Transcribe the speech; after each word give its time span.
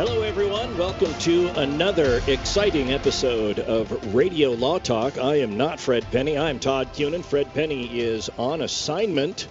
Hello, 0.00 0.22
everyone. 0.22 0.78
Welcome 0.78 1.12
to 1.18 1.48
another 1.60 2.22
exciting 2.26 2.90
episode 2.90 3.58
of 3.58 4.14
Radio 4.14 4.52
Law 4.52 4.78
Talk. 4.78 5.18
I 5.18 5.40
am 5.40 5.58
not 5.58 5.78
Fred 5.78 6.10
Penny. 6.10 6.38
I'm 6.38 6.58
Todd 6.58 6.94
Cunin. 6.94 7.22
Fred 7.22 7.52
Penny 7.52 8.00
is 8.00 8.30
on 8.38 8.62
assignment. 8.62 9.46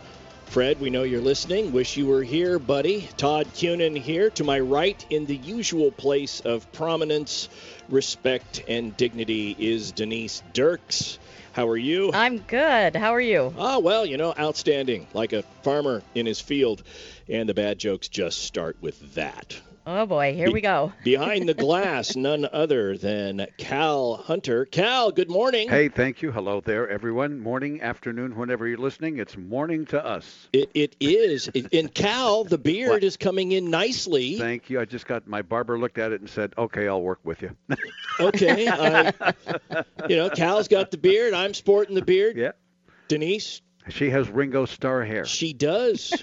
Fred, 0.45 0.79
we 0.79 0.89
know 0.89 1.03
you're 1.03 1.21
listening. 1.21 1.71
Wish 1.71 1.97
you 1.97 2.07
were 2.07 2.23
here, 2.23 2.57
buddy. 2.57 3.07
Todd 3.15 3.45
Cunin 3.53 3.95
here 3.95 4.31
to 4.31 4.43
my 4.43 4.59
right 4.59 5.05
in 5.11 5.27
the 5.27 5.35
usual 5.35 5.91
place 5.91 6.39
of 6.39 6.71
prominence, 6.71 7.47
respect, 7.87 8.63
and 8.67 8.97
dignity 8.97 9.55
is 9.59 9.91
Denise 9.91 10.41
Dirks. 10.53 11.19
How 11.51 11.67
are 11.67 11.77
you? 11.77 12.09
I'm 12.11 12.39
good. 12.39 12.95
How 12.95 13.13
are 13.13 13.21
you? 13.21 13.53
Ah, 13.55 13.77
well, 13.77 14.03
you 14.03 14.17
know, 14.17 14.33
outstanding, 14.39 15.05
like 15.13 15.31
a 15.31 15.43
farmer 15.61 16.01
in 16.15 16.25
his 16.25 16.41
field. 16.41 16.81
And 17.27 17.47
the 17.47 17.53
bad 17.53 17.77
jokes 17.77 18.07
just 18.07 18.41
start 18.41 18.77
with 18.81 19.13
that. 19.13 19.55
Oh 19.91 20.05
boy, 20.05 20.35
here 20.35 20.51
we 20.51 20.61
go. 20.61 20.93
Behind 21.03 21.49
the 21.49 21.55
glass, 21.55 22.15
none 22.15 22.47
other 22.53 22.95
than 22.95 23.47
Cal 23.57 24.17
Hunter. 24.17 24.65
Cal, 24.65 25.09
good 25.11 25.31
morning. 25.31 25.67
Hey, 25.67 25.89
thank 25.89 26.21
you. 26.21 26.31
Hello 26.31 26.61
there, 26.61 26.87
everyone. 26.87 27.39
Morning, 27.39 27.81
afternoon, 27.81 28.35
whenever 28.35 28.67
you're 28.67 28.77
listening. 28.77 29.17
It's 29.17 29.35
morning 29.35 29.87
to 29.87 30.05
us. 30.05 30.47
It, 30.53 30.69
it 30.75 30.95
is. 30.99 31.49
and 31.73 31.91
Cal, 31.91 32.43
the 32.43 32.57
beard 32.59 32.91
what? 32.91 33.03
is 33.03 33.17
coming 33.17 33.51
in 33.51 33.71
nicely. 33.71 34.37
Thank 34.37 34.69
you. 34.69 34.79
I 34.79 34.85
just 34.85 35.07
got 35.07 35.27
my 35.27 35.41
barber 35.41 35.79
looked 35.79 35.97
at 35.97 36.11
it 36.11 36.21
and 36.21 36.29
said, 36.29 36.53
"Okay, 36.55 36.87
I'll 36.87 37.01
work 37.01 37.21
with 37.23 37.41
you." 37.41 37.57
okay. 38.19 38.67
I, 38.67 39.11
you 40.07 40.17
know, 40.17 40.29
Cal's 40.29 40.67
got 40.67 40.91
the 40.91 40.99
beard. 40.99 41.33
I'm 41.33 41.55
sporting 41.55 41.95
the 41.95 42.03
beard. 42.05 42.37
Yeah. 42.37 42.51
Denise, 43.07 43.63
she 43.87 44.09
has 44.09 44.29
Ringo 44.29 44.65
Starr 44.65 45.03
hair. 45.05 45.25
She 45.25 45.53
does. 45.53 46.03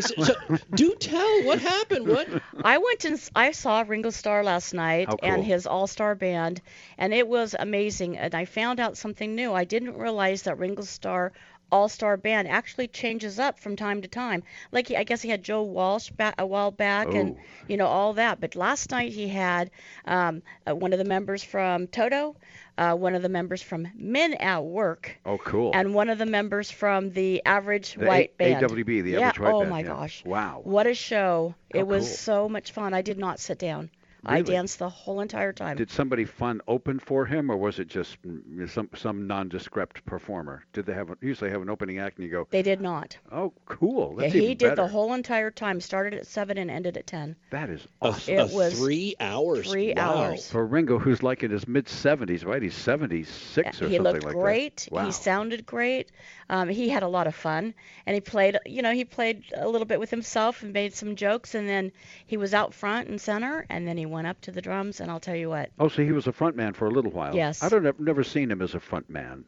so, 0.00 0.34
do 0.74 0.94
tell 0.96 1.44
what 1.44 1.58
happened. 1.58 2.06
What? 2.06 2.28
I 2.62 2.78
went 2.78 3.04
and 3.04 3.30
I 3.34 3.52
saw 3.52 3.84
Ringo 3.86 4.10
Starr 4.10 4.44
last 4.44 4.74
night 4.74 5.08
cool. 5.08 5.18
and 5.22 5.42
his 5.44 5.66
All 5.66 5.86
Star 5.86 6.14
Band, 6.14 6.60
and 6.98 7.14
it 7.14 7.26
was 7.26 7.56
amazing. 7.58 8.18
And 8.18 8.34
I 8.34 8.44
found 8.44 8.80
out 8.80 8.96
something 8.96 9.34
new. 9.34 9.52
I 9.52 9.64
didn't 9.64 9.96
realize 9.96 10.42
that 10.42 10.58
Ringo 10.58 10.82
Starr 10.82 11.32
all 11.70 11.88
Star 11.88 12.16
Band 12.16 12.48
actually 12.48 12.88
changes 12.88 13.38
up 13.38 13.58
from 13.58 13.76
time 13.76 14.02
to 14.02 14.08
time. 14.08 14.42
Like 14.72 14.88
he, 14.88 14.96
I 14.96 15.04
guess 15.04 15.22
he 15.22 15.28
had 15.28 15.42
Joe 15.42 15.62
Walsh 15.62 16.10
back, 16.10 16.34
a 16.38 16.46
while 16.46 16.70
back, 16.70 17.08
oh. 17.08 17.16
and 17.16 17.36
you 17.68 17.76
know 17.76 17.86
all 17.86 18.14
that. 18.14 18.40
But 18.40 18.54
last 18.54 18.90
night 18.90 19.12
he 19.12 19.28
had 19.28 19.70
um, 20.06 20.42
uh, 20.68 20.74
one 20.74 20.92
of 20.92 20.98
the 20.98 21.04
members 21.04 21.42
from 21.42 21.86
Toto, 21.86 22.36
uh, 22.78 22.94
one 22.94 23.14
of 23.14 23.22
the 23.22 23.28
members 23.28 23.62
from 23.62 23.88
Men 23.94 24.34
at 24.34 24.64
Work. 24.64 25.18
Oh, 25.24 25.38
cool. 25.38 25.70
And 25.74 25.94
one 25.94 26.08
of 26.08 26.18
the 26.18 26.26
members 26.26 26.70
from 26.70 27.10
the 27.10 27.42
Average 27.44 27.94
the 27.94 28.06
White 28.06 28.32
A- 28.38 28.54
Band. 28.54 28.66
AWB, 28.66 29.02
the 29.02 29.10
yeah. 29.12 29.20
Average 29.20 29.40
White 29.40 29.54
oh 29.54 29.60
Band. 29.60 29.70
my 29.70 29.80
yeah. 29.80 29.86
gosh. 29.86 30.24
Wow. 30.24 30.60
What 30.64 30.86
a 30.86 30.94
show! 30.94 31.54
Oh, 31.74 31.78
it 31.78 31.86
was 31.86 32.06
cool. 32.06 32.16
so 32.16 32.48
much 32.48 32.72
fun. 32.72 32.94
I 32.94 33.02
did 33.02 33.18
not 33.18 33.40
sit 33.40 33.58
down. 33.58 33.90
Really? 34.24 34.38
I 34.38 34.42
danced 34.42 34.78
the 34.78 34.88
whole 34.88 35.20
entire 35.20 35.52
time. 35.52 35.76
Did 35.76 35.90
somebody 35.90 36.24
fun 36.24 36.60
open 36.66 36.98
for 36.98 37.26
him, 37.26 37.50
or 37.50 37.56
was 37.56 37.78
it 37.78 37.88
just 37.88 38.20
mm, 38.22 38.68
some 38.70 38.88
some 38.94 39.26
nondescript 39.26 40.04
performer? 40.06 40.64
Did 40.72 40.86
they 40.86 40.94
have 40.94 41.10
a, 41.10 41.16
usually 41.20 41.50
have 41.50 41.62
an 41.62 41.70
opening 41.70 41.98
act 41.98 42.18
and 42.18 42.26
you 42.26 42.30
go? 42.30 42.46
They 42.50 42.62
did 42.62 42.80
not. 42.80 43.16
Oh, 43.30 43.52
cool. 43.66 44.16
That's 44.16 44.34
yeah, 44.34 44.40
he 44.40 44.46
even 44.46 44.58
did 44.58 44.68
better. 44.70 44.76
the 44.82 44.88
whole 44.88 45.12
entire 45.12 45.50
time. 45.50 45.80
Started 45.80 46.14
at 46.14 46.26
seven 46.26 46.58
and 46.58 46.70
ended 46.70 46.96
at 46.96 47.06
ten. 47.06 47.36
That 47.50 47.70
is 47.70 47.86
awesome. 48.00 48.34
a 48.34 48.46
It 48.46 48.52
was 48.52 48.78
three 48.78 49.14
hours. 49.20 49.70
three 49.70 49.94
wow. 49.96 50.14
hours. 50.14 50.50
For 50.50 50.64
Ringo, 50.66 50.98
who's 50.98 51.22
like 51.22 51.42
in 51.42 51.50
his 51.50 51.66
mid 51.68 51.86
70s, 51.86 52.44
right? 52.44 52.62
He's 52.62 52.74
76 52.74 53.82
or 53.82 53.88
he 53.88 53.96
something 53.96 54.02
looked 54.02 54.24
like 54.24 54.34
great. 54.34 54.76
that. 54.76 54.92
Wow. 54.92 55.04
He 55.06 55.12
sounded 55.12 55.66
great. 55.66 56.10
Um, 56.48 56.68
he 56.68 56.88
had 56.88 57.02
a 57.02 57.08
lot 57.08 57.26
of 57.26 57.34
fun, 57.34 57.74
and 58.06 58.14
he 58.14 58.20
played. 58.20 58.58
You 58.66 58.82
know, 58.82 58.92
he 58.92 59.04
played 59.04 59.44
a 59.54 59.68
little 59.68 59.86
bit 59.86 59.98
with 59.98 60.10
himself 60.10 60.62
and 60.62 60.72
made 60.72 60.94
some 60.94 61.16
jokes, 61.16 61.54
and 61.54 61.68
then 61.68 61.92
he 62.26 62.36
was 62.36 62.52
out 62.54 62.74
front 62.74 63.08
and 63.08 63.20
center, 63.20 63.64
and 63.70 63.86
then 63.86 63.96
he 63.96 64.06
went 64.14 64.26
up 64.26 64.40
to 64.42 64.52
the 64.52 64.62
drums. 64.62 65.00
And 65.00 65.10
I'll 65.10 65.20
tell 65.20 65.36
you 65.36 65.50
what. 65.50 65.70
Oh, 65.78 65.88
so 65.88 66.02
he 66.02 66.12
was 66.12 66.26
a 66.26 66.32
front 66.32 66.56
man 66.56 66.72
for 66.72 66.86
a 66.86 66.90
little 66.90 67.10
while. 67.10 67.34
Yes. 67.36 67.62
I 67.62 67.68
don't. 67.68 67.86
I've 67.86 68.00
never 68.00 68.24
seen 68.24 68.50
him 68.50 68.62
as 68.62 68.74
a 68.74 68.80
front 68.80 69.10
man. 69.10 69.44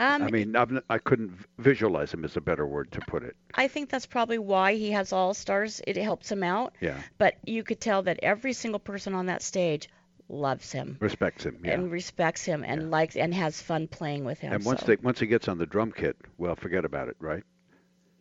Um, 0.00 0.22
I 0.22 0.30
mean, 0.30 0.56
I've, 0.56 0.72
n- 0.72 0.82
I 0.88 0.96
couldn't 0.98 1.32
visualize 1.58 2.14
him 2.14 2.24
is 2.24 2.36
a 2.36 2.40
better 2.40 2.66
word 2.66 2.92
to 2.92 3.00
put 3.00 3.22
it. 3.24 3.36
I 3.54 3.68
think 3.68 3.90
that's 3.90 4.06
probably 4.06 4.38
why 4.38 4.74
he 4.74 4.92
has 4.92 5.12
all 5.12 5.34
stars. 5.34 5.82
It 5.86 5.96
helps 5.98 6.32
him 6.32 6.42
out. 6.42 6.74
Yeah. 6.80 6.96
But 7.18 7.34
you 7.44 7.62
could 7.62 7.78
tell 7.80 8.02
that 8.04 8.18
every 8.22 8.54
single 8.54 8.80
person 8.80 9.14
on 9.14 9.26
that 9.26 9.42
stage 9.42 9.90
loves 10.30 10.72
him 10.72 10.96
Respects 10.98 11.44
him. 11.44 11.58
Yeah. 11.62 11.72
and 11.72 11.90
respects 11.92 12.42
him 12.42 12.64
and 12.64 12.90
likes 12.90 13.16
and 13.16 13.34
has 13.34 13.60
fun 13.60 13.86
playing 13.86 14.24
with 14.24 14.38
him. 14.38 14.54
And 14.54 14.64
once 14.64 14.80
so 14.80 14.86
they 14.86 14.96
once 14.96 15.20
he 15.20 15.26
gets 15.26 15.46
on 15.46 15.58
the 15.58 15.66
drum 15.66 15.92
kit, 15.92 16.16
well, 16.38 16.56
forget 16.56 16.86
about 16.86 17.08
it, 17.08 17.16
right? 17.18 17.42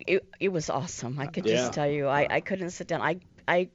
it, 0.06 0.26
it 0.40 0.50
was 0.50 0.70
awesome. 0.70 1.20
I 1.20 1.28
could 1.28 1.46
Yeah. 1.46 1.56
just 1.58 1.74
tell 1.74 1.88
you, 1.88 2.08
I, 2.08 2.28
I 2.30 2.42
couldn't 2.42 2.72
sit 2.72 2.88
down. 2.88 3.02
I 3.02 3.18
I 3.48 3.70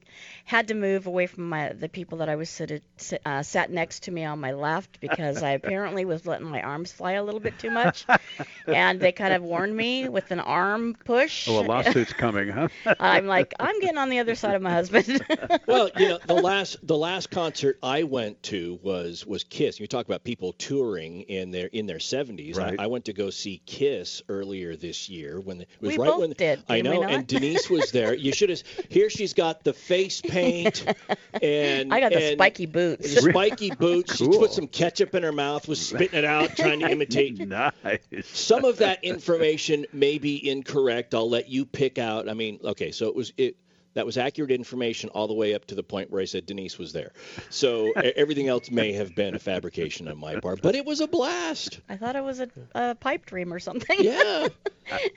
had 0.45 0.69
to 0.69 0.73
move 0.73 1.07
away 1.07 1.27
from 1.27 1.49
my 1.49 1.73
the 1.73 1.89
people 1.89 2.19
that 2.19 2.29
I 2.29 2.35
was 2.35 2.49
seated, 2.49 2.81
sit- 2.97 3.21
uh, 3.25 3.43
sat 3.43 3.69
next 3.69 4.03
to 4.03 4.11
me 4.11 4.23
on 4.23 4.39
my 4.39 4.53
left 4.53 4.99
because 4.99 5.43
I 5.43 5.51
apparently 5.51 6.05
was 6.05 6.25
letting 6.25 6.47
my 6.47 6.61
arms 6.61 6.91
fly 6.91 7.13
a 7.13 7.23
little 7.23 7.39
bit 7.39 7.59
too 7.59 7.69
much, 7.69 8.05
and 8.67 8.99
they 8.99 9.11
kind 9.11 9.33
of 9.33 9.43
warned 9.43 9.75
me 9.75 10.07
with 10.07 10.31
an 10.31 10.39
arm 10.39 10.95
push. 11.05 11.47
Oh, 11.49 11.59
a 11.59 11.65
lawsuit's 11.65 12.13
coming, 12.13 12.49
huh? 12.49 12.67
I'm 12.99 13.27
like, 13.27 13.53
I'm 13.59 13.79
getting 13.79 13.97
on 13.97 14.09
the 14.09 14.19
other 14.19 14.35
side 14.35 14.55
of 14.55 14.61
my 14.61 14.71
husband. 14.71 15.21
well, 15.67 15.89
you 15.97 16.09
know, 16.09 16.19
the 16.25 16.33
last 16.33 16.77
the 16.85 16.97
last 16.97 17.29
concert 17.29 17.77
I 17.83 18.03
went 18.03 18.41
to 18.43 18.79
was 18.81 19.25
was 19.25 19.43
Kiss. 19.43 19.79
You 19.79 19.87
talk 19.87 20.05
about 20.05 20.23
people 20.23 20.53
touring 20.53 21.21
in 21.23 21.51
their 21.51 21.67
in 21.67 21.87
their 21.87 21.97
70s. 21.97 22.57
Right. 22.57 22.79
I, 22.79 22.83
I 22.83 22.87
went 22.87 23.05
to 23.05 23.13
go 23.13 23.29
see 23.29 23.61
Kiss 23.65 24.21
earlier 24.29 24.75
this 24.75 25.09
year 25.09 25.39
when 25.39 25.61
it 25.61 25.67
was 25.81 25.91
We 25.91 25.97
right 25.97 26.09
both 26.09 26.19
when 26.21 26.31
did, 26.31 26.63
I 26.69 26.81
know, 26.81 27.03
and 27.03 27.27
Denise 27.27 27.69
was 27.69 27.91
there. 27.91 28.13
You 28.13 28.31
should 28.31 28.49
have. 28.49 28.61
Here 28.89 29.09
she's 29.09 29.33
got 29.33 29.56
the 29.63 29.73
face 29.73 30.21
paint 30.21 30.85
and 31.41 31.93
I 31.93 31.99
got 31.99 32.11
the 32.11 32.33
spiky 32.33 32.65
boots. 32.65 33.15
The 33.15 33.31
spiky 33.31 33.71
boots. 33.79 34.17
She 34.17 34.27
put 34.27 34.51
some 34.51 34.67
ketchup 34.67 35.15
in 35.15 35.23
her 35.23 35.31
mouth, 35.31 35.67
was 35.67 35.85
spitting 35.85 36.19
it 36.19 36.25
out, 36.25 36.55
trying 36.55 36.79
to 36.79 36.89
imitate 36.91 37.39
nice. 37.39 37.99
some 38.25 38.65
of 38.65 38.77
that 38.77 39.03
information 39.03 39.85
may 39.93 40.17
be 40.17 40.49
incorrect. 40.49 41.13
I'll 41.13 41.29
let 41.29 41.49
you 41.49 41.65
pick 41.65 41.97
out. 41.97 42.29
I 42.29 42.33
mean, 42.33 42.59
okay, 42.63 42.91
so 42.91 43.07
it 43.07 43.15
was 43.15 43.33
it 43.37 43.57
that 43.97 44.05
was 44.05 44.15
accurate 44.17 44.51
information 44.51 45.09
all 45.09 45.27
the 45.27 45.33
way 45.33 45.55
up 45.55 45.65
to 45.65 45.73
the 45.75 45.81
point 45.81 46.11
where 46.11 46.21
I 46.21 46.25
said 46.25 46.45
Denise 46.45 46.77
was 46.77 46.93
there. 46.93 47.11
So 47.49 47.87
e- 47.87 48.13
everything 48.15 48.47
else 48.47 48.69
may 48.69 48.93
have 48.93 49.15
been 49.15 49.33
a 49.33 49.39
fabrication 49.39 50.07
on 50.07 50.19
my 50.19 50.39
part, 50.39 50.61
but 50.61 50.75
it 50.75 50.85
was 50.85 51.01
a 51.01 51.07
blast. 51.07 51.79
I 51.89 51.97
thought 51.97 52.15
it 52.15 52.23
was 52.23 52.39
a, 52.39 52.47
a 52.75 52.93
pipe 52.93 53.25
dream 53.25 53.51
or 53.51 53.59
something. 53.59 53.97
Yeah. 53.99 54.47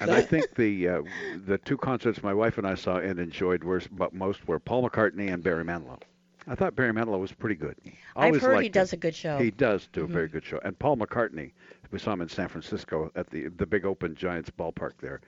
And 0.00 0.10
I 0.10 0.20
think 0.20 0.56
the 0.56 0.88
uh, 0.88 1.02
the 1.46 1.58
two 1.58 1.76
concerts 1.76 2.24
my 2.24 2.34
wife 2.34 2.58
and 2.58 2.66
I 2.66 2.74
saw 2.74 2.96
and 2.96 3.20
enjoyed 3.20 3.62
were 3.62 3.80
but 3.92 4.12
most 4.12 4.48
were 4.48 4.58
Paul 4.58 4.88
McCartney 4.88 5.32
and 5.32 5.44
Barry 5.44 5.62
Manilow. 5.64 6.00
I 6.48 6.56
thought 6.56 6.74
Barry 6.74 6.92
Manilow 6.92 7.20
was 7.20 7.30
pretty 7.30 7.54
good. 7.54 7.76
I've 8.16 8.34
heard 8.40 8.50
he 8.50 8.54
liked 8.56 8.66
him. 8.66 8.72
does 8.72 8.92
a 8.92 8.96
good 8.96 9.14
show. 9.14 9.38
He 9.38 9.52
does 9.52 9.88
do 9.92 10.02
a 10.02 10.06
very 10.08 10.26
good 10.26 10.44
show. 10.44 10.58
And 10.64 10.76
Paul 10.76 10.96
McCartney, 10.96 11.52
we 11.92 12.00
saw 12.00 12.12
him 12.14 12.20
in 12.22 12.28
San 12.28 12.48
Francisco 12.48 13.12
at 13.14 13.30
the 13.30 13.46
the 13.46 13.66
big 13.66 13.84
open 13.84 14.16
Giants 14.16 14.50
ballpark 14.50 14.94
there. 15.00 15.20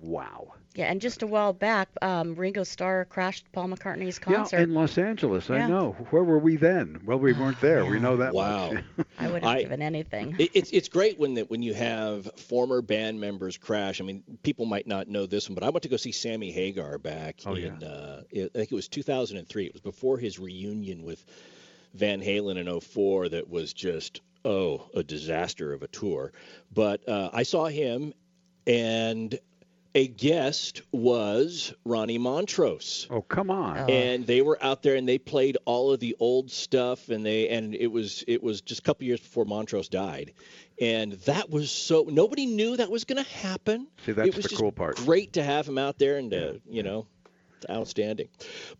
Wow. 0.00 0.52
Yeah, 0.74 0.90
and 0.90 1.00
just 1.00 1.22
a 1.22 1.26
while 1.26 1.54
back, 1.54 1.88
um, 2.02 2.34
Ringo 2.34 2.62
Starr 2.62 3.06
crashed 3.06 3.50
Paul 3.52 3.68
McCartney's 3.68 4.18
concert. 4.18 4.56
Yeah, 4.58 4.62
in 4.64 4.74
Los 4.74 4.98
Angeles. 4.98 5.48
I 5.48 5.66
know. 5.66 5.92
Where 6.10 6.22
were 6.22 6.38
we 6.38 6.56
then? 6.56 7.00
Well, 7.06 7.18
we 7.18 7.32
weren't 7.32 7.58
there. 7.62 7.86
We 7.86 7.98
know 7.98 8.18
that 8.18 8.34
Wow. 8.34 8.72
much. 8.72 8.84
I 9.18 9.28
would 9.30 9.42
have 9.42 9.58
given 9.60 9.80
anything. 9.80 10.36
It, 10.38 10.50
it's 10.52 10.70
it's 10.72 10.88
great 10.90 11.18
when 11.18 11.34
that 11.34 11.48
when 11.50 11.62
you 11.62 11.72
have 11.72 12.30
former 12.38 12.82
band 12.82 13.18
members 13.20 13.56
crash. 13.56 14.02
I 14.02 14.04
mean, 14.04 14.22
people 14.42 14.66
might 14.66 14.86
not 14.86 15.08
know 15.08 15.24
this 15.24 15.48
one, 15.48 15.54
but 15.54 15.64
I 15.64 15.70
went 15.70 15.84
to 15.84 15.88
go 15.88 15.96
see 15.96 16.12
Sammy 16.12 16.52
Hagar 16.52 16.98
back 16.98 17.40
Oh, 17.46 17.54
in 17.54 17.82
uh, 17.82 18.22
I 18.34 18.48
think 18.52 18.70
it 18.70 18.74
was 18.74 18.88
2003. 18.88 19.64
It 19.64 19.72
was 19.72 19.80
before 19.80 20.18
his 20.18 20.38
reunion 20.38 21.04
with 21.04 21.24
Van 21.94 22.20
Halen 22.20 22.58
in 22.58 22.80
04 22.80 23.30
that 23.30 23.48
was 23.48 23.72
just 23.72 24.20
oh 24.44 24.90
a 24.94 25.02
disaster 25.02 25.72
of 25.72 25.82
a 25.82 25.88
tour. 25.88 26.34
But 26.70 27.08
uh, 27.08 27.30
I 27.32 27.44
saw 27.44 27.64
him, 27.64 28.12
and 28.66 29.38
a 29.96 30.06
guest 30.08 30.82
was 30.92 31.72
Ronnie 31.86 32.18
Montrose 32.18 33.06
oh, 33.10 33.22
come 33.22 33.50
on. 33.50 33.78
Oh. 33.78 33.86
and 33.86 34.26
they 34.26 34.42
were 34.42 34.58
out 34.62 34.82
there 34.82 34.94
and 34.94 35.08
they 35.08 35.16
played 35.16 35.56
all 35.64 35.90
of 35.90 36.00
the 36.00 36.14
old 36.20 36.50
stuff 36.50 37.08
and 37.08 37.24
they 37.24 37.48
and 37.48 37.74
it 37.74 37.86
was 37.86 38.22
it 38.28 38.42
was 38.42 38.60
just 38.60 38.80
a 38.80 38.82
couple 38.82 39.06
years 39.06 39.20
before 39.20 39.46
Montrose 39.46 39.88
died 39.88 40.34
and 40.78 41.12
that 41.24 41.48
was 41.48 41.70
so 41.70 42.04
nobody 42.10 42.44
knew 42.44 42.76
that 42.76 42.90
was 42.90 43.04
going 43.04 43.24
to 43.24 43.30
happen 43.30 43.86
See, 44.04 44.12
that's 44.12 44.28
it 44.28 44.36
was 44.36 44.42
the 44.44 44.48
just 44.50 44.60
cool 44.60 44.70
part. 44.70 44.96
great 44.96 45.32
to 45.32 45.42
have 45.42 45.66
him 45.66 45.78
out 45.78 45.98
there 45.98 46.18
and 46.18 46.30
to 46.30 46.60
you 46.68 46.82
know 46.82 47.06
Outstanding. 47.70 48.28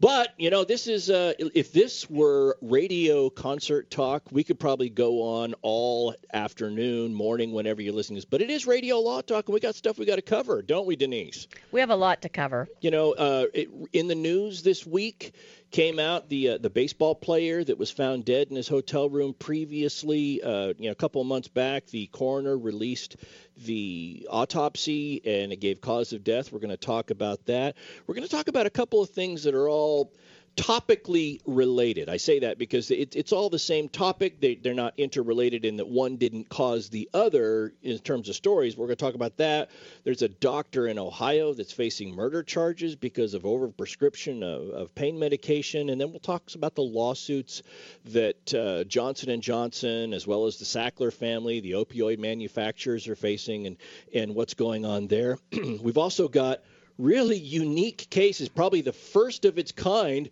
But, 0.00 0.34
you 0.36 0.50
know, 0.50 0.64
this 0.64 0.86
is, 0.86 1.10
uh, 1.10 1.32
if 1.38 1.72
this 1.72 2.08
were 2.10 2.56
radio 2.60 3.30
concert 3.30 3.90
talk, 3.90 4.22
we 4.30 4.44
could 4.44 4.58
probably 4.58 4.90
go 4.90 5.22
on 5.22 5.54
all 5.62 6.14
afternoon, 6.32 7.14
morning, 7.14 7.52
whenever 7.52 7.82
you're 7.82 7.94
listening 7.94 8.16
to 8.16 8.18
this. 8.20 8.24
But 8.30 8.42
it 8.42 8.50
is 8.50 8.66
radio 8.66 8.98
law 8.98 9.22
talk, 9.22 9.48
and 9.48 9.54
we 9.54 9.60
got 9.60 9.74
stuff 9.74 9.98
we 9.98 10.04
got 10.04 10.16
to 10.16 10.22
cover, 10.22 10.62
don't 10.62 10.86
we, 10.86 10.94
Denise? 10.94 11.48
We 11.72 11.80
have 11.80 11.90
a 11.90 11.96
lot 11.96 12.22
to 12.22 12.28
cover. 12.28 12.68
You 12.80 12.90
know, 12.90 13.12
uh, 13.12 13.46
it, 13.54 13.68
in 13.92 14.08
the 14.08 14.14
news 14.14 14.62
this 14.62 14.86
week, 14.86 15.34
came 15.70 15.98
out 15.98 16.28
the 16.28 16.50
uh, 16.50 16.58
the 16.58 16.70
baseball 16.70 17.14
player 17.14 17.62
that 17.62 17.78
was 17.78 17.90
found 17.90 18.24
dead 18.24 18.48
in 18.48 18.56
his 18.56 18.68
hotel 18.68 19.08
room 19.08 19.34
previously. 19.34 20.42
Uh, 20.42 20.72
you 20.78 20.86
know, 20.86 20.92
a 20.92 20.96
couple 20.96 21.20
of 21.20 21.26
months 21.26 21.48
back, 21.48 21.86
the 21.86 22.06
coroner 22.08 22.56
released 22.56 23.16
the 23.64 24.26
autopsy 24.30 25.20
and 25.24 25.52
it 25.52 25.56
gave 25.56 25.80
cause 25.80 26.12
of 26.12 26.22
death. 26.24 26.52
We're 26.52 26.60
going 26.60 26.70
to 26.70 26.76
talk 26.76 27.10
about 27.10 27.44
that. 27.46 27.76
We're 28.06 28.14
going 28.14 28.26
to 28.26 28.34
talk 28.34 28.48
about 28.48 28.66
a 28.66 28.70
couple 28.70 29.02
of 29.02 29.10
things 29.10 29.44
that 29.44 29.54
are 29.54 29.68
all 29.68 30.12
topically 30.56 31.40
related. 31.46 32.08
I 32.08 32.16
say 32.16 32.38
that 32.40 32.58
because 32.58 32.90
it, 32.90 33.14
it's 33.14 33.32
all 33.32 33.50
the 33.50 33.58
same 33.58 33.88
topic. 33.88 34.40
They, 34.40 34.54
they're 34.54 34.74
not 34.74 34.94
interrelated 34.96 35.64
in 35.64 35.76
that 35.76 35.86
one 35.86 36.16
didn't 36.16 36.48
cause 36.48 36.88
the 36.88 37.08
other 37.12 37.74
in 37.82 37.98
terms 37.98 38.28
of 38.28 38.36
stories. 38.36 38.76
We're 38.76 38.86
going 38.86 38.96
to 38.96 39.04
talk 39.04 39.14
about 39.14 39.36
that. 39.36 39.70
There's 40.04 40.22
a 40.22 40.28
doctor 40.28 40.86
in 40.86 40.98
Ohio 40.98 41.52
that's 41.52 41.72
facing 41.72 42.14
murder 42.14 42.42
charges 42.42 42.96
because 42.96 43.34
of 43.34 43.42
overprescription 43.42 44.42
of, 44.42 44.70
of 44.70 44.94
pain 44.94 45.18
medication, 45.18 45.90
and 45.90 46.00
then 46.00 46.10
we'll 46.10 46.20
talk 46.20 46.42
about 46.54 46.74
the 46.74 46.82
lawsuits 46.82 47.62
that 48.06 48.54
uh, 48.54 48.84
Johnson 48.84 49.30
and 49.30 49.42
Johnson, 49.42 50.14
as 50.14 50.26
well 50.26 50.46
as 50.46 50.56
the 50.56 50.64
Sackler 50.64 51.12
family, 51.12 51.60
the 51.60 51.72
opioid 51.72 52.18
manufacturers, 52.18 53.08
are 53.08 53.16
facing, 53.16 53.66
and 53.66 53.76
and 54.14 54.34
what's 54.34 54.54
going 54.54 54.84
on 54.86 55.06
there. 55.06 55.38
We've 55.52 55.98
also 55.98 56.28
got 56.28 56.60
really 56.98 57.38
unique 57.38 58.08
cases, 58.10 58.48
probably 58.48 58.80
the 58.80 58.92
first 58.92 59.44
of 59.44 59.58
its 59.58 59.72
kind. 59.72 60.30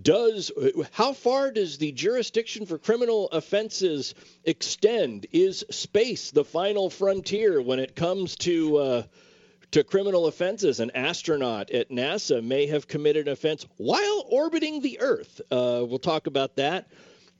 Does 0.00 0.52
how 0.92 1.14
far 1.14 1.50
does 1.50 1.78
the 1.78 1.90
jurisdiction 1.90 2.66
for 2.66 2.76
criminal 2.76 3.28
offenses 3.30 4.14
extend? 4.44 5.26
Is 5.32 5.64
space 5.70 6.30
the 6.30 6.44
final 6.44 6.90
frontier 6.90 7.62
when 7.62 7.78
it 7.78 7.96
comes 7.96 8.36
to 8.36 8.76
uh, 8.76 9.02
to 9.70 9.84
criminal 9.84 10.26
offenses? 10.26 10.80
An 10.80 10.90
astronaut 10.94 11.70
at 11.70 11.88
NASA 11.88 12.44
may 12.44 12.66
have 12.66 12.86
committed 12.86 13.26
an 13.26 13.32
offense 13.32 13.66
while 13.78 14.26
orbiting 14.28 14.82
the 14.82 15.00
Earth. 15.00 15.40
Uh, 15.50 15.82
we'll 15.88 15.98
talk 15.98 16.26
about 16.26 16.56
that. 16.56 16.88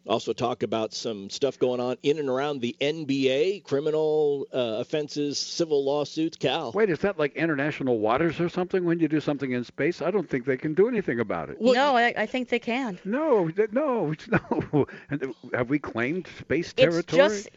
Also, 0.06 0.32
talk 0.32 0.62
about 0.62 0.94
some 0.94 1.28
stuff 1.30 1.58
going 1.58 1.80
on 1.80 1.96
in 2.02 2.18
and 2.18 2.28
around 2.28 2.60
the 2.60 2.76
NBA, 2.80 3.64
criminal 3.64 4.46
uh, 4.54 4.78
offenses, 4.78 5.38
civil 5.38 5.84
lawsuits. 5.84 6.36
Cal. 6.36 6.72
Wait, 6.72 6.90
is 6.90 7.00
that 7.00 7.18
like 7.18 7.34
international 7.34 7.98
waters 7.98 8.38
or 8.40 8.48
something 8.48 8.84
when 8.84 9.00
you 9.00 9.08
do 9.08 9.20
something 9.20 9.50
in 9.50 9.64
space? 9.64 10.02
I 10.02 10.10
don't 10.10 10.28
think 10.28 10.44
they 10.44 10.56
can 10.56 10.74
do 10.74 10.88
anything 10.88 11.18
about 11.18 11.50
it. 11.50 11.56
Well, 11.60 11.74
no, 11.74 11.96
I, 11.96 12.14
I, 12.16 12.26
think 12.26 12.48
they 12.48 12.58
can. 12.58 12.98
No, 13.04 13.50
no, 13.72 14.14
no. 14.70 14.86
Have 15.52 15.70
we 15.70 15.78
claimed 15.78 16.28
space 16.38 16.72
territory? 16.72 17.22
It's 17.22 17.44
just. 17.44 17.48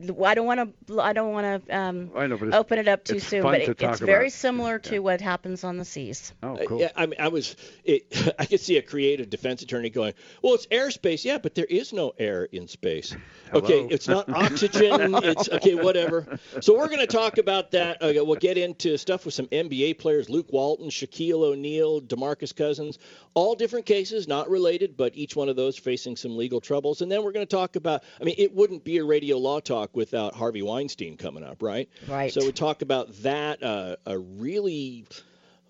I 0.00 0.34
don't 0.34 0.46
want 0.46 0.86
to. 0.86 1.00
I 1.00 1.12
don't 1.12 1.32
want 1.32 1.66
to 1.66 1.76
um, 1.76 2.10
open 2.14 2.78
it 2.78 2.86
up 2.86 3.04
too 3.04 3.18
soon, 3.18 3.42
but 3.42 3.60
it, 3.62 3.82
it's 3.82 4.00
very 4.00 4.26
about. 4.26 4.32
similar 4.32 4.78
to 4.78 4.94
yeah. 4.94 4.98
what 5.00 5.20
happens 5.20 5.64
on 5.64 5.76
the 5.76 5.84
seas. 5.84 6.32
Oh, 6.40 6.56
cool. 6.68 6.78
Uh, 6.78 6.82
yeah, 6.82 6.90
I 6.94 7.06
mean, 7.06 7.18
I 7.18 7.28
was. 7.28 7.56
It, 7.84 8.06
I 8.38 8.44
could 8.44 8.60
see 8.60 8.76
a 8.76 8.82
creative 8.82 9.28
defense 9.28 9.62
attorney 9.62 9.90
going, 9.90 10.14
"Well, 10.40 10.54
it's 10.54 10.66
airspace, 10.68 11.24
yeah, 11.24 11.38
but 11.38 11.56
there 11.56 11.64
is 11.64 11.77
is 11.78 11.92
no 11.92 12.12
air 12.18 12.44
in 12.44 12.68
space. 12.68 13.16
Hello? 13.50 13.62
Okay, 13.62 13.86
it's 13.90 14.08
not 14.08 14.28
oxygen. 14.28 15.14
it's 15.14 15.48
okay, 15.52 15.74
whatever. 15.74 16.38
So 16.60 16.76
we're 16.76 16.88
going 16.88 16.98
to 17.00 17.06
talk 17.06 17.38
about 17.38 17.70
that. 17.70 18.02
Okay, 18.02 18.20
we'll 18.20 18.36
get 18.36 18.58
into 18.58 18.96
stuff 18.98 19.24
with 19.24 19.34
some 19.34 19.46
NBA 19.46 19.98
players: 19.98 20.28
Luke 20.28 20.52
Walton, 20.52 20.90
Shaquille 20.90 21.42
O'Neal, 21.42 22.02
DeMarcus 22.02 22.54
Cousins. 22.54 22.98
All 23.34 23.54
different 23.54 23.86
cases, 23.86 24.28
not 24.28 24.50
related, 24.50 24.96
but 24.96 25.16
each 25.16 25.36
one 25.36 25.48
of 25.48 25.56
those 25.56 25.78
facing 25.78 26.16
some 26.16 26.36
legal 26.36 26.60
troubles. 26.60 27.00
And 27.00 27.10
then 27.10 27.22
we're 27.22 27.32
going 27.32 27.46
to 27.46 27.56
talk 27.56 27.76
about. 27.76 28.02
I 28.20 28.24
mean, 28.24 28.34
it 28.38 28.54
wouldn't 28.54 28.84
be 28.84 28.98
a 28.98 29.04
radio 29.04 29.38
law 29.38 29.60
talk 29.60 29.96
without 29.96 30.34
Harvey 30.34 30.62
Weinstein 30.62 31.16
coming 31.16 31.44
up, 31.44 31.62
right? 31.62 31.88
Right. 32.06 32.32
So 32.32 32.44
we 32.44 32.52
talk 32.52 32.82
about 32.82 33.14
that. 33.22 33.62
Uh, 33.62 33.96
a 34.04 34.18
really 34.18 35.06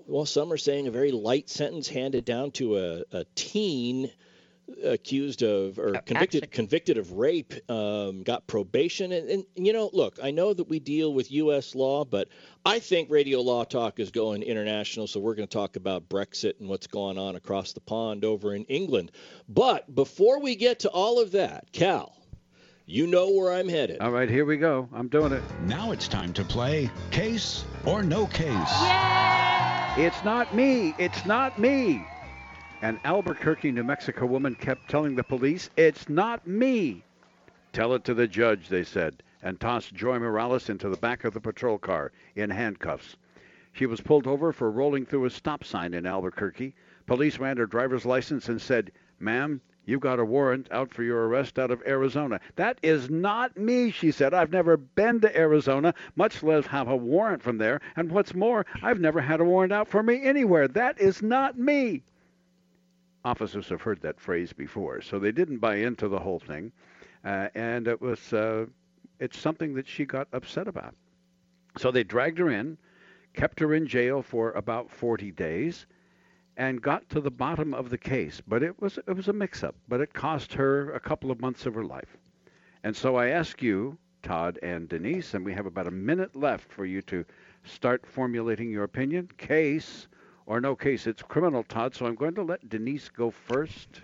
well, 0.09 0.25
some 0.25 0.53
are 0.53 0.57
saying 0.57 0.89
a 0.89 0.91
very 0.91 1.13
light 1.13 1.49
sentence 1.51 1.87
handed 1.87 2.25
down 2.25 2.51
to 2.53 2.79
a, 2.79 3.03
a 3.13 3.25
teen 3.35 4.11
accused 4.85 5.43
of 5.43 5.79
or 5.79 5.93
convicted 5.93 6.45
Actually. 6.45 6.55
convicted 6.55 6.99
of 6.99 7.13
rape 7.13 7.55
um, 7.71 8.23
got 8.23 8.47
probation. 8.47 9.13
And, 9.13 9.29
and, 9.31 9.45
you 9.55 9.73
know 9.73 9.91
look 9.93 10.19
i 10.23 10.31
know 10.31 10.53
that 10.53 10.69
we 10.69 10.79
deal 10.79 11.13
with 11.13 11.31
us 11.31 11.75
law 11.75 12.05
but 12.05 12.29
i 12.65 12.79
think 12.79 13.11
radio 13.11 13.41
law 13.41 13.65
talk 13.65 13.99
is 13.99 14.11
going 14.11 14.43
international. 14.43 15.07
So 15.07 15.21
we're 15.21 15.35
going 15.35 15.49
to 15.49 15.53
talk 15.53 15.77
about 15.77 16.09
brexit 16.09 16.61
and 16.61 16.69
what's 16.69 16.87
going 16.87 17.19
on 17.19 17.37
across 17.37 17.73
the 17.73 17.81
pond 17.81 18.25
over 18.25 18.55
in 18.55 18.65
england. 18.65 19.11
But 19.49 19.93
before 19.95 20.41
we 20.41 20.57
get 20.57 20.81
to 20.81 20.91
all 20.91 21.21
of 21.21 21.33
that 21.33 21.73
cal 21.73 22.15
you 22.87 23.07
know 23.07 23.31
where 23.31 23.53
i'm 23.53 23.69
headed. 23.69 24.01
All 24.01 24.11
right 24.11 24.31
here 24.31 24.45
we 24.45 24.57
go. 24.57 24.89
I'm 24.95 25.09
doing 25.09 25.33
it. 25.33 25.43
Now 25.63 25.93
it's 25.93 26.09
time 26.09 26.33
to 26.35 26.45
play 26.45 26.91
case 27.11 27.65
or 27.85 28.03
no 28.03 28.27
case. 28.27 28.49
Yay! 28.83 30.07
it's 30.07 30.25
not 30.25 30.55
me. 30.55 30.95
It's 30.99 31.27
not 31.27 31.59
me 31.59 32.07
an 32.81 33.01
Albuquerque, 33.03 33.73
New 33.73 33.83
Mexico 33.83 34.25
woman 34.25 34.55
kept 34.55 34.89
telling 34.89 35.17
the 35.17 35.25
police, 35.25 35.69
It's 35.77 36.09
not 36.09 36.47
me. 36.47 37.03
Tell 37.73 37.93
it 37.93 38.05
to 38.05 38.15
the 38.15 38.29
judge, 38.29 38.69
they 38.69 38.85
said, 38.85 39.21
and 39.43 39.59
tossed 39.59 39.95
Joy 39.95 40.21
Morales 40.21 40.71
into 40.71 40.89
the 40.89 40.97
back 40.97 41.25
of 41.25 41.35
the 41.35 41.41
patrol 41.41 41.77
car 41.77 42.13
in 42.37 42.51
handcuffs. 42.51 43.17
She 43.73 43.87
was 43.87 44.01
pulled 44.01 44.29
over 44.29 44.53
for 44.53 44.71
rolling 44.71 45.07
through 45.07 45.25
a 45.25 45.31
stop 45.31 45.65
sign 45.65 45.93
in 45.93 46.07
Albuquerque. 46.07 46.73
Police 47.07 47.41
ran 47.41 47.57
her 47.57 47.67
driver's 47.67 48.07
license 48.07 48.49
and 48.49 48.61
said, 48.61 48.93
Ma'am, 49.19 49.61
you've 49.85 50.01
got 50.01 50.21
a 50.21 50.25
warrant 50.25 50.69
out 50.71 50.95
for 50.95 51.03
your 51.03 51.27
arrest 51.27 51.59
out 51.59 51.73
of 51.73 51.83
Arizona. 51.85 52.39
That 52.55 52.79
is 52.83 53.11
not 53.11 53.57
me, 53.57 53.91
she 53.91 54.13
said. 54.13 54.33
I've 54.33 54.53
never 54.53 54.77
been 54.77 55.21
to 55.23 55.37
Arizona, 55.37 55.95
much 56.15 56.45
less 56.45 56.67
have 56.67 56.87
a 56.87 56.97
warrant 56.97 57.43
from 57.43 57.59
there. 57.59 57.81
And 57.97 58.13
what's 58.13 58.37
more, 58.37 58.67
I've 58.83 59.01
never 59.01 59.21
had 59.21 59.41
a 59.41 59.45
warrant 59.45 59.73
out 59.73 59.89
for 59.89 60.05
me 60.05 60.23
anywhere. 60.23 60.69
That 60.69 61.01
is 61.01 61.23
not 61.23 61.59
me 61.59 62.05
officers 63.29 63.69
have 63.69 63.83
heard 63.83 64.01
that 64.01 64.19
phrase 64.19 64.55
before, 64.55 65.03
so 65.03 65.19
they 65.19 65.33
didn't 65.33 65.59
buy 65.59 65.77
into 65.77 66.09
the 66.09 66.19
whole 66.19 66.39
thing, 66.39 66.73
uh, 67.25 67.49
and 67.55 67.87
it 67.87 68.01
was 68.01 68.33
uh, 68.33 68.65
it's 69.21 69.39
something 69.39 69.75
that 69.75 69.87
she 69.87 70.07
got 70.07 70.29
upset 70.33 70.67
about. 70.67 70.95
So 71.77 71.91
they 71.91 72.05
dragged 72.05 72.39
her 72.39 72.49
in, 72.49 72.79
kept 73.35 73.61
her 73.61 73.75
in 73.75 73.87
jail 73.87 74.23
for 74.23 74.53
about 74.53 74.91
40 74.91 75.31
days, 75.33 75.85
and 76.57 76.81
got 76.81 77.07
to 77.11 77.21
the 77.21 77.31
bottom 77.31 77.75
of 77.75 77.91
the 77.91 77.99
case. 77.99 78.41
But 78.49 78.63
it 78.63 78.81
was 78.81 78.99
it 78.99 79.13
was 79.13 79.29
a 79.29 79.35
mix-up, 79.35 79.77
but 79.89 80.01
it 80.01 80.15
cost 80.15 80.55
her 80.55 80.93
a 80.95 81.01
couple 81.01 81.31
of 81.31 81.41
months 81.41 81.67
of 81.67 81.75
her 81.75 81.85
life. 81.85 82.17
And 82.83 82.97
so 82.97 83.17
I 83.17 83.29
ask 83.29 83.61
you, 83.61 83.99
Todd 84.23 84.59
and 84.63 84.89
Denise, 84.89 85.35
and 85.35 85.45
we 85.45 85.53
have 85.53 85.67
about 85.67 85.87
a 85.87 85.91
minute 86.09 86.35
left 86.35 86.73
for 86.73 86.87
you 86.87 87.03
to 87.03 87.27
start 87.65 88.07
formulating 88.07 88.71
your 88.71 88.85
opinion. 88.85 89.29
Case 89.37 90.09
or 90.49 90.61
no 90.61 90.75
case. 90.75 91.07
It's 91.07 91.23
criminal, 91.23 91.63
Todd. 91.63 91.95
So 91.95 92.07
I'm 92.07 92.17
going 92.17 92.35
to 92.35 92.43
let 92.43 92.69
Denise 92.69 93.11
go 93.11 93.31
first 93.31 94.01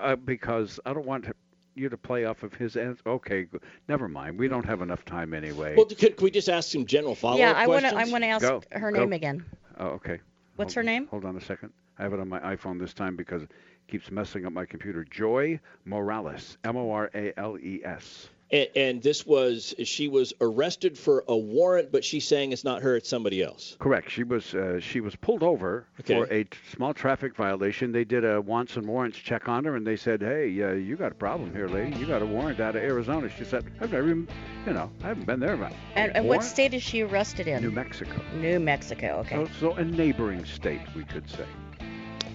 uh, 0.00 0.16
because 0.16 0.80
I 0.86 0.94
don't 0.94 1.04
want 1.04 1.26
you 1.74 1.88
to 1.88 1.96
play 1.96 2.24
off 2.24 2.42
of 2.44 2.54
his 2.54 2.76
answer. 2.76 3.02
Okay, 3.06 3.46
never 3.88 4.08
mind. 4.08 4.38
We 4.38 4.48
don't 4.48 4.64
have 4.64 4.80
enough 4.80 5.04
time 5.04 5.34
anyway. 5.34 5.74
Well, 5.76 5.86
can, 5.86 6.12
can 6.12 6.24
we 6.24 6.30
just 6.30 6.48
ask 6.48 6.70
some 6.70 6.86
general 6.86 7.14
follow-up 7.14 7.40
yeah, 7.40 7.52
I 7.52 7.66
want 7.66 7.84
to. 7.84 7.94
I 7.94 8.04
want 8.04 8.22
to 8.22 8.28
ask 8.28 8.42
go, 8.42 8.62
her 8.70 8.90
go. 8.92 9.00
name 9.00 9.12
again. 9.12 9.44
Oh, 9.78 9.88
okay. 9.88 10.20
What's 10.54 10.72
hold 10.72 10.86
her 10.86 10.90
name? 10.90 11.06
Hold 11.08 11.24
on 11.26 11.36
a 11.36 11.40
second. 11.40 11.72
I 11.98 12.04
have 12.04 12.14
it 12.14 12.20
on 12.20 12.28
my 12.28 12.38
iPhone 12.40 12.78
this 12.78 12.94
time 12.94 13.16
because 13.16 13.42
it 13.42 13.50
keeps 13.88 14.10
messing 14.10 14.46
up 14.46 14.52
my 14.52 14.64
computer. 14.64 15.04
Joy 15.04 15.60
Morales. 15.84 16.56
M 16.64 16.76
O 16.76 16.90
R 16.90 17.10
A 17.14 17.38
L 17.38 17.58
E 17.58 17.82
S. 17.84 18.28
And, 18.50 18.68
and, 18.76 19.02
this 19.02 19.26
was 19.26 19.74
she 19.84 20.06
was 20.06 20.32
arrested 20.40 20.96
for 20.96 21.24
a 21.26 21.36
warrant, 21.36 21.90
but 21.90 22.04
she's 22.04 22.26
saying 22.26 22.52
it's 22.52 22.62
not 22.62 22.82
her, 22.82 22.96
it's 22.96 23.08
somebody 23.08 23.42
else. 23.42 23.76
Correct. 23.80 24.08
She 24.08 24.22
was 24.22 24.54
uh, 24.54 24.78
she 24.78 25.00
was 25.00 25.16
pulled 25.16 25.42
over 25.42 25.86
okay. 26.00 26.14
for 26.14 26.32
a 26.32 26.44
t- 26.44 26.58
small 26.72 26.94
traffic 26.94 27.34
violation. 27.34 27.90
They 27.90 28.04
did 28.04 28.24
a 28.24 28.40
wants 28.40 28.76
and 28.76 28.86
warrants 28.86 29.18
check 29.18 29.48
on 29.48 29.64
her, 29.64 29.74
and 29.74 29.84
they 29.84 29.96
said, 29.96 30.20
"Hey, 30.20 30.62
uh, 30.62 30.72
you 30.72 30.96
got 30.96 31.10
a 31.10 31.16
problem 31.16 31.52
here, 31.52 31.66
lady. 31.66 31.96
You 31.96 32.06
got 32.06 32.22
a 32.22 32.26
warrant 32.26 32.60
out 32.60 32.76
of 32.76 32.82
Arizona." 32.82 33.28
She 33.36 33.44
said, 33.44 33.64
"I've 33.80 33.90
never 33.90 34.08
even, 34.08 34.28
you 34.64 34.72
know, 34.74 34.92
I 35.02 35.08
haven't 35.08 35.26
been 35.26 35.40
there." 35.40 35.54
About 35.54 35.72
and, 35.96 36.14
and 36.16 36.28
what 36.28 36.44
state 36.44 36.72
is 36.72 36.82
she 36.82 37.02
arrested 37.02 37.48
in? 37.48 37.62
New 37.62 37.72
Mexico. 37.72 38.20
New 38.36 38.60
Mexico. 38.60 39.24
Okay. 39.26 39.44
So, 39.58 39.72
so 39.72 39.72
a 39.74 39.84
neighboring 39.84 40.44
state, 40.44 40.82
we 40.94 41.04
could 41.04 41.28
say. 41.28 41.46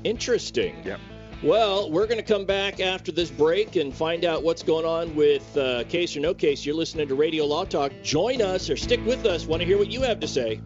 Interesting. 0.04 0.76
Yep. 0.84 1.00
Well, 1.44 1.90
we're 1.90 2.06
going 2.06 2.20
to 2.20 2.24
come 2.24 2.46
back 2.46 2.80
after 2.80 3.12
this 3.12 3.32
break 3.32 3.76
and 3.76 3.92
find 3.92 4.26
out 4.26 4.44
what's 4.44 4.62
going 4.62 4.86
on 4.86 5.16
with 5.16 5.58
uh, 5.58 5.86
case 5.86 6.16
or 6.16 6.20
no 6.20 6.36
case. 6.36 6.64
You're 6.64 6.76
listening 6.76 7.08
to 7.08 7.16
Radio 7.16 7.46
Law 7.46 7.66
Talk. 7.66 7.92
Join 8.04 8.44
us 8.44 8.70
or 8.70 8.78
stick 8.78 9.04
with 9.08 9.26
us. 9.26 9.48
Want 9.48 9.62
to 9.62 9.66
hear 9.66 9.80
what 9.80 9.92
you 9.92 10.04
have 10.04 10.20
to 10.20 10.28
say. 10.28 10.62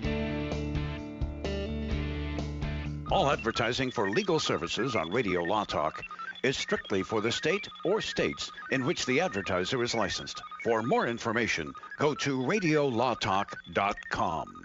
All 3.10 3.32
advertising 3.32 3.90
for 3.90 4.10
legal 4.10 4.38
services 4.38 4.98
on 4.98 5.12
Radio 5.12 5.44
Law 5.44 5.64
Talk 5.64 6.04
is 6.44 6.58
strictly 6.58 7.04
for 7.04 7.22
the 7.22 7.32
state 7.32 7.70
or 7.86 8.02
states 8.02 8.52
in 8.72 8.86
which 8.86 9.06
the 9.06 9.22
advertiser 9.22 9.82
is 9.82 9.96
licensed. 9.96 10.42
For 10.66 10.84
more 10.84 11.08
information, 11.08 11.74
go 12.00 12.14
to 12.16 12.40
radiolawtalk.com. 12.40 14.65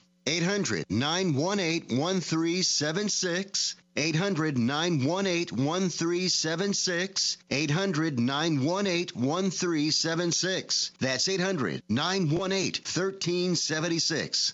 800 0.25 0.85
918 0.89 1.97
1376. 1.97 3.75
800 3.97 4.57
918 4.57 5.65
1376. 5.65 7.37
800 7.49 8.19
918 8.19 9.07
1376. 9.15 10.91
That's 10.99 11.27
800 11.27 11.83
918 11.89 12.83
1376. 12.83 14.53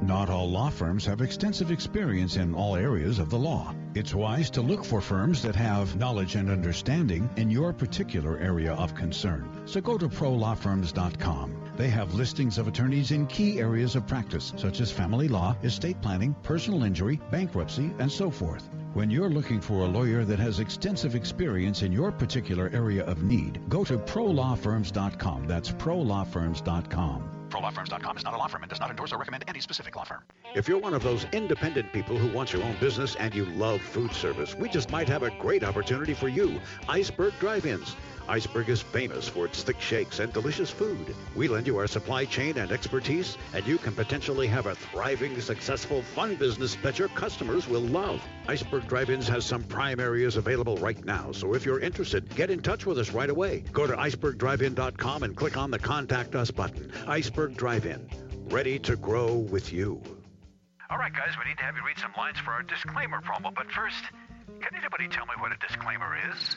Not 0.00 0.30
all 0.30 0.50
law 0.50 0.70
firms 0.70 1.04
have 1.06 1.20
extensive 1.20 1.70
experience 1.70 2.36
in 2.36 2.54
all 2.54 2.76
areas 2.76 3.18
of 3.18 3.30
the 3.30 3.38
law. 3.38 3.74
It's 3.94 4.14
wise 4.14 4.50
to 4.50 4.62
look 4.62 4.84
for 4.84 5.00
firms 5.00 5.42
that 5.42 5.54
have 5.56 5.96
knowledge 5.96 6.34
and 6.34 6.50
understanding 6.50 7.28
in 7.36 7.50
your 7.50 7.72
particular 7.72 8.38
area 8.38 8.72
of 8.72 8.94
concern. 8.94 9.48
So 9.66 9.80
go 9.80 9.98
to 9.98 10.08
prolawfirms.com. 10.08 11.65
They 11.76 11.88
have 11.88 12.14
listings 12.14 12.56
of 12.56 12.68
attorneys 12.68 13.10
in 13.10 13.26
key 13.26 13.60
areas 13.60 13.96
of 13.96 14.06
practice, 14.06 14.52
such 14.56 14.80
as 14.80 14.90
family 14.90 15.28
law, 15.28 15.56
estate 15.62 16.00
planning, 16.00 16.34
personal 16.42 16.84
injury, 16.84 17.20
bankruptcy, 17.30 17.92
and 17.98 18.10
so 18.10 18.30
forth. 18.30 18.68
When 18.94 19.10
you're 19.10 19.28
looking 19.28 19.60
for 19.60 19.82
a 19.84 19.86
lawyer 19.86 20.24
that 20.24 20.38
has 20.38 20.58
extensive 20.58 21.14
experience 21.14 21.82
in 21.82 21.92
your 21.92 22.10
particular 22.10 22.70
area 22.72 23.04
of 23.04 23.22
need, 23.22 23.60
go 23.68 23.84
to 23.84 23.98
prolawfirms.com. 23.98 25.46
That's 25.46 25.70
prolawfirms.com. 25.70 27.36
ProLawFirms.com 27.50 28.16
is 28.16 28.24
not 28.24 28.34
a 28.34 28.36
law 28.36 28.48
firm 28.48 28.62
and 28.62 28.70
does 28.70 28.80
not 28.80 28.90
endorse 28.90 29.12
or 29.12 29.18
recommend 29.18 29.44
any 29.46 29.60
specific 29.60 29.94
law 29.96 30.04
firm. 30.04 30.22
If 30.54 30.68
you're 30.68 30.80
one 30.80 30.94
of 30.94 31.02
those 31.02 31.26
independent 31.32 31.92
people 31.92 32.18
who 32.18 32.34
wants 32.34 32.52
your 32.52 32.62
own 32.62 32.76
business 32.80 33.14
and 33.16 33.34
you 33.34 33.44
love 33.44 33.80
food 33.80 34.12
service, 34.12 34.54
we 34.54 34.68
just 34.68 34.90
might 34.90 35.08
have 35.08 35.22
a 35.22 35.30
great 35.38 35.62
opportunity 35.62 36.14
for 36.14 36.28
you. 36.28 36.60
Iceberg 36.88 37.34
Drive-Ins. 37.38 37.94
Iceberg 38.28 38.68
is 38.68 38.82
famous 38.82 39.28
for 39.28 39.46
its 39.46 39.62
thick 39.62 39.80
shakes 39.80 40.18
and 40.18 40.32
delicious 40.32 40.70
food. 40.70 41.14
We 41.34 41.48
lend 41.48 41.66
you 41.66 41.78
our 41.78 41.86
supply 41.86 42.24
chain 42.24 42.58
and 42.58 42.72
expertise, 42.72 43.36
and 43.54 43.66
you 43.66 43.78
can 43.78 43.94
potentially 43.94 44.46
have 44.48 44.66
a 44.66 44.74
thriving, 44.74 45.40
successful, 45.40 46.02
fun 46.02 46.36
business 46.36 46.76
that 46.82 46.98
your 46.98 47.08
customers 47.08 47.68
will 47.68 47.82
love. 47.82 48.22
Iceberg 48.48 48.86
Drive-Ins 48.88 49.28
has 49.28 49.44
some 49.44 49.62
prime 49.64 50.00
areas 50.00 50.36
available 50.36 50.76
right 50.78 51.02
now, 51.04 51.32
so 51.32 51.54
if 51.54 51.64
you're 51.64 51.80
interested, 51.80 52.28
get 52.34 52.50
in 52.50 52.60
touch 52.60 52.86
with 52.86 52.98
us 52.98 53.12
right 53.12 53.30
away. 53.30 53.62
Go 53.72 53.86
to 53.86 53.94
icebergdrivein.com 53.94 55.22
and 55.22 55.36
click 55.36 55.56
on 55.56 55.70
the 55.70 55.78
Contact 55.78 56.34
Us 56.34 56.50
button. 56.50 56.92
Iceberg 57.06 57.56
Drive-In, 57.56 58.08
ready 58.50 58.78
to 58.80 58.96
grow 58.96 59.34
with 59.34 59.72
you. 59.72 60.02
All 60.88 60.98
right, 60.98 61.12
guys, 61.12 61.34
we 61.38 61.48
need 61.48 61.58
to 61.58 61.64
have 61.64 61.76
you 61.76 61.84
read 61.84 61.98
some 61.98 62.12
lines 62.16 62.38
for 62.38 62.52
our 62.52 62.62
disclaimer 62.62 63.20
promo, 63.20 63.52
but 63.54 63.70
first, 63.72 64.04
can 64.60 64.74
anybody 64.76 65.08
tell 65.08 65.26
me 65.26 65.32
what 65.38 65.52
a 65.52 65.56
disclaimer 65.66 66.16
is? 66.32 66.56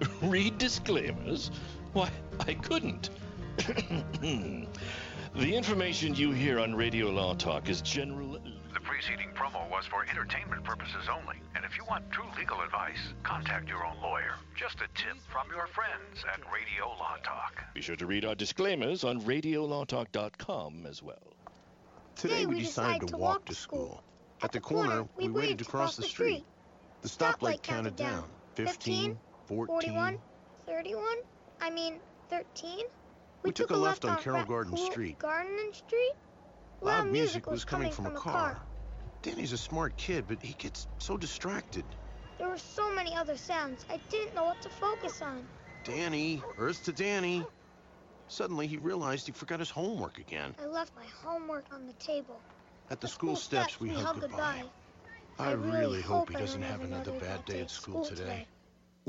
Read 0.22 0.58
disclaimers? 0.58 1.50
Why, 1.92 2.10
I 2.40 2.54
couldn't. 2.54 3.10
the 3.58 4.66
information 5.36 6.14
you 6.14 6.30
hear 6.32 6.60
on 6.60 6.74
Radio 6.74 7.10
Law 7.10 7.34
Talk 7.34 7.68
is 7.68 7.80
general. 7.82 8.38
The 8.74 8.80
preceding 8.80 9.30
promo 9.34 9.68
was 9.70 9.86
for 9.86 10.04
entertainment 10.08 10.62
purposes 10.64 11.08
only. 11.10 11.36
And 11.56 11.64
if 11.64 11.76
you 11.76 11.84
want 11.88 12.10
true 12.10 12.26
legal 12.36 12.60
advice, 12.60 12.98
contact 13.22 13.68
your 13.68 13.84
own 13.84 14.00
lawyer. 14.00 14.34
Just 14.56 14.76
a 14.76 14.88
tip 14.94 15.16
from 15.32 15.48
your 15.50 15.66
friends 15.66 16.24
at 16.32 16.40
Radio 16.52 16.86
Law 16.86 17.16
Talk. 17.24 17.64
Be 17.74 17.80
sure 17.80 17.96
to 17.96 18.06
read 18.06 18.24
our 18.24 18.34
disclaimers 18.34 19.04
on 19.04 19.20
radiolawtalk.com 19.22 20.86
as 20.86 21.02
well. 21.02 21.34
Today 22.14 22.46
we 22.46 22.60
decided 22.60 23.08
to 23.08 23.16
walk 23.16 23.44
to 23.46 23.54
school. 23.54 24.02
At 24.42 24.52
the 24.52 24.60
corner, 24.60 25.08
we 25.16 25.28
waited 25.28 25.58
to 25.58 25.64
cross 25.64 25.96
the 25.96 26.02
street. 26.02 26.44
The 27.02 27.08
stoplight 27.08 27.62
counted 27.62 27.96
down. 27.96 28.24
15, 28.54 29.18
14. 29.48 29.66
41, 29.66 30.18
31, 30.66 31.04
I 31.62 31.70
mean 31.70 31.94
13. 32.28 32.84
We 33.42 33.52
took 33.52 33.70
a 33.70 33.76
left 33.76 34.04
on 34.04 34.18
Carroll 34.18 34.44
Garden 34.44 34.76
Street. 34.76 35.18
Garden 35.18 35.72
Street. 35.72 36.12
Loud 36.82 37.10
music 37.10 37.50
was 37.50 37.64
coming 37.64 37.90
from 37.90 38.06
a 38.06 38.10
car. 38.10 38.60
Danny's 39.22 39.52
a 39.52 39.58
smart 39.58 39.96
kid, 39.96 40.26
but 40.28 40.42
he 40.42 40.52
gets 40.52 40.86
so 40.98 41.16
distracted. 41.16 41.84
There 42.36 42.48
were 42.48 42.58
so 42.58 42.94
many 42.94 43.16
other 43.16 43.38
sounds. 43.38 43.86
I 43.90 43.98
didn't 44.10 44.34
know 44.34 44.44
what 44.44 44.60
to 44.62 44.68
focus 44.68 45.22
on. 45.22 45.46
Danny, 45.82 46.42
Earth 46.58 46.84
to 46.84 46.92
Danny. 46.92 47.44
Suddenly 48.28 48.66
he 48.66 48.76
realized 48.76 49.26
he 49.26 49.32
forgot 49.32 49.60
his 49.60 49.70
homework 49.70 50.18
again. 50.18 50.54
I 50.62 50.66
left 50.66 50.92
my 50.94 51.06
homework 51.24 51.64
on 51.72 51.86
the 51.86 51.94
table. 51.94 52.38
At 52.90 53.00
the 53.00 53.08
school 53.08 53.34
steps, 53.34 53.80
we 53.80 53.88
hugged 53.88 54.20
goodbye. 54.20 54.64
I 55.38 55.52
really 55.52 56.02
hope 56.02 56.28
he 56.28 56.36
doesn't 56.36 56.62
have 56.62 56.82
another 56.82 57.12
bad 57.12 57.46
day 57.46 57.60
at 57.60 57.70
school 57.70 58.04
today. 58.04 58.46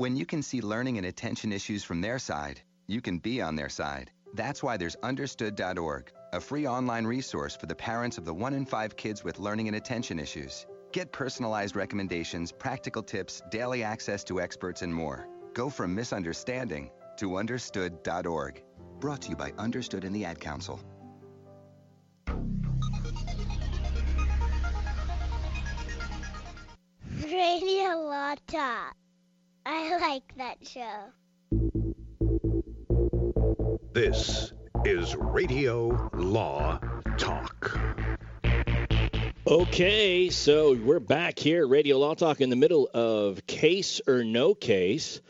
When 0.00 0.16
you 0.16 0.24
can 0.24 0.40
see 0.42 0.62
learning 0.62 0.96
and 0.96 1.06
attention 1.06 1.52
issues 1.52 1.84
from 1.84 2.00
their 2.00 2.18
side, 2.18 2.62
you 2.86 3.02
can 3.02 3.18
be 3.18 3.42
on 3.42 3.54
their 3.54 3.68
side. 3.68 4.10
That's 4.32 4.62
why 4.62 4.78
there's 4.78 4.96
understood.org, 5.02 6.10
a 6.32 6.40
free 6.40 6.66
online 6.66 7.04
resource 7.04 7.54
for 7.54 7.66
the 7.66 7.74
parents 7.74 8.16
of 8.16 8.24
the 8.24 8.32
one 8.32 8.54
in 8.54 8.64
five 8.64 8.96
kids 8.96 9.22
with 9.22 9.38
learning 9.38 9.66
and 9.66 9.76
attention 9.76 10.18
issues. 10.18 10.64
Get 10.92 11.12
personalized 11.12 11.76
recommendations, 11.76 12.50
practical 12.50 13.02
tips, 13.02 13.42
daily 13.50 13.82
access 13.82 14.24
to 14.24 14.40
experts, 14.40 14.80
and 14.80 14.94
more. 14.94 15.28
Go 15.52 15.68
from 15.68 15.94
misunderstanding 15.94 16.90
to 17.18 17.36
understood.org. 17.36 18.62
Brought 19.00 19.20
to 19.20 19.28
you 19.28 19.36
by 19.36 19.52
Understood 19.58 20.04
and 20.04 20.16
the 20.16 20.24
Ad 20.24 20.40
Council. 20.40 20.80
Radio 27.22 27.98
Law 27.98 28.34
Talk. 28.46 28.96
I 29.72 29.96
like 29.98 30.34
that 30.36 30.56
show. 30.66 31.12
This 33.92 34.52
is 34.84 35.14
Radio 35.14 36.10
Law 36.12 36.80
Talk. 37.16 37.78
Okay, 39.46 40.28
so 40.30 40.74
we're 40.74 40.98
back 40.98 41.38
here, 41.38 41.68
Radio 41.68 41.98
Law 41.98 42.14
Talk, 42.14 42.40
in 42.40 42.50
the 42.50 42.56
middle 42.56 42.90
of 42.92 43.46
case 43.46 44.00
or 44.08 44.24
no 44.24 44.56
case. 44.56 45.20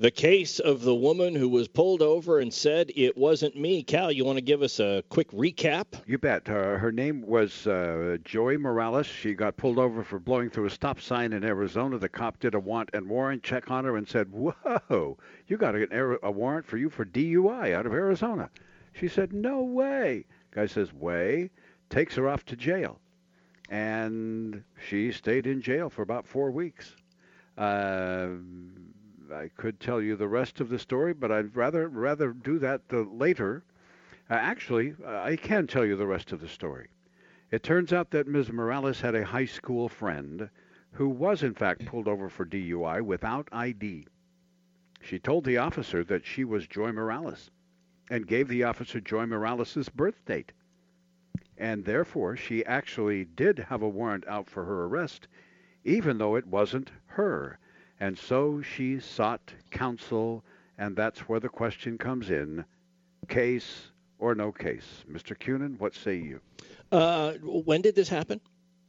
The 0.00 0.12
case 0.12 0.60
of 0.60 0.82
the 0.82 0.94
woman 0.94 1.34
who 1.34 1.48
was 1.48 1.66
pulled 1.66 2.02
over 2.02 2.38
and 2.38 2.54
said 2.54 2.92
it 2.94 3.16
wasn't 3.16 3.56
me. 3.56 3.82
Cal, 3.82 4.12
you 4.12 4.24
want 4.24 4.36
to 4.36 4.42
give 4.42 4.62
us 4.62 4.78
a 4.78 5.02
quick 5.08 5.28
recap? 5.32 5.86
You 6.06 6.18
bet. 6.18 6.48
Uh, 6.48 6.76
her 6.76 6.92
name 6.92 7.22
was 7.26 7.66
uh, 7.66 8.16
Joey 8.22 8.58
Morales. 8.58 9.08
She 9.08 9.34
got 9.34 9.56
pulled 9.56 9.80
over 9.80 10.04
for 10.04 10.20
blowing 10.20 10.50
through 10.50 10.66
a 10.66 10.70
stop 10.70 11.00
sign 11.00 11.32
in 11.32 11.42
Arizona. 11.42 11.98
The 11.98 12.08
cop 12.08 12.38
did 12.38 12.54
a 12.54 12.60
want 12.60 12.90
and 12.92 13.08
warrant 13.08 13.42
check 13.42 13.72
on 13.72 13.84
her 13.86 13.96
and 13.96 14.06
said, 14.06 14.30
Whoa, 14.30 15.18
you 15.48 15.56
got 15.56 15.74
an, 15.74 15.88
ar- 15.92 16.20
a 16.22 16.30
warrant 16.30 16.64
for 16.64 16.76
you 16.76 16.90
for 16.90 17.04
DUI 17.04 17.74
out 17.74 17.84
of 17.84 17.92
Arizona. 17.92 18.50
She 18.92 19.08
said, 19.08 19.32
No 19.32 19.62
way. 19.62 20.26
Guy 20.52 20.66
says, 20.66 20.92
Way. 20.92 21.50
Takes 21.90 22.14
her 22.14 22.28
off 22.28 22.44
to 22.46 22.54
jail. 22.54 23.00
And 23.68 24.62
she 24.88 25.10
stayed 25.10 25.48
in 25.48 25.60
jail 25.60 25.90
for 25.90 26.02
about 26.02 26.24
four 26.24 26.52
weeks. 26.52 26.94
Uh, 27.56 28.28
I 29.30 29.48
could 29.56 29.78
tell 29.78 30.00
you 30.00 30.16
the 30.16 30.28
rest 30.28 30.60
of 30.60 30.68
the 30.68 30.78
story, 30.78 31.12
but 31.12 31.30
I'd 31.30 31.54
rather 31.54 31.88
rather 31.88 32.32
do 32.32 32.58
that 32.60 32.82
later. 32.90 33.62
Uh, 34.30 34.34
actually, 34.34 34.94
uh, 35.04 35.22
I 35.22 35.36
can 35.36 35.66
tell 35.66 35.84
you 35.84 35.96
the 35.96 36.06
rest 36.06 36.32
of 36.32 36.40
the 36.40 36.48
story. 36.48 36.88
It 37.50 37.62
turns 37.62 37.92
out 37.92 38.10
that 38.10 38.26
Ms. 38.26 38.52
Morales 38.52 39.00
had 39.00 39.14
a 39.14 39.24
high 39.24 39.44
school 39.44 39.88
friend 39.88 40.50
who 40.92 41.08
was, 41.08 41.42
in 41.42 41.54
fact, 41.54 41.86
pulled 41.86 42.08
over 42.08 42.28
for 42.28 42.44
DUI 42.44 43.02
without 43.02 43.48
ID. 43.52 44.06
She 45.00 45.18
told 45.18 45.44
the 45.44 45.58
officer 45.58 46.02
that 46.04 46.24
she 46.24 46.44
was 46.44 46.66
Joy 46.66 46.92
Morales 46.92 47.50
and 48.10 48.26
gave 48.26 48.48
the 48.48 48.64
officer 48.64 49.00
Joy 49.00 49.26
Morales' 49.26 49.88
birth 49.88 50.24
date. 50.24 50.52
And 51.56 51.84
therefore, 51.84 52.36
she 52.36 52.64
actually 52.64 53.24
did 53.24 53.58
have 53.58 53.82
a 53.82 53.88
warrant 53.88 54.26
out 54.26 54.48
for 54.48 54.64
her 54.64 54.84
arrest, 54.84 55.28
even 55.84 56.18
though 56.18 56.36
it 56.36 56.46
wasn't 56.46 56.90
her. 57.06 57.58
And 58.00 58.16
so 58.16 58.62
she 58.62 59.00
sought 59.00 59.52
counsel, 59.70 60.44
and 60.78 60.94
that's 60.96 61.20
where 61.28 61.40
the 61.40 61.48
question 61.48 61.98
comes 61.98 62.30
in 62.30 62.64
case 63.28 63.90
or 64.18 64.34
no 64.34 64.52
case. 64.52 65.04
Mr. 65.10 65.36
Cunin, 65.36 65.78
what 65.78 65.94
say 65.94 66.16
you? 66.16 66.40
Uh, 66.90 67.32
when 67.42 67.82
did 67.82 67.94
this 67.94 68.08
happen? 68.08 68.40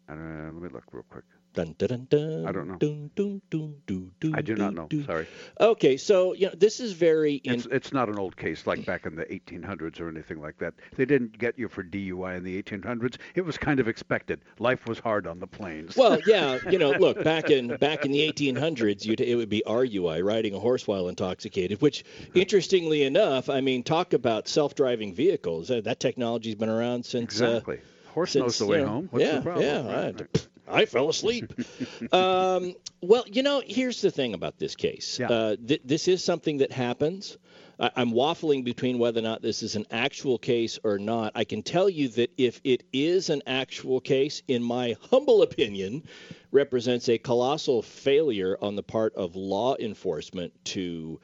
Uh, 0.09 0.15
let 0.15 0.53
me 0.53 0.69
look 0.69 0.85
real 0.91 1.03
quick. 1.09 1.25
Dun, 1.53 1.75
dun, 1.79 2.07
dun, 2.09 2.45
I 2.45 2.51
don't 2.51 2.67
know. 2.67 2.75
Dun, 2.75 3.09
dun, 3.15 3.41
dun, 3.49 3.75
dun, 3.87 4.11
dun, 4.19 4.35
I 4.35 4.41
do 4.41 4.55
not 4.55 4.75
know. 4.75 4.87
Sorry. 5.05 5.27
Okay, 5.59 5.97
so 5.97 6.33
you 6.33 6.47
know 6.47 6.53
this 6.55 6.79
is 6.79 6.93
very. 6.93 7.35
In, 7.35 7.55
It's, 7.55 7.65
it's 7.65 7.91
not 7.91 8.07
an 8.07 8.19
old 8.19 8.37
case 8.37 8.67
like 8.67 8.85
back 8.85 9.07
in 9.07 9.15
the 9.15 9.25
1800s 9.25 9.99
or 9.99 10.09
anything 10.09 10.39
like 10.39 10.59
that. 10.59 10.75
They 10.95 11.05
didn't 11.05 11.37
get 11.37 11.57
you 11.57 11.67
for 11.67 11.83
DUI 11.83 12.37
in 12.37 12.43
the 12.43 12.61
1800s. 12.61 13.17
It 13.33 13.41
was 13.41 13.57
kind 13.57 13.79
of 13.79 13.87
expected. 13.87 14.41
Life 14.59 14.85
was 14.85 14.99
hard 14.99 15.25
on 15.25 15.39
the 15.39 15.47
plains. 15.47 15.97
well, 15.97 16.19
yeah, 16.27 16.59
you 16.69 16.77
know, 16.77 16.91
look 16.91 17.23
back 17.23 17.49
in 17.49 17.75
back 17.77 18.05
in 18.05 18.11
the 18.11 18.31
1800s, 18.31 19.03
you'd, 19.03 19.19
it 19.19 19.35
would 19.35 19.49
be 19.49 19.63
RUI, 19.65 20.23
riding 20.23 20.53
a 20.53 20.59
horse 20.59 20.87
while 20.87 21.07
intoxicated. 21.07 21.81
Which, 21.81 22.05
interestingly 22.35 23.03
enough, 23.03 23.49
I 23.49 23.61
mean, 23.61 23.81
talk 23.81 24.13
about 24.13 24.47
self-driving 24.47 25.15
vehicles. 25.15 25.71
Uh, 25.71 25.81
that 25.81 25.99
technology's 25.99 26.55
been 26.55 26.69
around 26.69 27.05
since. 27.05 27.23
exactly. 27.33 27.77
Uh, 27.77 27.81
Horse 28.13 28.31
since, 28.31 28.43
knows 28.43 28.57
the 28.57 28.65
way 28.65 28.79
know, 28.79 28.87
home. 28.87 29.07
What's 29.11 29.23
yeah, 29.23 29.35
the 29.35 29.41
problem? 29.41 29.65
yeah. 29.65 29.85
Right, 29.85 30.15
I- 30.15 30.23
right. 30.23 30.47
I 30.69 30.85
fell 30.85 31.09
asleep. 31.09 31.53
um, 32.13 32.75
well, 33.01 33.23
you 33.27 33.43
know, 33.43 33.61
here's 33.65 34.01
the 34.01 34.11
thing 34.11 34.33
about 34.33 34.59
this 34.59 34.75
case. 34.75 35.19
Uh, 35.19 35.55
th- 35.65 35.81
this 35.83 36.07
is 36.07 36.23
something 36.23 36.59
that 36.59 36.71
happens. 36.71 37.38
I- 37.79 37.91
I'm 37.95 38.11
waffling 38.11 38.63
between 38.63 38.99
whether 38.99 39.19
or 39.19 39.23
not 39.23 39.41
this 39.41 39.63
is 39.63 39.75
an 39.75 39.85
actual 39.91 40.38
case 40.38 40.79
or 40.83 40.99
not. 40.99 41.31
I 41.35 41.43
can 41.43 41.63
tell 41.63 41.89
you 41.89 42.09
that 42.09 42.31
if 42.38 42.59
it 42.63 42.83
is 42.91 43.29
an 43.29 43.41
actual 43.47 43.99
case, 43.99 44.41
in 44.47 44.61
my 44.63 44.95
humble 45.09 45.41
opinion, 45.41 46.03
represents 46.51 47.09
a 47.09 47.17
colossal 47.17 47.81
failure 47.81 48.57
on 48.61 48.75
the 48.75 48.83
part 48.83 49.15
of 49.15 49.35
law 49.35 49.75
enforcement 49.79 50.53
to 50.65 51.19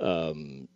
um, 0.00 0.68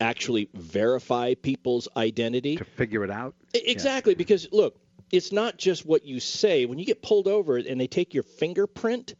actually 0.00 0.48
verify 0.54 1.34
people's 1.34 1.88
identity. 1.96 2.56
To 2.56 2.64
figure 2.64 3.04
it 3.04 3.10
out? 3.10 3.34
Exactly, 3.54 4.14
because 4.14 4.48
look, 4.52 4.78
it's 5.10 5.32
not 5.32 5.56
just 5.56 5.86
what 5.86 6.04
you 6.04 6.20
say. 6.20 6.66
When 6.66 6.78
you 6.78 6.84
get 6.84 7.02
pulled 7.02 7.28
over 7.28 7.56
and 7.56 7.80
they 7.80 7.86
take 7.86 8.14
your 8.14 8.22
fingerprint 8.22 9.14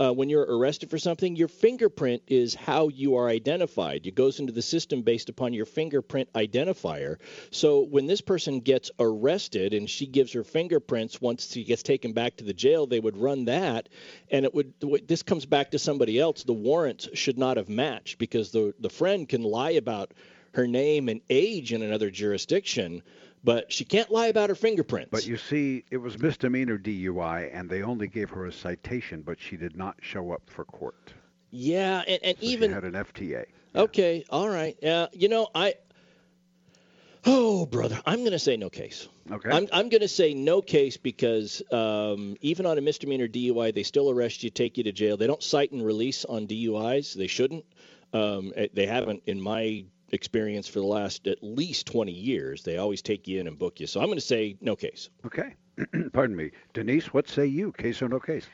uh, 0.00 0.12
when 0.12 0.30
you're 0.30 0.42
arrested 0.44 0.88
for 0.88 0.98
something, 0.98 1.36
your 1.36 1.48
fingerprint 1.48 2.22
is 2.26 2.54
how 2.54 2.88
you 2.88 3.16
are 3.16 3.28
identified. 3.28 4.06
It 4.06 4.14
goes 4.14 4.40
into 4.40 4.52
the 4.52 4.62
system 4.62 5.02
based 5.02 5.28
upon 5.28 5.52
your 5.52 5.66
fingerprint 5.66 6.32
identifier. 6.32 7.16
So 7.50 7.80
when 7.80 8.06
this 8.06 8.22
person 8.22 8.60
gets 8.60 8.90
arrested 8.98 9.74
and 9.74 9.90
she 9.90 10.06
gives 10.06 10.32
her 10.32 10.44
fingerprints 10.44 11.20
once 11.20 11.52
she 11.52 11.64
gets 11.64 11.82
taken 11.82 12.12
back 12.12 12.36
to 12.36 12.44
the 12.44 12.54
jail, 12.54 12.86
they 12.86 13.00
would 13.00 13.18
run 13.18 13.44
that, 13.46 13.90
and 14.30 14.46
it 14.46 14.54
would. 14.54 14.72
This 15.06 15.22
comes 15.22 15.44
back 15.44 15.72
to 15.72 15.78
somebody 15.78 16.18
else. 16.18 16.44
The 16.44 16.54
warrants 16.54 17.08
should 17.14 17.38
not 17.38 17.58
have 17.58 17.68
matched 17.68 18.18
because 18.18 18.52
the 18.52 18.72
the 18.80 18.90
friend 18.90 19.28
can 19.28 19.42
lie 19.42 19.72
about 19.72 20.14
her 20.52 20.66
name 20.66 21.08
and 21.08 21.20
age 21.28 21.72
in 21.72 21.82
another 21.82 22.10
jurisdiction, 22.10 23.02
but 23.42 23.72
she 23.72 23.84
can't 23.84 24.10
lie 24.10 24.26
about 24.26 24.48
her 24.48 24.54
fingerprints. 24.54 25.10
But 25.10 25.26
you 25.26 25.36
see, 25.36 25.84
it 25.90 25.96
was 25.98 26.18
misdemeanor 26.18 26.78
DUI, 26.78 27.50
and 27.52 27.68
they 27.70 27.82
only 27.82 28.06
gave 28.08 28.30
her 28.30 28.46
a 28.46 28.52
citation, 28.52 29.22
but 29.22 29.40
she 29.40 29.56
did 29.56 29.76
not 29.76 29.96
show 30.02 30.32
up 30.32 30.42
for 30.46 30.64
court. 30.64 31.12
yeah, 31.50 32.02
and, 32.06 32.20
and 32.22 32.38
So 32.38 32.44
even 32.44 32.70
she 32.70 32.74
had 32.74 32.84
an 32.84 32.92
FTA. 32.94 33.44
okay, 33.74 34.24
all 34.30 34.48
right. 34.48 34.82
Uh, 34.84 35.08
you 35.12 35.28
know, 35.28 35.48
I. 35.54 35.74
Oh, 37.26 37.66
brother, 37.66 38.00
I'm 38.06 38.20
going 38.20 38.32
to 38.32 38.38
say 38.38 38.56
no 38.56 38.70
case. 38.70 39.06
Okay. 39.30 39.50
I'm, 39.50 39.68
I'm 39.72 39.90
going 39.90 40.00
to 40.00 40.08
say 40.08 40.32
no 40.32 40.62
case 40.62 40.96
because 40.96 41.60
um, 41.70 42.36
even 42.40 42.64
on 42.64 42.78
a 42.78 42.80
misdemeanor 42.80 43.28
DUI, 43.28 43.74
they 43.74 43.82
still 43.82 44.08
arrest 44.10 44.42
you, 44.42 44.48
take 44.48 44.78
you 44.78 44.84
to 44.84 44.92
jail. 44.92 45.18
They 45.18 45.26
don't 45.26 45.42
cite 45.42 45.70
and 45.70 45.84
release 45.84 46.24
on 46.24 46.46
DUIs. 46.46 47.12
They 47.14 47.26
shouldn't. 47.26 47.66
Um, 48.14 48.54
eh, 48.56 48.68
they 48.72 48.86
haven't, 48.86 49.24
in 49.26 49.38
my 49.38 49.84
experience, 50.12 50.68
for 50.68 50.80
the 50.80 50.86
last 50.86 51.26
at 51.26 51.42
least 51.42 51.86
20 51.86 52.12
years. 52.12 52.62
They 52.62 52.76
always 52.76 53.02
take 53.02 53.28
you 53.28 53.40
in 53.40 53.46
and 53.46 53.58
book 53.58 53.80
you. 53.80 53.86
So 53.86 54.00
I'm 54.00 54.06
going 54.06 54.18
to 54.18 54.24
say 54.24 54.56
no 54.60 54.76
case. 54.76 55.10
Okay. 55.26 55.54
Pardon 56.12 56.36
me. 56.36 56.50
Denise, 56.72 57.12
what 57.12 57.28
say 57.28 57.46
you? 57.46 57.72
Case 57.72 58.02
or 58.02 58.08
no 58.08 58.20
case? 58.20 58.46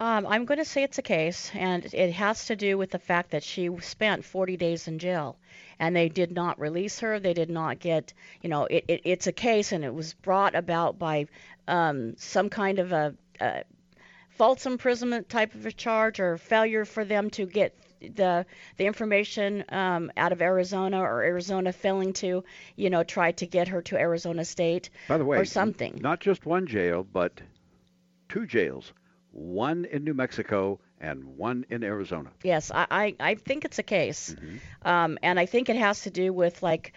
Um, 0.00 0.26
I'm 0.26 0.44
going 0.44 0.58
to 0.58 0.64
say 0.64 0.82
it's 0.82 0.98
a 0.98 1.02
case, 1.02 1.52
and 1.54 1.84
it 1.94 2.12
has 2.12 2.46
to 2.46 2.56
do 2.56 2.76
with 2.76 2.90
the 2.90 2.98
fact 2.98 3.30
that 3.30 3.44
she 3.44 3.70
spent 3.80 4.24
40 4.24 4.56
days 4.56 4.88
in 4.88 4.98
jail, 4.98 5.36
and 5.78 5.94
they 5.94 6.08
did 6.08 6.32
not 6.32 6.58
release 6.58 6.98
her. 7.00 7.20
They 7.20 7.32
did 7.32 7.48
not 7.48 7.78
get, 7.78 8.12
you 8.42 8.48
know, 8.48 8.64
it, 8.64 8.84
it, 8.88 9.00
it's 9.04 9.28
a 9.28 9.32
case, 9.32 9.70
and 9.70 9.84
it 9.84 9.94
was 9.94 10.14
brought 10.14 10.56
about 10.56 10.98
by 10.98 11.26
um, 11.68 12.16
some 12.16 12.50
kind 12.50 12.80
of 12.80 12.90
a, 12.90 13.14
a 13.40 13.62
false 14.30 14.66
imprisonment 14.66 15.28
type 15.28 15.54
of 15.54 15.64
a 15.64 15.72
charge 15.72 16.18
or 16.18 16.38
failure 16.38 16.84
for 16.84 17.04
them 17.04 17.30
to 17.30 17.46
get 17.46 17.78
the 18.08 18.46
the 18.76 18.86
information 18.86 19.64
um, 19.68 20.10
out 20.16 20.32
of 20.32 20.42
Arizona 20.42 21.00
or 21.00 21.22
Arizona 21.22 21.72
failing 21.72 22.12
to, 22.14 22.44
you 22.76 22.90
know, 22.90 23.04
try 23.04 23.32
to 23.32 23.46
get 23.46 23.68
her 23.68 23.82
to 23.82 23.96
Arizona 23.96 24.44
State 24.44 24.90
By 25.08 25.18
the 25.18 25.24
way, 25.24 25.38
or 25.38 25.44
something. 25.44 25.98
Not 26.00 26.20
just 26.20 26.46
one 26.46 26.66
jail, 26.66 27.06
but 27.10 27.40
two 28.28 28.46
jails. 28.46 28.92
One 29.32 29.84
in 29.86 30.04
New 30.04 30.14
Mexico 30.14 30.78
and 31.00 31.24
one 31.36 31.66
in 31.68 31.82
Arizona. 31.82 32.30
Yes, 32.42 32.70
I, 32.70 32.86
I, 32.90 33.16
I 33.20 33.34
think 33.34 33.64
it's 33.64 33.78
a 33.78 33.82
case. 33.82 34.34
Mm-hmm. 34.34 34.88
Um, 34.88 35.18
and 35.22 35.38
I 35.40 35.46
think 35.46 35.68
it 35.68 35.76
has 35.76 36.02
to 36.02 36.10
do 36.10 36.32
with 36.32 36.62
like 36.62 36.92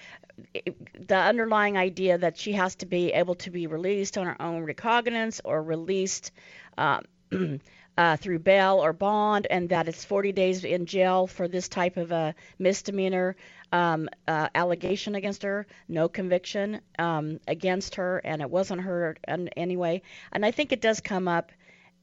the 1.08 1.17
underlying 1.17 1.78
idea 1.78 2.17
that 2.17 2.38
she 2.38 2.54
has 2.54 2.76
to 2.76 2.86
be 2.86 3.12
able 3.12 3.36
to 3.36 3.50
be 3.50 3.67
released 3.67 4.17
on 4.17 4.28
her 4.28 4.41
own 4.41 4.63
recognizance 4.63 5.41
or 5.43 5.62
released 5.62 6.32
um, 6.78 7.02
uh, 7.97 8.17
through 8.17 8.39
bail 8.39 8.83
or 8.83 8.93
bond, 8.93 9.47
and 9.49 9.69
that 9.69 9.88
it's 9.88 10.05
40 10.05 10.31
days 10.31 10.63
in 10.63 10.86
jail 10.86 11.27
for 11.27 11.47
this 11.47 11.67
type 11.67 11.97
of 11.97 12.12
a 12.12 12.36
misdemeanor 12.60 13.36
um, 13.71 14.07
uh, 14.27 14.47
allegation 14.53 15.15
against 15.15 15.43
her, 15.43 15.65
no 15.88 16.07
conviction 16.07 16.81
um, 16.99 17.39
against 17.47 17.95
her, 17.95 18.19
and 18.19 18.41
it 18.41 18.49
wasn't 18.49 18.81
her 18.81 19.17
in 19.27 19.49
any 19.49 19.77
way. 19.77 20.03
And 20.31 20.45
I 20.45 20.51
think 20.51 20.71
it 20.71 20.81
does 20.81 21.01
come 21.01 21.27
up 21.27 21.51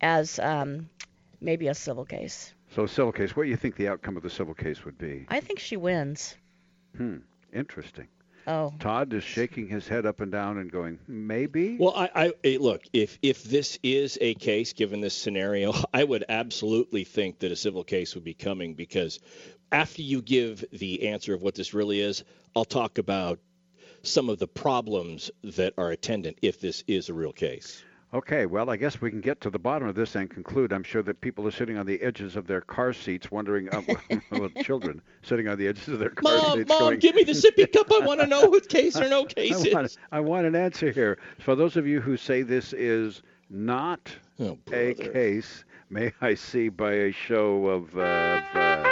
as 0.01 0.39
um, 0.39 0.89
maybe 1.41 1.69
a 1.69 1.75
civil 1.75 2.05
case. 2.05 2.53
So, 2.75 2.87
civil 2.87 3.13
case. 3.13 3.37
What 3.37 3.45
do 3.45 3.51
you 3.51 3.57
think 3.57 3.77
the 3.77 3.89
outcome 3.89 4.17
of 4.17 4.23
the 4.23 4.31
civil 4.31 4.55
case 4.55 4.85
would 4.85 4.99
be? 4.99 5.27
I 5.29 5.41
think 5.41 5.61
she 5.61 5.77
wins. 5.77 6.37
Hmm. 6.97 7.19
Interesting. 7.53 8.09
Oh. 8.47 8.73
Todd 8.79 9.13
is 9.13 9.25
shaking 9.25 9.69
his 9.69 9.89
head 9.89 10.05
up 10.05 10.21
and 10.21 10.31
down 10.31 10.59
and 10.59 10.71
going, 10.71 10.99
maybe. 11.09 11.77
Well, 11.79 11.95
I, 11.97 12.33
I 12.45 12.57
look 12.57 12.83
if 12.93 13.19
if 13.23 13.43
this 13.43 13.79
is 13.83 14.19
a 14.21 14.35
case, 14.35 14.73
given 14.73 15.01
this 15.01 15.15
scenario, 15.15 15.75
I 15.95 16.05
would 16.05 16.25
absolutely 16.29 17.05
think 17.05 17.39
that 17.39 17.53
a 17.53 17.57
civil 17.57 17.85
case 17.85 18.15
would 18.15 18.25
be 18.25 18.35
coming 18.35 18.75
because 18.75 19.21
after 19.73 20.03
you 20.03 20.23
give 20.23 20.65
the 20.73 21.09
answer 21.09 21.35
of 21.35 21.43
what 21.43 21.55
this 21.55 21.75
really 21.75 22.01
is, 22.01 22.23
I'll 22.55 22.65
talk 22.65 22.99
about 22.99 23.39
some 24.03 24.29
of 24.29 24.39
the 24.39 24.47
problems 24.47 25.31
that 25.43 25.75
are 25.79 25.91
attendant 25.91 26.39
if 26.43 26.61
this 26.61 26.85
is 26.87 27.09
a 27.09 27.15
real 27.15 27.33
case. 27.33 27.83
Okay, 28.15 28.47
well, 28.47 28.71
I 28.71 28.77
guess 28.77 29.01
we 29.01 29.11
can 29.11 29.21
get 29.21 29.41
to 29.41 29.51
the 29.51 29.59
bottom 29.59 29.89
of 29.89 29.97
this 29.97 30.15
and 30.15 30.31
conclude. 30.31 30.73
I'm 30.73 30.85
sure 30.85 31.03
that 31.03 31.21
people 31.21 31.49
are 31.49 31.51
sitting 31.51 31.77
on 31.77 31.85
the 31.85 32.01
edges 32.01 32.37
of 32.37 32.47
their 32.47 32.61
car 32.61 32.93
seats 32.93 33.33
wondering, 33.33 33.69
uh, 33.75 33.83
well, 34.31 34.49
children 34.63 35.03
sitting 35.23 35.49
on 35.49 35.59
the 35.59 35.67
edges 35.67 35.89
of 35.89 35.99
their 35.99 36.11
car 36.11 36.37
Mom, 36.37 36.59
seats 36.59 36.69
mom, 36.69 36.79
going, 36.79 36.99
give 37.01 37.17
me 37.17 37.25
the 37.25 37.33
sippy 37.33 37.71
cup. 37.73 37.91
I 37.91 38.07
want 38.07 38.21
to 38.21 38.27
know 38.29 38.47
what 38.47 38.69
case 38.69 38.97
or 38.97 39.09
no 39.09 39.25
case 39.25 39.67
I 39.67 39.75
want, 39.75 39.87
is. 39.87 39.99
I 40.13 40.21
want 40.21 40.47
an 40.47 40.55
answer 40.55 40.93
here. 40.93 41.19
For 41.41 41.57
those 41.57 41.77
of 41.77 41.89
you 41.89 42.01
who 42.01 42.17
say 42.17 42.43
this 42.43 42.73
is 42.73 43.23
not 43.51 44.15
Oh, 44.39 44.59
a 44.73 44.95
case, 44.95 45.65
may 45.91 46.13
I 46.21 46.35
see 46.35 46.69
by 46.69 46.93
a 46.93 47.13
show 47.13 47.67
of, 47.67 47.97
uh, 47.97 48.01
of, 48.01 48.57
uh, 48.57 48.89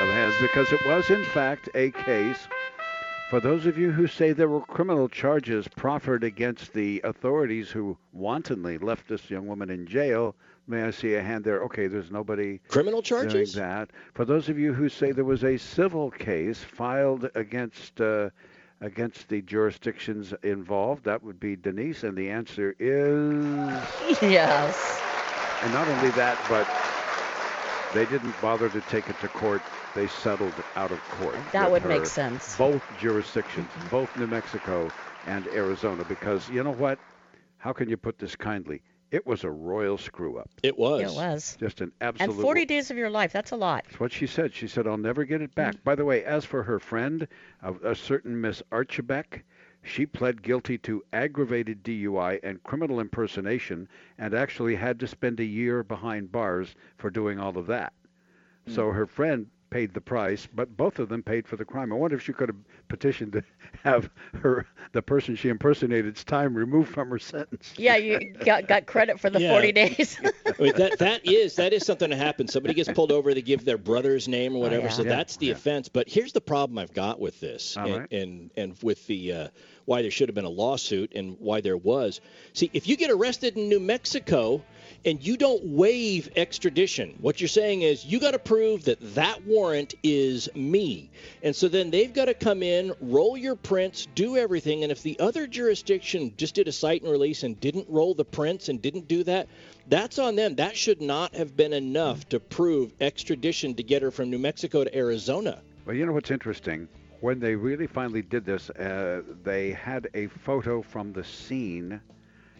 of 0.00 0.08
hands, 0.08 0.34
because 0.40 0.72
it 0.72 0.80
was 0.86 1.08
in 1.10 1.24
fact 1.26 1.68
a 1.76 1.92
case. 1.92 2.48
For 3.30 3.40
those 3.40 3.66
of 3.66 3.76
you 3.76 3.90
who 3.90 4.06
say 4.06 4.32
there 4.32 4.48
were 4.48 4.60
criminal 4.60 5.08
charges 5.08 5.66
proffered 5.66 6.22
against 6.22 6.72
the 6.72 7.00
authorities 7.02 7.70
who 7.70 7.96
wantonly 8.12 8.78
left 8.78 9.08
this 9.08 9.28
young 9.30 9.48
woman 9.48 9.68
in 9.68 9.86
jail, 9.86 10.36
may 10.68 10.84
I 10.84 10.90
see 10.92 11.14
a 11.14 11.22
hand 11.22 11.44
there? 11.44 11.62
Okay, 11.64 11.88
there's 11.88 12.12
nobody 12.12 12.60
Criminal 12.68 13.02
doing 13.02 13.22
charges? 13.22 13.54
that. 13.54 13.90
For 14.14 14.24
those 14.24 14.48
of 14.48 14.58
you 14.60 14.72
who 14.72 14.88
say 14.88 15.10
there 15.10 15.24
was 15.24 15.42
a 15.42 15.56
civil 15.56 16.10
case 16.10 16.58
filed 16.62 17.28
against 17.34 18.00
uh, 18.00 18.30
against 18.80 19.28
the 19.28 19.42
jurisdictions 19.42 20.32
involved, 20.44 21.04
that 21.04 21.22
would 21.22 21.40
be 21.40 21.56
Denise, 21.56 22.04
and 22.04 22.16
the 22.16 22.30
answer 22.30 22.76
is 22.78 23.72
yes. 24.22 25.02
and 25.62 25.72
not 25.72 25.88
only 25.88 26.10
that, 26.10 26.38
but 26.48 26.68
They 27.94 28.04
didn't 28.06 28.38
bother 28.42 28.68
to 28.68 28.80
take 28.82 29.08
it 29.08 29.18
to 29.20 29.28
court. 29.28 29.62
They 29.96 30.08
settled 30.08 30.52
out 30.74 30.92
of 30.92 31.00
court. 31.08 31.36
That 31.52 31.72
with 31.72 31.84
would 31.84 31.88
make 31.88 32.04
sense. 32.04 32.54
Both 32.58 32.82
jurisdictions, 33.00 33.66
mm-hmm. 33.66 33.88
both 33.88 34.14
New 34.18 34.26
Mexico 34.26 34.90
and 35.26 35.46
Arizona, 35.48 36.04
because 36.04 36.46
you 36.50 36.62
know 36.62 36.74
what? 36.74 36.98
How 37.56 37.72
can 37.72 37.88
you 37.88 37.96
put 37.96 38.18
this 38.18 38.36
kindly? 38.36 38.82
It 39.10 39.26
was 39.26 39.42
a 39.42 39.50
royal 39.50 39.96
screw 39.96 40.36
up. 40.36 40.50
It 40.62 40.76
was. 40.76 41.00
It 41.00 41.16
was. 41.16 41.56
Just 41.58 41.80
an 41.80 41.92
absolute. 42.02 42.34
And 42.34 42.42
40 42.42 42.66
days 42.66 42.90
of 42.90 42.98
your 42.98 43.08
life, 43.08 43.32
that's 43.32 43.52
a 43.52 43.56
lot. 43.56 43.84
That's 43.86 43.98
what 43.98 44.12
she 44.12 44.26
said. 44.26 44.52
She 44.52 44.68
said, 44.68 44.86
I'll 44.86 44.98
never 44.98 45.24
get 45.24 45.40
it 45.40 45.54
back. 45.54 45.76
Mm. 45.76 45.84
By 45.84 45.94
the 45.94 46.04
way, 46.04 46.22
as 46.24 46.44
for 46.44 46.62
her 46.64 46.78
friend, 46.78 47.26
a, 47.62 47.72
a 47.92 47.94
certain 47.94 48.38
Miss 48.38 48.62
Archibek, 48.70 49.44
she 49.82 50.04
pled 50.04 50.42
guilty 50.42 50.76
to 50.76 51.02
aggravated 51.14 51.82
DUI 51.82 52.38
and 52.42 52.62
criminal 52.64 53.00
impersonation 53.00 53.88
and 54.18 54.34
actually 54.34 54.74
had 54.74 55.00
to 55.00 55.06
spend 55.06 55.40
a 55.40 55.44
year 55.44 55.82
behind 55.82 56.30
bars 56.30 56.74
for 56.98 57.08
doing 57.08 57.38
all 57.38 57.56
of 57.56 57.68
that. 57.68 57.94
So 58.66 58.90
mm. 58.90 58.94
her 58.94 59.06
friend 59.06 59.46
paid 59.70 59.92
the 59.94 60.00
price, 60.00 60.46
but 60.54 60.76
both 60.76 60.98
of 60.98 61.08
them 61.08 61.22
paid 61.22 61.46
for 61.46 61.56
the 61.56 61.64
crime. 61.64 61.92
I 61.92 61.96
wonder 61.96 62.16
if 62.16 62.22
she 62.22 62.32
could 62.32 62.48
have 62.48 62.56
petitioned 62.88 63.32
to 63.32 63.42
have 63.84 64.08
her 64.42 64.66
the 64.92 65.02
person 65.02 65.34
she 65.36 65.48
impersonated's 65.48 66.24
time 66.24 66.54
removed 66.54 66.88
from 66.92 67.10
her 67.10 67.18
sentence. 67.18 67.74
Yeah, 67.76 67.96
you 67.96 68.32
got, 68.44 68.68
got 68.68 68.86
credit 68.86 69.18
for 69.20 69.28
the 69.28 69.40
Yeah. 69.40 69.52
40 69.52 69.72
days. 69.72 70.20
I 70.46 70.62
mean, 70.62 70.72
that 70.76 70.98
that 71.00 71.26
is 71.26 71.56
that 71.56 71.72
is 71.72 71.84
something 71.84 72.10
that 72.10 72.16
happens. 72.16 72.52
Somebody 72.52 72.74
gets 72.74 72.90
pulled 72.92 73.12
over, 73.12 73.34
they 73.34 73.42
give 73.42 73.64
their 73.64 73.78
brother's 73.78 74.28
name 74.28 74.54
or 74.56 74.60
whatever. 74.60 74.84
yeah. 74.84 74.88
So 74.90 75.02
Oh, 75.02 75.06
Yeah, 75.06 75.16
that's 75.16 75.36
the 75.36 75.46
yeah. 75.46 75.52
offense. 75.52 75.88
But 75.88 76.08
here's 76.08 76.32
the 76.32 76.40
problem 76.40 76.78
I've 76.78 76.94
got 76.94 77.20
with 77.20 77.38
this, 77.40 77.76
All 77.76 77.84
and, 77.86 77.96
right. 78.00 78.12
and 78.12 78.50
and 78.56 78.76
with 78.82 79.06
the 79.06 79.32
uh, 79.32 79.48
why 79.84 80.02
there 80.02 80.10
should 80.10 80.28
have 80.28 80.34
been 80.34 80.44
a 80.44 80.48
lawsuit 80.48 81.12
and 81.14 81.36
why 81.38 81.60
there 81.60 81.76
was. 81.76 82.20
See, 82.54 82.70
if 82.72 82.88
you 82.88 82.96
get 82.96 83.10
arrested 83.10 83.56
in 83.56 83.68
New 83.68 83.80
Mexico 83.80 84.62
and 85.04 85.24
you 85.24 85.36
don't 85.36 85.64
waive 85.64 86.28
extradition, 86.36 87.16
what 87.20 87.40
you're 87.40 87.48
saying 87.48 87.82
is 87.82 88.04
you 88.04 88.20
got 88.20 88.32
to 88.32 88.38
prove 88.38 88.84
that 88.84 88.98
that 89.14 89.44
warrant 89.46 89.94
is 90.02 90.48
me. 90.54 91.10
And 91.42 91.54
so 91.54 91.68
then 91.68 91.90
they've 91.90 92.12
got 92.12 92.26
to 92.26 92.34
come 92.34 92.62
in, 92.62 92.92
roll 93.00 93.36
your 93.36 93.56
prints, 93.56 94.06
do 94.14 94.36
everything. 94.36 94.82
And 94.82 94.92
if 94.92 95.02
the 95.02 95.18
other 95.20 95.46
jurisdiction 95.46 96.32
just 96.36 96.54
did 96.54 96.68
a 96.68 96.72
cite 96.72 97.02
and 97.02 97.10
release 97.10 97.42
and 97.42 97.58
didn't 97.60 97.86
roll 97.88 98.14
the 98.14 98.24
prints 98.24 98.68
and 98.68 98.80
didn't 98.80 99.08
do 99.08 99.24
that, 99.24 99.48
that's 99.88 100.18
on 100.18 100.36
them. 100.36 100.56
That 100.56 100.76
should 100.76 101.00
not 101.00 101.34
have 101.34 101.56
been 101.56 101.72
enough 101.72 102.28
to 102.30 102.40
prove 102.40 102.92
extradition 103.00 103.74
to 103.76 103.82
get 103.82 104.02
her 104.02 104.10
from 104.10 104.30
New 104.30 104.38
Mexico 104.38 104.84
to 104.84 104.96
Arizona. 104.96 105.60
Well, 105.84 105.94
you 105.94 106.06
know 106.06 106.12
what's 106.12 106.30
interesting? 106.30 106.88
When 107.20 107.38
they 107.38 107.54
really 107.54 107.86
finally 107.86 108.22
did 108.22 108.44
this, 108.44 108.68
uh, 108.70 109.22
they 109.44 109.70
had 109.70 110.08
a 110.14 110.26
photo 110.26 110.82
from 110.82 111.12
the 111.12 111.24
scene, 111.24 112.00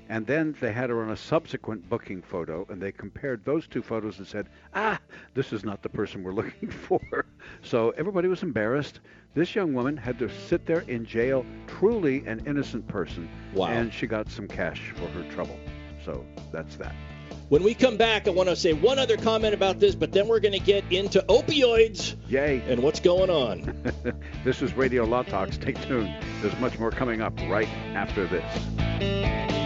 and 0.09 0.27
then 0.27 0.55
they 0.61 0.73
had 0.73 0.90
her 0.90 1.03
on 1.03 1.11
a 1.11 1.16
subsequent 1.16 1.88
booking 1.88 2.23
photo, 2.23 2.66
and 2.71 2.81
they 2.81 2.92
compared 2.92 3.45
those 3.45 3.66
two 3.66 3.83
photos 3.83 4.19
and 4.19 4.27
said, 4.27 4.49
ah, 4.75 4.99
this 5.35 5.53
is 5.53 5.64
not 5.64 5.83
the 5.83 5.88
person 5.88 6.23
we're 6.23 6.33
looking 6.42 6.71
for. 6.71 7.01
So 7.62 7.90
everybody 7.90 8.29
was 8.29 8.42
embarrassed. 8.42 9.01
This 9.35 9.55
young 9.55 9.75
woman 9.75 9.97
had 9.97 10.19
to 10.21 10.31
sit 10.49 10.64
there 10.66 10.81
in 10.81 11.05
jail, 11.05 11.45
truly 11.66 12.25
an 12.27 12.42
innocent 12.47 12.87
person, 12.88 13.29
Wow. 13.55 13.66
and 13.69 13.92
she 13.92 14.07
got 14.07 14.31
some 14.31 14.49
cash 14.49 14.92
for 14.97 15.07
her 15.09 15.23
trouble. 15.33 15.59
So 16.05 16.25
that's 16.53 16.77
that. 16.77 16.95
When 17.49 17.62
we 17.62 17.75
come 17.75 17.97
back, 17.97 18.27
I 18.27 18.31
want 18.31 18.49
to 18.49 18.57
say 18.57 18.73
one 18.73 18.99
other 18.99 19.16
comment 19.16 19.55
about 19.55 19.79
this, 19.79 19.95
but 19.95 20.11
then 20.11 20.27
we're 20.27 20.40
going 20.40 20.55
to 20.55 20.59
get 20.59 20.85
into 20.90 21.25
opioids 21.29 22.16
Yay. 22.29 22.61
and 22.66 22.83
what's 22.83 22.99
going 22.99 23.31
on. 23.31 23.92
this 24.45 24.62
is 24.62 24.73
Radio 24.75 25.05
Law 25.05 25.23
Talk. 25.23 25.53
Stay 25.53 25.73
tuned. 25.73 26.12
There's 26.42 26.59
much 26.59 26.79
more 26.81 26.90
coming 26.90 27.21
up 27.21 27.38
right 27.49 27.69
after 27.95 28.27
this. 28.27 29.66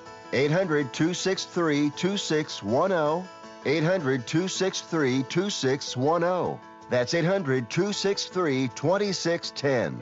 800 0.33 0.93
263 0.93 1.91
2610. 1.91 3.27
800 3.65 4.25
263 4.27 5.23
2610. 5.23 6.59
That's 6.89 7.13
800 7.13 7.69
263 7.69 8.69
2610. 8.69 10.01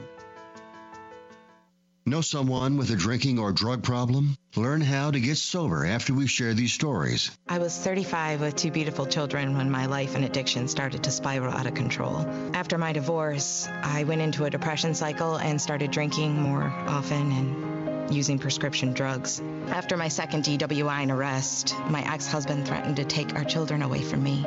Know 2.06 2.22
someone 2.22 2.78
with 2.78 2.90
a 2.90 2.96
drinking 2.96 3.38
or 3.38 3.52
drug 3.52 3.82
problem? 3.82 4.36
Learn 4.56 4.80
how 4.80 5.10
to 5.10 5.20
get 5.20 5.36
sober 5.36 5.84
after 5.84 6.14
we 6.14 6.26
share 6.26 6.54
these 6.54 6.72
stories. 6.72 7.30
I 7.46 7.58
was 7.58 7.76
35 7.76 8.40
with 8.40 8.56
two 8.56 8.70
beautiful 8.70 9.06
children 9.06 9.56
when 9.56 9.70
my 9.70 9.86
life 9.86 10.16
and 10.16 10.24
addiction 10.24 10.66
started 10.66 11.04
to 11.04 11.10
spiral 11.10 11.52
out 11.52 11.66
of 11.66 11.74
control. 11.74 12.26
After 12.54 12.78
my 12.78 12.92
divorce, 12.92 13.68
I 13.82 14.04
went 14.04 14.22
into 14.22 14.44
a 14.44 14.50
depression 14.50 14.94
cycle 14.94 15.36
and 15.36 15.60
started 15.60 15.90
drinking 15.90 16.40
more 16.40 16.64
often 16.64 17.30
and 17.30 17.89
using 18.10 18.38
prescription 18.38 18.92
drugs. 18.92 19.40
After 19.68 19.96
my 19.96 20.08
second 20.08 20.44
DWI 20.44 21.02
and 21.02 21.10
arrest, 21.10 21.74
my 21.88 22.02
ex 22.12 22.26
husband 22.26 22.66
threatened 22.66 22.96
to 22.96 23.04
take 23.04 23.34
our 23.34 23.44
children 23.44 23.82
away 23.82 24.02
from 24.02 24.22
me. 24.22 24.44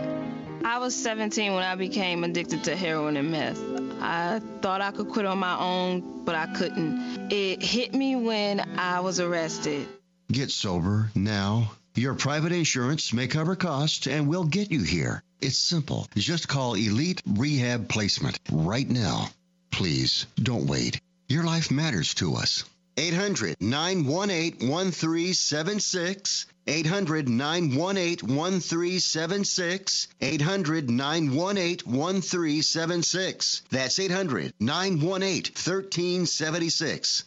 I 0.66 0.80
was 0.80 0.96
17 0.96 1.54
when 1.54 1.64
I 1.64 1.76
became 1.76 2.24
addicted 2.24 2.64
to 2.66 2.76
heroin 2.76 3.18
and 3.18 3.32
meth. 3.32 3.60
I 4.02 4.42
thought 4.62 4.82
I 4.82 4.92
could 4.92 5.10
quit 5.10 5.26
on 5.26 5.38
my 5.38 5.58
own, 5.58 6.24
but 6.26 6.36
I 6.36 6.48
couldn't. 6.48 7.32
It 7.32 7.62
hit 7.62 7.94
me 7.94 8.16
when 8.16 8.60
I 8.80 9.02
was 9.02 9.20
arrested. 9.20 9.88
Get 10.32 10.52
sober 10.52 11.12
now. 11.16 11.72
Your 11.96 12.16
private 12.16 12.52
insurance 12.52 13.14
may 13.14 13.28
cover 13.28 13.56
costs 13.56 14.08
and 14.08 14.28
we'll 14.28 14.46
get 14.46 14.72
you 14.72 14.82
here. 14.82 15.22
It's 15.42 15.58
simple. 15.58 16.08
Just 16.16 16.48
call 16.48 16.74
Elite 16.74 17.22
Rehab 17.28 17.88
Placement 17.88 18.40
right 18.52 18.90
now. 18.90 19.30
Please 19.70 20.26
don't 20.42 20.66
wait. 20.66 21.00
Your 21.28 21.44
life 21.44 21.70
matters 21.70 22.14
to 22.16 22.36
us. 22.36 22.64
800 22.96 23.58
918 23.60 24.70
1376. 24.70 26.46
800 26.66 27.28
918 27.28 28.36
1376. 28.36 30.08
800 30.22 30.90
918 30.90 31.92
1376. 31.92 33.64
That's 33.72 34.00
800 34.00 34.54
918 34.60 35.54
1376. 35.54 37.24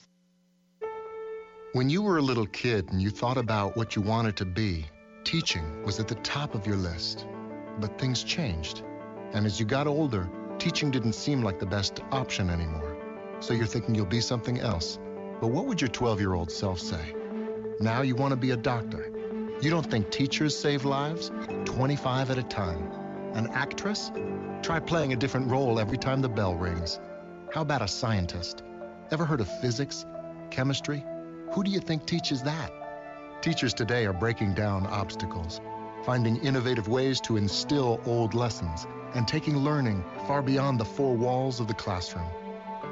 When 1.72 1.90
you 1.90 2.00
were 2.00 2.18
a 2.18 2.22
little 2.22 2.46
kid 2.46 2.90
and 2.90 3.02
you 3.02 3.10
thought 3.10 3.36
about 3.36 3.76
what 3.76 3.96
you 3.96 4.02
wanted 4.02 4.36
to 4.36 4.46
be, 4.46 4.86
teaching 5.24 5.82
was 5.84 6.00
at 6.00 6.08
the 6.08 6.14
top 6.14 6.54
of 6.54 6.66
your 6.66 6.76
list. 6.76 7.26
But 7.80 7.98
things 7.98 8.22
changed. 8.22 8.82
And 9.32 9.44
as 9.44 9.60
you 9.60 9.66
got 9.66 9.86
older, 9.86 10.30
teaching 10.58 10.90
didn't 10.90 11.12
seem 11.14 11.42
like 11.42 11.58
the 11.58 11.66
best 11.66 12.00
option 12.12 12.48
anymore. 12.48 12.96
So 13.40 13.52
you're 13.52 13.66
thinking 13.66 13.94
you'll 13.94 14.06
be 14.06 14.22
something 14.22 14.60
else. 14.60 14.98
But 15.40 15.48
what 15.48 15.66
would 15.66 15.80
your 15.82 15.88
12 15.88 16.20
year 16.20 16.32
old 16.32 16.50
self 16.50 16.80
say? 16.80 17.14
Now 17.78 18.00
you 18.00 18.14
want 18.14 18.32
to 18.32 18.36
be 18.36 18.52
a 18.52 18.56
doctor. 18.56 19.12
You 19.60 19.68
don't 19.68 19.84
think 19.84 20.10
teachers 20.10 20.56
save 20.56 20.84
lives? 20.86 21.30
25 21.66 22.30
at 22.30 22.38
a 22.38 22.42
time. 22.42 22.90
An 23.34 23.48
actress? 23.52 24.10
Try 24.62 24.80
playing 24.80 25.12
a 25.12 25.16
different 25.16 25.50
role 25.50 25.78
every 25.78 25.98
time 25.98 26.22
the 26.22 26.28
bell 26.28 26.54
rings. 26.54 26.98
How 27.52 27.60
about 27.60 27.82
a 27.82 27.88
scientist? 27.88 28.62
Ever 29.10 29.26
heard 29.26 29.42
of 29.42 29.60
physics? 29.60 30.06
Chemistry? 30.50 31.04
Who 31.52 31.62
do 31.62 31.70
you 31.70 31.80
think 31.80 32.06
teaches 32.06 32.42
that? 32.42 32.72
Teachers 33.42 33.74
today 33.74 34.06
are 34.06 34.14
breaking 34.14 34.54
down 34.54 34.86
obstacles, 34.86 35.60
finding 36.04 36.36
innovative 36.38 36.88
ways 36.88 37.20
to 37.22 37.36
instill 37.36 38.00
old 38.06 38.32
lessons, 38.32 38.86
and 39.14 39.28
taking 39.28 39.58
learning 39.58 40.02
far 40.26 40.40
beyond 40.40 40.80
the 40.80 40.84
four 40.84 41.14
walls 41.14 41.60
of 41.60 41.68
the 41.68 41.74
classroom. 41.74 42.26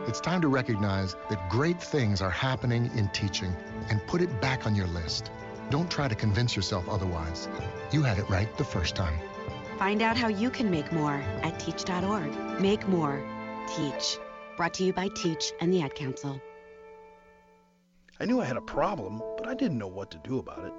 It's 0.07 0.21
time 0.21 0.43
to 0.43 0.49
recognize 0.49 1.17
that 1.31 1.49
great 1.49 1.83
things 1.83 2.21
are 2.21 2.29
happening 2.29 2.90
in 2.95 3.09
teaching 3.09 3.57
and 3.88 4.07
put 4.07 4.21
it 4.21 4.40
back 4.40 4.67
on 4.67 4.75
your 4.75 4.87
list. 4.88 5.31
Don't 5.71 5.90
try 5.90 6.09
to 6.09 6.14
convince 6.14 6.55
yourself 6.55 6.87
otherwise. 6.90 7.49
You 7.90 8.03
had 8.03 8.19
it 8.19 8.29
right 8.29 8.55
the 8.59 8.64
first 8.64 8.95
time. 8.95 9.19
Find 9.79 10.03
out 10.03 10.19
how 10.19 10.29
you 10.29 10.51
can 10.51 10.71
make 10.71 10.93
more 10.93 11.23
at 11.43 11.59
teach.org. 11.59 12.61
Make 12.61 12.87
more. 12.87 13.25
Teach. 13.75 14.19
Brought 14.59 14.75
to 14.75 14.85
you 14.85 14.93
by 14.93 15.09
Teach 15.17 15.53
and 15.61 15.73
the 15.73 15.81
Ad 15.81 15.95
Council. 15.95 16.38
I 18.21 18.27
knew 18.27 18.43
I 18.43 18.45
had 18.45 18.59
a 18.59 18.62
problem, 18.62 19.23
but 19.38 19.49
I 19.49 19.55
didn't 19.55 19.79
know 19.79 19.88
what 19.88 20.11
to 20.11 20.19
do 20.19 20.38
about 20.38 20.67
it. 20.67 20.73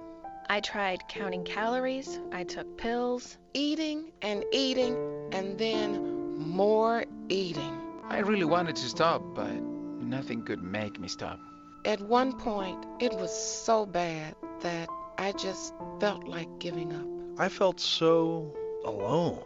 I 0.50 0.60
tried 0.60 1.08
counting 1.10 1.44
calories, 1.44 2.20
I 2.32 2.44
took 2.44 2.78
pills, 2.78 3.40
eating 3.56 4.12
and 4.22 4.46
eating, 4.52 4.96
and 5.32 5.58
then 5.58 6.38
more 6.38 7.06
eating. 7.28 7.85
I 8.08 8.20
really 8.20 8.46
wanted 8.46 8.76
to 8.78 8.88
stop, 8.88 9.22
but 9.34 9.52
nothing 9.52 10.44
could 10.44 10.62
make 10.62 11.00
me 11.00 11.08
stop. 11.08 11.40
At 11.86 12.02
one 12.02 12.34
point, 12.34 12.86
it 13.00 13.14
was 13.14 13.32
so 13.32 13.86
bad 13.86 14.36
that 14.62 14.90
I 15.18 15.32
just 15.32 15.74
felt 16.00 16.26
like 16.28 16.60
giving 16.60 16.94
up. 16.94 17.40
I 17.40 17.50
felt 17.50 17.80
so 17.80 18.56
alone. 18.86 19.40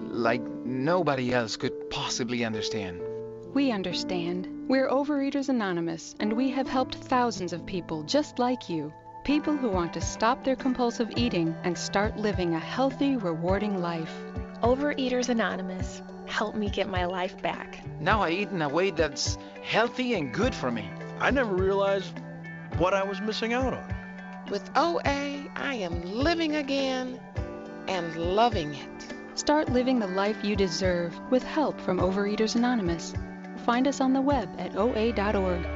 Like 0.00 0.42
nobody 0.64 1.32
else 1.32 1.56
could 1.56 1.90
possibly 1.90 2.44
understand. 2.44 3.00
We 3.52 3.70
understand. 3.70 4.48
We're 4.68 4.88
Overeaters 4.88 5.50
Anonymous, 5.50 6.14
and 6.18 6.32
we 6.32 6.50
have 6.50 6.68
helped 6.68 6.94
thousands 6.94 7.52
of 7.52 7.66
people 7.66 8.02
just 8.04 8.38
like 8.38 8.70
you. 8.70 8.92
People 9.24 9.56
who 9.56 9.68
want 9.68 9.92
to 9.92 10.00
stop 10.00 10.42
their 10.44 10.56
compulsive 10.56 11.10
eating 11.16 11.54
and 11.62 11.76
start 11.76 12.16
living 12.16 12.54
a 12.54 12.58
healthy, 12.58 13.16
rewarding 13.16 13.80
life. 13.80 14.12
Overeaters 14.62 15.28
Anonymous, 15.28 16.02
help 16.32 16.54
me 16.54 16.70
get 16.70 16.88
my 16.88 17.04
life 17.04 17.40
back. 17.42 17.78
Now 18.00 18.22
I 18.22 18.30
eat 18.30 18.48
in 18.48 18.62
a 18.62 18.68
way 18.68 18.90
that's 18.90 19.36
healthy 19.62 20.14
and 20.14 20.32
good 20.32 20.54
for 20.54 20.70
me. 20.70 20.88
I 21.20 21.30
never 21.30 21.54
realized 21.54 22.12
what 22.78 22.94
I 22.94 23.04
was 23.04 23.20
missing 23.20 23.52
out 23.52 23.74
on. 23.74 23.94
With 24.50 24.68
OA, 24.74 25.44
I 25.54 25.74
am 25.74 26.02
living 26.02 26.56
again 26.56 27.20
and 27.86 28.16
loving 28.16 28.74
it. 28.74 29.14
Start 29.34 29.68
living 29.68 29.98
the 29.98 30.06
life 30.06 30.42
you 30.42 30.56
deserve 30.56 31.14
with 31.30 31.42
help 31.42 31.78
from 31.80 32.00
Overeaters 32.00 32.56
Anonymous. 32.56 33.12
Find 33.66 33.86
us 33.86 34.00
on 34.00 34.14
the 34.14 34.20
web 34.20 34.48
at 34.58 34.74
oa.org. 34.74 35.66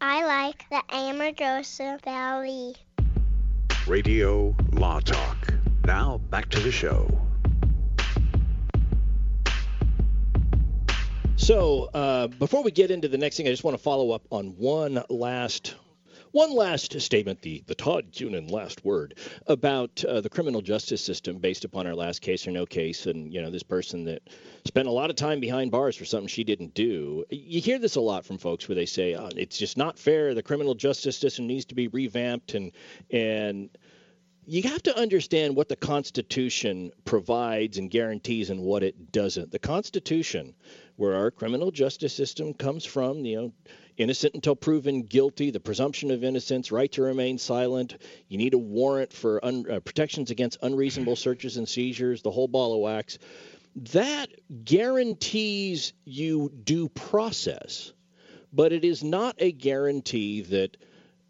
I 0.00 0.24
like 0.26 0.68
the 0.68 0.82
Amargosa 0.90 2.02
Valley. 2.02 2.74
Radio 3.86 4.54
Law 4.72 5.00
Talk. 5.00 5.54
Now 5.84 6.18
back 6.30 6.48
to 6.50 6.60
the 6.60 6.70
show. 6.70 7.20
So, 11.36 11.90
uh, 11.92 12.28
before 12.28 12.62
we 12.62 12.70
get 12.70 12.92
into 12.92 13.08
the 13.08 13.18
next 13.18 13.36
thing, 13.36 13.48
I 13.48 13.50
just 13.50 13.64
want 13.64 13.76
to 13.76 13.82
follow 13.82 14.12
up 14.12 14.22
on 14.30 14.54
one 14.58 15.02
last 15.08 15.74
one 16.32 16.54
last 16.54 16.98
statement, 17.00 17.42
the, 17.42 17.62
the 17.66 17.74
Todd 17.74 18.06
Cunin 18.10 18.50
last 18.50 18.84
word 18.84 19.18
about 19.46 20.04
uh, 20.04 20.20
the 20.20 20.30
criminal 20.30 20.62
justice 20.62 21.02
system 21.02 21.38
based 21.38 21.64
upon 21.64 21.86
our 21.86 21.94
last 21.94 22.20
case 22.22 22.46
or 22.46 22.50
no 22.50 22.66
case. 22.66 23.06
And, 23.06 23.32
you 23.32 23.40
know, 23.42 23.50
this 23.50 23.62
person 23.62 24.04
that 24.04 24.22
spent 24.66 24.88
a 24.88 24.92
lot 24.92 25.10
of 25.10 25.16
time 25.16 25.40
behind 25.40 25.70
bars 25.70 25.96
for 25.96 26.04
something 26.04 26.28
she 26.28 26.44
didn't 26.44 26.74
do. 26.74 27.24
You 27.30 27.60
hear 27.60 27.78
this 27.78 27.96
a 27.96 28.00
lot 28.00 28.24
from 28.24 28.38
folks 28.38 28.68
where 28.68 28.76
they 28.76 28.86
say, 28.86 29.14
oh, 29.14 29.28
it's 29.36 29.58
just 29.58 29.76
not 29.76 29.98
fair. 29.98 30.34
The 30.34 30.42
criminal 30.42 30.74
justice 30.74 31.16
system 31.16 31.46
needs 31.46 31.66
to 31.66 31.74
be 31.74 31.88
revamped. 31.88 32.54
And, 32.54 32.72
and, 33.10 33.70
you 34.44 34.62
have 34.64 34.82
to 34.82 34.98
understand 34.98 35.54
what 35.54 35.68
the 35.68 35.76
Constitution 35.76 36.90
provides 37.04 37.78
and 37.78 37.88
guarantees 37.90 38.50
and 38.50 38.60
what 38.60 38.82
it 38.82 39.12
doesn't. 39.12 39.52
The 39.52 39.58
Constitution, 39.60 40.54
where 40.96 41.14
our 41.14 41.30
criminal 41.30 41.70
justice 41.70 42.12
system 42.12 42.52
comes 42.52 42.84
from, 42.84 43.24
you 43.24 43.36
know, 43.36 43.52
innocent 43.96 44.34
until 44.34 44.56
proven 44.56 45.02
guilty, 45.02 45.50
the 45.50 45.60
presumption 45.60 46.10
of 46.10 46.24
innocence, 46.24 46.72
right 46.72 46.90
to 46.92 47.02
remain 47.02 47.38
silent. 47.38 47.96
You 48.28 48.38
need 48.38 48.54
a 48.54 48.58
warrant 48.58 49.12
for 49.12 49.44
un, 49.44 49.66
uh, 49.70 49.80
protections 49.80 50.30
against 50.30 50.58
unreasonable 50.62 51.16
searches 51.16 51.56
and 51.56 51.68
seizures, 51.68 52.22
the 52.22 52.30
whole 52.30 52.48
ball 52.48 52.74
of 52.74 52.80
wax. 52.80 53.18
That 53.92 54.28
guarantees 54.64 55.92
you 56.04 56.50
due 56.50 56.88
process, 56.90 57.92
but 58.52 58.72
it 58.72 58.84
is 58.84 59.02
not 59.02 59.36
a 59.38 59.50
guarantee 59.50 60.42
that 60.42 60.76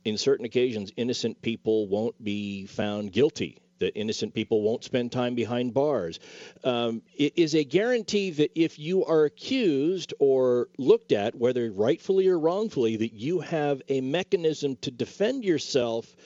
in 0.04 0.18
certain 0.18 0.44
occasions 0.44 0.92
innocent 0.96 1.40
people 1.40 1.86
won't 1.86 2.22
be 2.22 2.66
found 2.66 3.12
guilty 3.12 3.61
that 3.82 3.98
innocent 3.98 4.32
people 4.32 4.62
won't 4.62 4.84
spend 4.84 5.12
time 5.12 5.34
behind 5.34 5.74
bars. 5.74 6.18
Um, 6.64 7.02
it 7.16 7.34
is 7.36 7.54
a 7.54 7.64
guarantee 7.64 8.30
that 8.30 8.50
if 8.54 8.78
you 8.78 9.04
are 9.04 9.24
accused 9.24 10.14
or 10.18 10.68
looked 10.78 11.12
at, 11.12 11.34
whether 11.34 11.70
rightfully 11.70 12.28
or 12.28 12.38
wrongfully, 12.38 12.96
that 12.96 13.12
you 13.12 13.40
have 13.40 13.82
a 13.88 14.00
mechanism 14.00 14.76
to 14.76 14.90
defend 14.90 15.44
yourself 15.44 16.16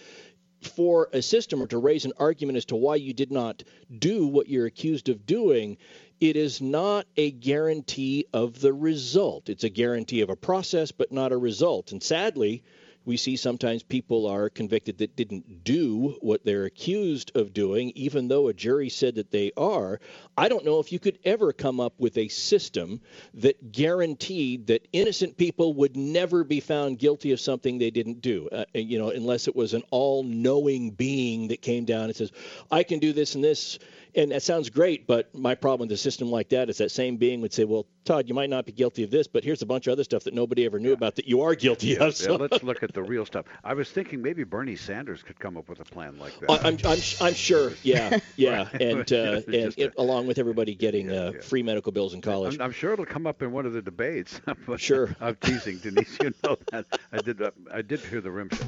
for 0.62 1.09
a 1.12 1.23
system 1.23 1.62
or 1.62 1.66
to 1.66 1.79
raise 1.79 2.05
an 2.05 2.12
argument 2.19 2.57
as 2.57 2.64
to 2.66 2.77
why 2.77 2.97
you 2.97 3.12
did 3.12 3.31
not 3.31 3.62
do 3.99 4.27
what 4.27 4.49
you're 4.49 4.66
accused 4.66 5.09
of 5.09 5.27
doing. 5.27 5.77
It 6.21 6.37
is 6.37 6.61
not 6.61 7.07
a 7.16 7.31
guarantee 7.31 8.27
of 8.33 8.61
the 8.61 8.73
result. 8.73 9.49
It's 9.49 9.64
a 9.64 9.69
guarantee 9.69 10.23
of 10.23 10.31
a 10.31 10.37
process, 10.37 10.92
but 10.92 11.12
not 11.12 11.33
a 11.33 11.37
result. 11.37 11.92
And 11.92 12.03
sadly, 12.03 12.62
we 13.07 13.16
see 13.16 13.37
sometimes 13.37 13.83
people 13.83 14.27
are 14.27 14.51
convicted 14.51 14.99
that 14.99 15.16
didn't 15.16 15.64
do 15.64 16.16
what 16.21 16.45
they're 16.45 16.64
accused 16.64 17.31
of 17.37 17.55
doing, 17.55 17.92
even 17.95 18.27
though 18.29 18.49
a 18.49 18.53
jury 18.53 18.88
said 18.88 19.14
that 19.14 19.31
they 19.31 19.53
are. 19.57 20.01
I 20.37 20.49
don't 20.49 20.64
know 20.64 20.81
if 20.81 20.90
you 20.90 20.99
could 20.99 21.19
ever 21.25 21.53
come 21.53 21.79
up 21.79 21.95
with 21.99 22.19
a 22.19 22.29
system 22.29 23.01
that 23.35 23.73
guaranteed 23.73 24.66
that 24.66 24.88
innocent 24.92 25.37
people 25.37 25.73
would 25.75 25.97
never 25.97 26.42
be 26.42 26.61
found 26.61 26.99
guilty 26.99 27.31
of 27.31 27.40
something 27.40 27.79
they 27.79 27.90
didn't 27.90 28.21
do, 28.21 28.49
uh, 28.51 28.64
you 28.75 28.99
know, 28.99 29.11
unless 29.11 29.47
it 29.47 29.55
was 29.55 29.73
an 29.73 29.85
all 29.90 30.25
knowing 30.25 30.90
being 30.90 31.49
that 31.49 31.62
came 31.62 31.85
down 31.85 32.05
and 32.05 32.16
says, 32.16 32.33
I 32.73 32.83
can 32.83 32.99
do 32.99 33.12
this 33.12 33.37
and 33.37 33.45
this 33.45 33.79
and 34.16 34.33
that 34.33 34.42
sounds 34.42 34.71
great, 34.71 35.07
but 35.07 35.33
my 35.35 35.55
problem 35.55 35.88
with 35.88 35.95
a 35.95 35.99
system 35.99 36.31
like 36.31 36.49
that 36.49 36.71
is 36.71 36.79
that 36.79 36.90
same 36.90 37.19
being 37.19 37.42
would 37.42 37.53
say, 37.53 37.64
"Well, 37.64 37.87
Todd, 38.07 38.29
you 38.29 38.35
might 38.35 38.51
not 38.51 38.64
be 38.64 38.73
guilty 38.73 39.03
of 39.03 39.11
this, 39.11 39.27
but 39.27 39.45
here's 39.45 39.62
a 39.62 39.66
bunch 39.66 39.87
of 39.87 39.92
other 39.92 40.05
stuff 40.05 40.25
that 40.25 40.35
nobody 40.35 40.64
ever 40.64 40.79
knew 40.79 40.90
yeah. 40.90 40.95
about 40.95 41.16
that 41.16 41.27
you 41.27 41.42
are 41.42 41.55
guilty 41.55 41.88
yeah, 41.88 42.05
of." 42.05 42.16
So. 42.16 42.33
Yeah, 42.33 42.47
let's 42.51 42.62
look 42.62 42.83
at 42.83 42.95
the 42.95 43.03
real 43.03 43.27
stuff. 43.27 43.47
I 43.64 43.75
was 43.75 43.90
thinking 43.90 44.23
maybe 44.23 44.45
Bernie 44.45 44.77
Sanders 44.77 45.23
could 45.23 45.38
come 45.38 45.57
up 45.57 45.69
with 45.69 45.81
a 45.81 45.85
plan 45.85 46.19
like 46.19 46.38
that. 46.40 46.51
I'm, 46.51 46.79
I'm, 46.85 46.99
I'm 47.21 47.35
sure. 47.35 47.73
Yeah, 47.83 48.19
yeah, 48.37 48.69
and 48.73 49.12
uh, 49.12 49.42
and 49.47 49.75
it, 49.77 49.95
along 49.99 50.27
with 50.27 50.38
everybody 50.38 50.75
getting 50.75 51.11
uh, 51.11 51.33
free 51.42 51.62
medical 51.62 51.92
bills 51.92 52.14
in 52.14 52.21
college. 52.21 52.55
I'm, 52.55 52.62
I'm, 52.62 52.73
sure 52.73 52.92
it'll 52.92 53.05
come 53.05 53.27
up 53.27 53.42
in 53.42 53.53
one 53.53 53.66
of 53.66 53.73
the 53.73 53.83
debates. 53.83 54.40
sure. 54.77 55.14
I'm 55.21 55.37
teasing, 55.37 55.79
Denise. 55.79 56.16
You 56.23 56.33
know 56.45 56.57
that. 56.73 56.87
I 57.12 57.19
did. 57.19 57.42
Uh, 57.42 57.51
I 57.73 57.83
did 57.83 58.01
hear 58.01 58.21
the 58.21 58.31
rim. 58.31 58.49
Okay, 58.53 58.64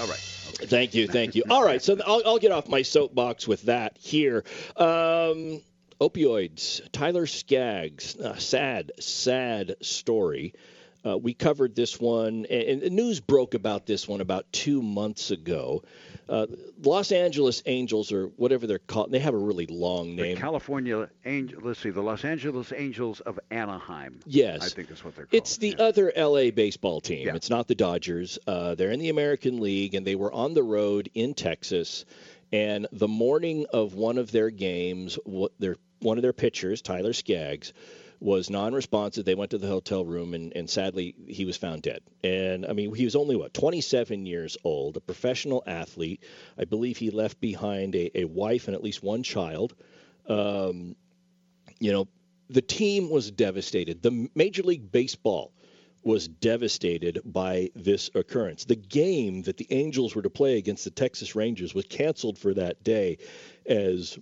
all 0.00 0.06
right. 0.06 0.42
Okay. 0.54 0.66
Thank 0.66 0.94
you, 0.94 1.08
thank 1.08 1.34
you. 1.34 1.44
All 1.48 1.64
right, 1.64 1.82
so 1.82 1.98
I'll, 2.06 2.22
I'll 2.26 2.38
get 2.38 2.52
off 2.52 2.68
my 2.68 2.82
soapbox 2.82 3.48
with 3.48 3.62
that 3.62 3.96
here. 3.98 4.44
Um, 4.76 5.62
opioids. 6.02 6.80
Tyler 6.92 7.26
Skaggs, 7.26 8.16
a 8.16 8.40
sad, 8.40 8.92
sad 8.98 9.76
story. 9.80 10.54
Uh, 11.04 11.18
we 11.18 11.34
covered 11.34 11.74
this 11.74 12.00
one, 12.00 12.46
and 12.46 12.80
the 12.80 12.90
news 12.90 13.20
broke 13.20 13.54
about 13.54 13.86
this 13.86 14.06
one 14.06 14.20
about 14.20 14.52
two 14.52 14.80
months 14.82 15.32
ago. 15.32 15.82
Uh, 16.28 16.46
Los 16.80 17.10
Angeles 17.10 17.60
Angels, 17.66 18.12
or 18.12 18.26
whatever 18.36 18.68
they're 18.68 18.78
called, 18.78 19.10
they 19.10 19.18
have 19.18 19.34
a 19.34 19.38
really 19.38 19.66
long 19.66 20.14
name. 20.14 20.36
The 20.36 20.40
California 20.40 21.10
Angel. 21.24 21.60
Let's 21.60 21.80
see, 21.80 21.90
the 21.90 22.02
Los 22.02 22.24
Angeles 22.24 22.72
Angels 22.72 23.20
of 23.20 23.40
Anaheim. 23.50 24.20
Yes, 24.26 24.62
I 24.62 24.68
think 24.68 24.88
that's 24.88 25.04
what 25.04 25.16
they're 25.16 25.26
called. 25.26 25.34
It's 25.34 25.56
the 25.56 25.76
other 25.78 26.12
LA 26.16 26.50
baseball 26.52 27.00
team. 27.00 27.26
Yeah. 27.26 27.34
It's 27.34 27.50
not 27.50 27.66
the 27.66 27.74
Dodgers. 27.74 28.38
Uh, 28.46 28.76
they're 28.76 28.92
in 28.92 29.00
the 29.00 29.08
American 29.08 29.60
League, 29.60 29.94
and 29.94 30.06
they 30.06 30.14
were 30.14 30.32
on 30.32 30.54
the 30.54 30.62
road 30.62 31.10
in 31.14 31.34
Texas. 31.34 32.04
And 32.52 32.86
the 32.92 33.08
morning 33.08 33.66
of 33.72 33.94
one 33.94 34.18
of 34.18 34.30
their 34.30 34.50
games, 34.50 35.18
what 35.24 35.52
their 35.58 35.76
one 36.02 36.18
of 36.18 36.22
their 36.22 36.32
pitchers, 36.32 36.82
Tyler 36.82 37.12
Skaggs, 37.12 37.72
was 38.20 38.50
non-responsive. 38.50 39.24
They 39.24 39.34
went 39.34 39.50
to 39.50 39.58
the 39.58 39.66
hotel 39.66 40.04
room, 40.04 40.34
and, 40.34 40.52
and 40.54 40.70
sadly, 40.70 41.14
he 41.26 41.44
was 41.44 41.56
found 41.56 41.82
dead. 41.82 42.02
And 42.22 42.64
I 42.64 42.72
mean, 42.72 42.94
he 42.94 43.04
was 43.04 43.16
only 43.16 43.34
what 43.34 43.52
27 43.52 44.26
years 44.26 44.56
old, 44.62 44.96
a 44.96 45.00
professional 45.00 45.62
athlete. 45.66 46.22
I 46.56 46.64
believe 46.64 46.96
he 46.96 47.10
left 47.10 47.40
behind 47.40 47.96
a, 47.96 48.20
a 48.20 48.24
wife 48.24 48.68
and 48.68 48.76
at 48.76 48.82
least 48.82 49.02
one 49.02 49.24
child. 49.24 49.74
Um, 50.28 50.94
you 51.80 51.92
know, 51.92 52.06
the 52.48 52.62
team 52.62 53.10
was 53.10 53.30
devastated. 53.30 54.02
The 54.02 54.28
Major 54.34 54.62
League 54.62 54.92
Baseball 54.92 55.52
was 56.04 56.28
devastated 56.28 57.20
by 57.24 57.70
this 57.74 58.10
occurrence. 58.14 58.64
The 58.64 58.76
game 58.76 59.42
that 59.42 59.56
the 59.56 59.66
Angels 59.70 60.14
were 60.14 60.22
to 60.22 60.30
play 60.30 60.58
against 60.58 60.84
the 60.84 60.90
Texas 60.90 61.34
Rangers 61.34 61.74
was 61.74 61.86
canceled 61.86 62.38
for 62.38 62.54
that 62.54 62.82
day 62.82 63.18
as 63.66 64.18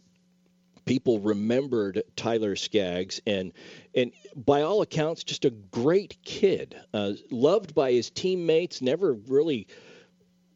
people 0.90 1.20
remembered 1.20 2.02
Tyler 2.16 2.56
Skaggs 2.56 3.20
and 3.24 3.52
and 3.94 4.10
by 4.34 4.62
all 4.62 4.82
accounts 4.82 5.22
just 5.22 5.44
a 5.44 5.50
great 5.50 6.16
kid, 6.24 6.74
uh, 6.92 7.12
loved 7.30 7.76
by 7.76 7.92
his 7.92 8.10
teammates, 8.10 8.82
never 8.82 9.12
really 9.12 9.68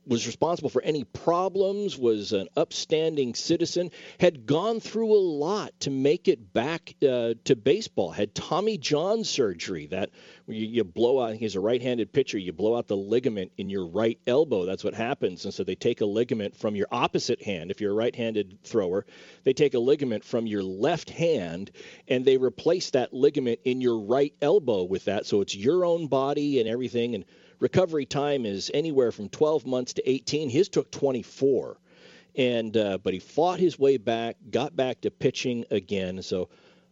was 0.07 0.27
responsible 0.27 0.71
for 0.71 0.83
any 0.83 1.05
problems, 1.05 1.99
was 1.99 2.33
an 2.33 2.49
upstanding 2.57 3.35
citizen, 3.35 3.91
had 4.21 4.47
gone 4.47 4.81
through 4.81 5.13
a 5.13 5.19
lot 5.19 5.73
to 5.81 5.91
make 5.91 6.29
it 6.29 6.53
back 6.53 6.95
uh, 7.03 7.35
to 7.45 7.57
baseball, 7.57 8.11
had 8.11 8.35
Tommy 8.35 8.77
John 8.79 9.25
surgery 9.25 9.87
that 9.89 10.11
you, 10.47 10.67
you 10.67 10.85
blow 10.85 11.23
out, 11.23 11.35
he's 11.35 11.57
a 11.57 11.61
right 11.61 11.81
handed 11.81 12.13
pitcher, 12.13 12.39
you 12.39 12.53
blow 12.53 12.77
out 12.77 12.87
the 12.87 12.97
ligament 12.97 13.53
in 13.57 13.71
your 13.71 13.87
right 13.87 14.19
elbow. 14.27 14.65
That's 14.65 14.85
what 14.85 14.95
happens. 14.95 15.45
And 15.45 15.55
so 15.55 15.65
they 15.65 15.75
take 15.75 16.01
a 16.01 16.07
ligament 16.07 16.57
from 16.57 16.77
your 16.77 16.89
opposite 16.91 17.43
hand. 17.43 17.71
If 17.71 17.81
you're 17.81 17.93
a 17.93 17.97
right 17.97 18.15
handed 18.15 18.59
thrower, 18.63 19.07
they 19.45 19.53
take 19.53 19.75
a 19.75 19.79
ligament 19.79 20.25
from 20.25 20.47
your 20.47 20.63
left 20.63 21.11
hand 21.11 21.71
and 22.09 22.25
they 22.25 22.37
replace 22.37 22.91
that 22.91 23.15
ligament 23.15 23.61
in 23.65 23.81
your 23.81 24.01
right 24.01 24.35
elbow 24.43 24.85
with 24.85 25.07
that. 25.07 25.27
So 25.27 25.41
it's 25.41 25.57
your 25.57 25.85
own 25.85 26.09
body 26.09 26.61
and 26.61 26.69
everything. 26.69 27.15
And 27.15 27.25
recovery 27.61 28.07
time 28.07 28.47
is 28.47 28.71
anywhere 28.75 29.13
from 29.13 29.29
12 29.29 29.67
months 29.67 29.95
to 29.95 30.09
18. 30.11 30.51
His 30.51 30.69
took 30.69 30.91
24, 30.91 31.77
and 32.37 32.77
uh, 32.77 32.99
but 32.99 33.13
he 33.15 33.21
fought 33.21 33.59
his 33.61 33.79
way 33.79 33.97
back, 33.97 34.37
got 34.51 34.75
back 34.77 35.03
to 35.03 35.11
pitching 35.11 35.65
again. 35.71 36.23
So 36.23 36.49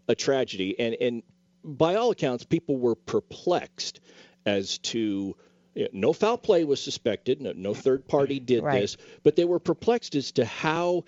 a 0.08 0.14
tragedy, 0.14 0.78
and 0.78 0.94
and 1.00 1.22
by 1.64 1.94
all 1.94 2.10
accounts, 2.10 2.44
people 2.44 2.76
were 2.78 2.94
perplexed 2.94 4.00
as 4.46 4.78
to. 4.78 5.36
You 5.74 5.84
know, 5.84 5.88
no 5.92 6.12
foul 6.12 6.36
play 6.36 6.64
was 6.64 6.82
suspected. 6.82 7.40
No, 7.40 7.52
no 7.56 7.72
third 7.72 8.06
party 8.06 8.38
did 8.52 8.62
Right. 8.62 8.82
this, 8.82 8.98
but 9.22 9.36
they 9.36 9.46
were 9.46 9.58
perplexed 9.58 10.14
as 10.14 10.32
to 10.32 10.44
how 10.44 11.04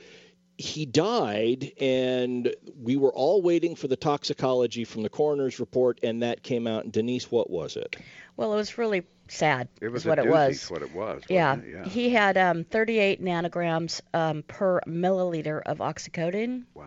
he 0.57 0.87
died, 0.87 1.73
and 1.81 2.55
we 2.81 2.97
were 2.97 3.13
all 3.13 3.43
waiting 3.43 3.75
for 3.75 3.89
the 3.89 3.97
toxicology 3.97 4.85
from 4.85 5.03
the 5.03 5.11
coroner's 5.11 5.61
report, 5.61 5.99
and 6.03 6.23
that 6.23 6.43
came 6.43 6.67
out. 6.67 6.85
And 6.85 6.93
Denise, 6.93 7.31
what 7.31 7.51
was 7.51 7.77
it? 7.77 7.97
Well, 8.39 8.55
it 8.55 8.57
was 8.57 8.79
really 8.79 9.03
sad. 9.29 9.69
It 9.81 9.89
was 9.89 10.05
what 10.05 10.19
it 10.19 10.29
was. 10.29 10.71
what 10.71 10.83
it 10.83 10.95
was, 10.95 11.23
Yeah. 11.29 11.57
it? 11.57 11.65
Yeah. 11.71 11.85
He 11.85 12.11
had 12.11 12.37
um, 12.37 12.65
38 12.65 13.23
nanograms 13.23 14.01
um, 14.13 14.43
per 14.43 14.81
milliliter 14.87 15.61
of 15.65 15.79
oxycodone. 15.79 16.65
Wow. 16.75 16.87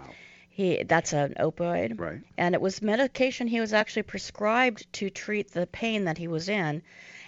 He 0.50 0.84
that's 0.84 1.14
an 1.14 1.36
opioid. 1.40 2.00
Right. 2.00 2.22
And 2.38 2.56
it 2.56 2.62
was 2.62 2.82
medication 2.82 3.48
he 3.48 3.60
was 3.60 3.74
actually 3.74 4.04
prescribed 4.04 4.92
to 4.94 5.10
treat 5.10 5.52
the 5.52 5.68
pain 5.68 6.06
that 6.06 6.18
he 6.18 6.28
was 6.28 6.50
in. 6.50 6.82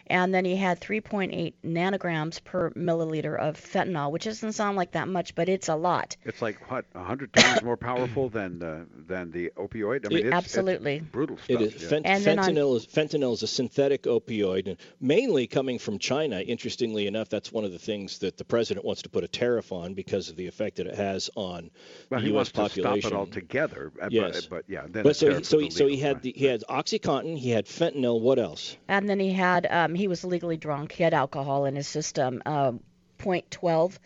And 0.09 0.33
then 0.33 0.43
he 0.45 0.55
had 0.55 0.79
3.8 0.81 1.53
nanograms 1.63 2.43
per 2.43 2.71
milliliter 2.71 3.37
of 3.37 3.55
fentanyl, 3.57 4.11
which 4.11 4.25
doesn't 4.25 4.53
sound 4.53 4.75
like 4.77 4.91
that 4.93 5.07
much, 5.07 5.35
but 5.35 5.49
it's 5.49 5.67
a 5.69 5.75
lot. 5.75 6.15
It's 6.23 6.41
like 6.41 6.69
what 6.71 6.85
hundred 6.95 7.33
times 7.33 7.61
more 7.63 7.77
powerful 7.77 8.29
than 8.39 8.61
uh, 8.63 8.85
than 9.07 9.31
the 9.31 9.51
opioid. 9.55 10.05
I 10.05 10.09
mean, 10.09 10.25
it's, 10.27 10.33
Absolutely. 10.35 10.95
it's 10.97 11.05
brutal 11.05 11.37
stuff. 11.37 11.49
It 11.49 11.61
is 11.61 11.83
yeah. 11.83 11.89
fent- 11.89 12.05
And 12.05 12.23
then 12.23 12.39
on- 12.39 12.45
fentanyl 12.45 12.75
is 12.77 12.85
fentanyl 12.87 13.33
is 13.33 13.43
a 13.43 13.47
synthetic 13.47 14.03
opioid, 14.03 14.67
and 14.67 14.77
mainly 14.99 15.47
coming 15.47 15.77
from 15.79 15.99
China. 15.99 16.39
Interestingly 16.39 17.07
enough, 17.07 17.29
that's 17.29 17.51
one 17.51 17.63
of 17.63 17.71
the 17.71 17.79
things 17.79 18.19
that 18.19 18.37
the 18.37 18.45
president 18.45 18.85
wants 18.85 19.03
to 19.03 19.09
put 19.09 19.23
a 19.23 19.27
tariff 19.27 19.71
on 19.71 19.93
because 19.93 20.29
of 20.29 20.35
the 20.35 20.47
effect 20.47 20.77
that 20.77 20.87
it 20.87 20.95
has 20.95 21.29
on 21.35 21.69
well, 22.09 22.19
the 22.19 22.25
he 22.25 22.31
U.S. 22.33 22.35
wants 22.35 22.51
population. 22.51 23.01
to 23.01 23.07
stop 23.07 23.11
it 23.11 23.15
altogether. 23.15 23.91
uh, 24.01 24.07
Yes. 24.09 24.45
But, 24.47 24.49
but 24.49 24.65
yeah, 24.73 24.85
then 24.89 25.03
but 25.03 25.09
it's 25.09 25.19
so 25.19 25.33
he, 25.35 25.43
so 25.43 25.59
he, 25.59 25.69
so 25.69 25.87
he 25.87 25.97
had 25.97 26.21
the, 26.21 26.33
he 26.35 26.45
had 26.45 26.63
OxyContin, 26.69 27.37
he 27.37 27.51
had 27.51 27.65
fentanyl. 27.65 28.19
What 28.19 28.39
else? 28.39 28.75
And 28.87 29.07
then 29.09 29.19
he 29.19 29.31
had 29.33 29.67
um, 29.69 29.93
he 29.99 30.07
was 30.07 30.23
legally 30.23 30.57
drunk. 30.57 30.93
He 30.93 31.03
had 31.03 31.13
alcohol 31.13 31.65
in 31.65 31.75
his 31.75 31.87
system, 31.87 32.41
um, 32.45 32.79
0.12 33.19 33.97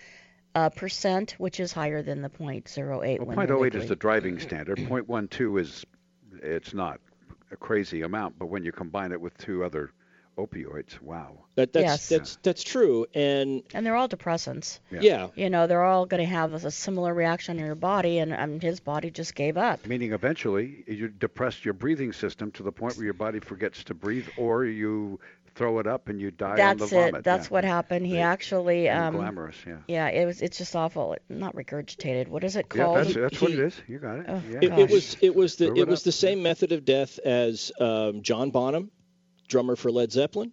uh, 0.56 0.69
percent, 0.69 1.36
which 1.38 1.60
is 1.60 1.71
higher 1.71 2.01
than 2.01 2.21
the 2.21 2.29
0.08. 2.29 3.19
when 3.19 3.36
Point 3.36 3.49
you're 3.49 3.58
oh 3.58 3.65
eight 3.65 3.75
is 3.75 3.88
the 3.88 3.95
driving 3.95 4.39
standard. 4.39 4.77
Point 4.88 5.08
one 5.08 5.27
two 5.27 5.58
is 5.58 5.86
it's 6.41 6.73
not 6.73 6.99
a 7.51 7.56
crazy 7.56 8.01
amount, 8.01 8.38
but 8.38 8.47
when 8.47 8.63
you 8.63 8.71
combine 8.71 9.12
it 9.12 9.21
with 9.21 9.38
two 9.38 9.63
other 9.63 9.91
opioids, 10.38 10.99
wow. 11.01 11.45
That, 11.56 11.73
that's 11.73 11.84
Yes. 11.84 12.10
that's 12.10 12.38
that's 12.41 12.63
true, 12.63 13.06
and 13.13 13.63
And 13.73 13.86
they're 13.86 13.95
all 13.95 14.10
depressants. 14.10 14.79
Yeah. 14.91 15.01
yeah. 15.01 15.27
You 15.36 15.49
know, 15.49 15.67
they're 15.67 15.84
all 15.84 16.06
going 16.06 16.21
to 16.23 16.29
have 16.29 16.53
a 16.53 16.71
similar 16.71 17.13
reaction 17.13 17.60
in 17.60 17.65
your 17.65 17.75
body, 17.75 18.17
and 18.19 18.34
um, 18.34 18.60
his 18.60 18.79
body 18.79 19.12
just 19.12 19.36
gave 19.36 19.58
up. 19.58 19.86
Meaning 19.86 20.13
eventually 20.13 20.84
you 20.88 21.08
depress 21.08 21.63
your 21.63 21.75
breathing 21.75 22.13
system 22.13 22.51
to 22.51 22.63
the 22.63 22.71
point 22.71 22.97
where 22.97 23.06
your 23.06 23.13
body 23.13 23.39
forgets 23.39 23.84
to 23.86 23.93
breathe, 23.93 24.27
or 24.38 24.65
you 24.65 25.19
throw 25.55 25.79
it 25.79 25.87
up 25.87 26.09
and 26.09 26.19
you 26.19 26.31
die 26.31 26.51
on 26.51 26.55
That's 26.57 26.79
the 26.81 26.87
vomit. 26.87 27.15
it. 27.15 27.23
That's 27.23 27.45
yeah. 27.47 27.53
what 27.53 27.63
happened. 27.63 28.05
He 28.05 28.19
actually. 28.19 28.89
Um, 28.89 29.15
glamorous, 29.15 29.55
yeah. 29.67 29.77
Yeah, 29.87 30.07
it 30.07 30.25
was. 30.25 30.41
It's 30.41 30.57
just 30.57 30.75
awful. 30.75 31.15
Not 31.29 31.55
regurgitated. 31.55 32.27
What 32.27 32.43
is 32.43 32.55
it 32.55 32.65
Yeah, 32.75 32.83
called? 32.83 32.97
that's, 32.97 33.13
that's 33.13 33.41
what 33.41 33.51
it 33.51 33.55
he- 33.57 33.61
is. 33.63 33.81
You 33.87 33.99
got 33.99 34.19
it. 34.19 34.25
Oh, 34.29 34.41
yeah. 34.49 34.59
It, 34.61 34.79
it 34.79 34.91
was 34.91 35.17
it 35.21 35.35
was 35.35 35.55
the 35.57 35.67
Throw 35.67 35.75
it 35.75 35.79
it 35.81 35.87
was 35.87 36.01
up. 36.01 36.05
the 36.05 36.11
same 36.11 36.41
method 36.43 36.71
of 36.71 36.85
death 36.85 37.19
as 37.19 37.71
um, 37.79 38.21
John 38.21 38.49
Bonham, 38.51 38.91
drummer 39.47 39.75
for 39.75 39.91
Led 39.91 40.11
Zeppelin, 40.11 40.51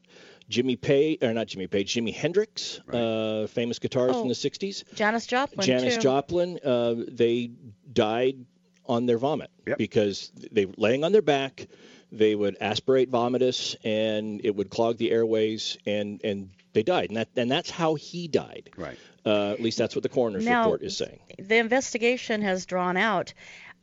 Jimmy 0.48 0.76
Page 0.76 1.18
or 1.22 1.32
not 1.32 1.46
Jimmy 1.46 1.66
Page, 1.66 1.94
Jimi 1.94 2.12
Hendrix, 2.14 2.80
uh, 2.92 3.46
famous 3.48 3.78
guitarist 3.78 4.10
Oh, 4.14 4.20
from 4.20 4.28
the 4.28 4.34
'60s. 4.34 4.84
Janis 4.94 5.26
Joplin 5.26 5.64
Janis 5.66 5.94
too. 5.96 6.00
Joplin, 6.02 6.58
uh, 6.64 6.94
they 7.08 7.50
died 7.92 8.44
on 8.86 9.06
their 9.06 9.18
vomit 9.18 9.50
because 9.78 10.32
they 10.50 10.66
were 10.66 10.74
laying 10.76 11.04
on 11.04 11.12
their 11.12 11.22
back. 11.22 11.68
They 12.12 12.34
would 12.34 12.56
aspirate 12.60 13.10
vomitus, 13.10 13.76
and 13.84 14.40
it 14.44 14.54
would 14.54 14.70
clog 14.70 14.96
the 14.98 15.10
airways, 15.10 15.78
and 15.86 16.20
and 16.24 16.50
they 16.72 16.82
died. 16.82 17.10
And 17.10 17.16
that 17.16 17.28
and 17.36 17.50
that's 17.50 17.70
how 17.70 17.94
he 17.94 18.28
died. 18.28 18.70
Right. 18.76 18.98
Uh, 19.24 19.50
at 19.52 19.60
least 19.60 19.76
that's 19.78 19.94
what 19.94 20.02
the 20.02 20.08
coroner's 20.08 20.44
Now- 20.44 20.62
report 20.64 20.82
is 20.82 20.96
saying. 20.96 21.20
the 21.38 21.56
investigation 21.58 22.42
has 22.42 22.64
drawn 22.66 22.96
out 22.96 23.34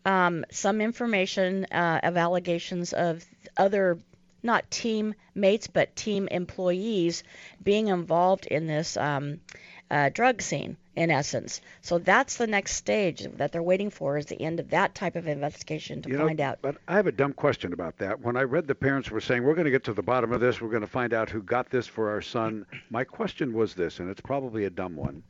um, 0.05 0.45
some 0.51 0.81
information 0.81 1.65
uh, 1.71 1.99
of 2.03 2.17
allegations 2.17 2.93
of 2.93 3.23
other 3.55 3.99
not 4.43 4.69
team 4.71 5.13
mates 5.35 5.67
but 5.67 5.95
team 5.95 6.27
employees 6.29 7.23
being 7.63 7.87
involved 7.89 8.45
in 8.45 8.67
this 8.67 8.95
um, 8.97 9.39
uh, 9.89 10.09
drug 10.09 10.41
scene 10.41 10.75
in 10.95 11.09
essence 11.11 11.61
so 11.81 11.97
that's 11.97 12.37
the 12.37 12.47
next 12.47 12.73
stage 12.73 13.27
that 13.37 13.51
they're 13.51 13.63
waiting 13.63 13.89
for 13.89 14.17
is 14.17 14.25
the 14.25 14.41
end 14.41 14.59
of 14.59 14.69
that 14.69 14.93
type 14.95 15.15
of 15.15 15.27
investigation 15.27 16.01
to 16.01 16.09
You 16.09 16.17
know, 16.17 16.25
find 16.27 16.41
out 16.41 16.59
But 16.61 16.77
I 16.87 16.95
have 16.95 17.07
a 17.07 17.11
dumb 17.11 17.33
question 17.33 17.73
about 17.73 17.97
that. 17.97 18.19
When 18.21 18.35
I 18.35 18.43
read 18.43 18.67
the 18.67 18.75
parents 18.75 19.09
were 19.09 19.21
saying, 19.21 19.43
we're 19.43 19.55
going 19.55 19.65
to 19.65 19.71
get 19.71 19.83
to 19.85 19.93
the 19.93 20.03
bottom 20.03 20.31
of 20.31 20.41
this, 20.41 20.59
we're 20.59 20.69
going 20.69 20.81
to 20.81 20.87
find 20.87 21.13
out 21.13 21.29
who 21.29 21.41
got 21.41 21.69
this 21.69 21.87
for 21.87 22.09
our 22.09 22.21
son, 22.21 22.65
my 22.89 23.03
question 23.03 23.53
was 23.53 23.73
this, 23.73 23.99
and 23.99 24.09
it's 24.09 24.21
probably 24.21 24.65
a 24.65 24.69
dumb 24.69 24.95
one. 24.95 25.23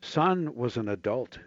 Son 0.00 0.54
was 0.54 0.76
an 0.76 0.88
adult. 0.88 1.38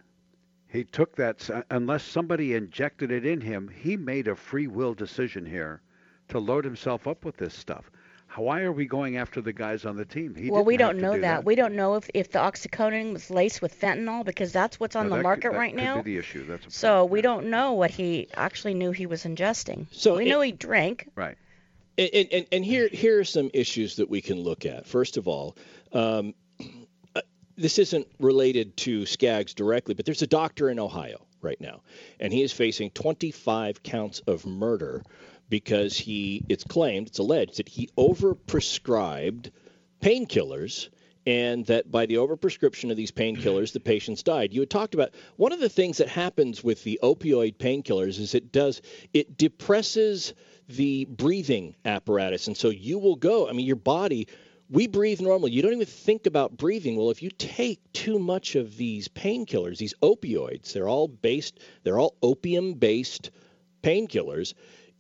He 0.68 0.84
took 0.84 1.16
that, 1.16 1.50
unless 1.70 2.04
somebody 2.04 2.54
injected 2.54 3.12
it 3.12 3.26
in 3.26 3.42
him, 3.42 3.68
he 3.68 3.96
made 3.98 4.28
a 4.28 4.36
free 4.36 4.68
will 4.68 4.94
decision 4.94 5.46
here 5.46 5.82
to 6.30 6.40
load 6.40 6.66
himself 6.66 7.08
up 7.08 7.24
with 7.24 7.38
this 7.38 7.54
stuff. 7.54 7.90
Why 8.38 8.62
are 8.62 8.72
we 8.72 8.86
going 8.86 9.18
after 9.18 9.42
the 9.42 9.54
guys 9.54 9.86
on 9.86 9.96
the 9.98 10.06
team? 10.06 10.36
He 10.36 10.50
well 10.52 10.64
we 10.64 10.78
don't 10.78 10.98
know 10.98 11.16
do 11.16 11.22
that. 11.22 11.46
we 11.46 11.56
don't 11.56 11.76
know 11.76 11.96
if, 11.96 12.10
if 12.14 12.32
the 12.32 12.40
oxycodone 12.40 13.14
was 13.14 13.30
laced 13.30 13.62
with 13.62 13.80
fentanyl 13.80 14.24
because 14.26 14.52
that's 14.52 14.80
what's 14.80 14.96
on 14.96 15.06
No, 15.06 15.10
the 15.10 15.16
that 15.16 15.20
could- 15.20 15.24
market 15.24 15.52
that 15.54 15.58
right 15.58 15.74
could 15.74 15.84
now 15.84 16.02
Be 16.02 16.14
the 16.14 16.18
issue. 16.20 16.46
That's 16.46 16.66
a 16.68 16.72
so 16.72 17.06
we 17.06 17.22
don't 17.22 17.48
know 17.50 17.74
what 17.74 17.92
he 17.92 18.28
actually 18.36 18.74
knew 18.74 18.92
he 18.92 19.06
was 19.06 19.24
ingesting 19.24 19.88
So 19.92 20.16
we 20.18 20.26
it- 20.26 20.30
know 20.30 20.42
he 20.42 20.52
drank 20.52 21.10
right. 21.16 21.38
And, 21.98 22.10
and- 22.14 22.28
and, 22.34 22.46
and 22.52 22.66
here, 22.66 22.90
here 22.90 23.20
are 23.20 23.24
some 23.24 23.50
issues 23.54 23.96
that 23.98 24.10
we 24.10 24.20
can 24.22 24.40
look 24.42 24.66
at. 24.66 24.86
First 24.86 25.16
of 25.16 25.28
all, 25.30 25.56
um, 25.94 26.34
uh, 27.16 27.22
this 27.56 27.80
isn't 27.80 28.06
related 28.20 28.76
to 28.78 29.06
Skaggs 29.06 29.54
directly, 29.54 29.94
but 29.94 30.06
there's 30.06 30.22
a 30.22 30.28
doctor 30.28 30.70
in 30.70 30.78
Ohio, 30.78 31.22
right 31.42 31.62
now, 31.62 31.80
and 32.20 32.34
he 32.34 32.42
is 32.42 32.52
facing 32.52 32.90
25 32.92 33.82
counts 33.82 34.20
of 34.28 34.46
murder 34.46 35.04
because 35.50 35.98
he, 35.98 36.44
it's 36.50 36.64
claimed, 36.64 37.08
it's 37.08 37.20
alleged 37.20 37.58
that 37.58 37.70
he 37.70 37.90
overprescribed 37.98 39.52
painkillers 40.02 40.90
and 41.28 41.66
that 41.66 41.90
by 41.90 42.06
the 42.06 42.16
overprescription 42.16 42.92
of 42.92 42.98
these 42.98 43.12
painkillers, 43.12 43.74
the 43.74 43.80
patients 43.80 44.22
died. 44.22 44.54
You 44.54 44.62
had 44.62 44.70
talked 44.70 44.94
about 44.94 45.14
one 45.38 45.52
of 45.52 45.60
the 45.60 45.70
things 45.70 45.98
that 45.98 46.08
happens 46.08 46.64
with 46.64 46.84
the 46.84 47.00
opioid 47.02 47.58
painkillers 47.58 48.20
is 48.20 48.36
it 48.36 48.52
does 48.52 48.82
it 49.14 49.38
depresses 49.38 50.34
the 50.68 51.06
breathing 51.06 51.76
apparatus, 51.84 52.48
and 52.48 52.56
so 52.58 52.70
you 52.70 53.00
will 53.00 53.16
go. 53.16 53.50
I 53.50 53.54
mean, 53.54 53.66
your 53.66 53.76
body. 53.76 54.28
We 54.68 54.88
breathe 54.88 55.22
normally. 55.22 55.52
You 55.52 55.62
don't 55.62 55.74
even 55.74 55.86
think 55.86 56.26
about 56.26 56.58
breathing. 56.58 56.96
Well, 56.96 57.12
if 57.12 57.22
you 57.22 57.30
take 57.30 57.80
too 57.94 58.18
much 58.18 58.56
of 58.56 58.78
these 58.78 59.08
painkillers, 59.08 59.78
these 59.78 59.94
opioids, 60.02 60.74
they're 60.74 60.90
all 60.90 61.08
based, 61.08 61.60
they're 61.84 62.00
all 62.00 62.16
opium-based 62.24 63.30
painkillers 63.84 64.56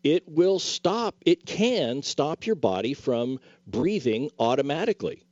it 0.05 0.29
will 0.29 0.59
stop, 0.59 1.15
it 1.25 1.47
can 1.47 2.03
stop 2.03 2.45
your 2.45 2.55
body 2.55 2.93
from 2.93 3.39
breathing 3.65 4.29
automatically. 4.37 5.23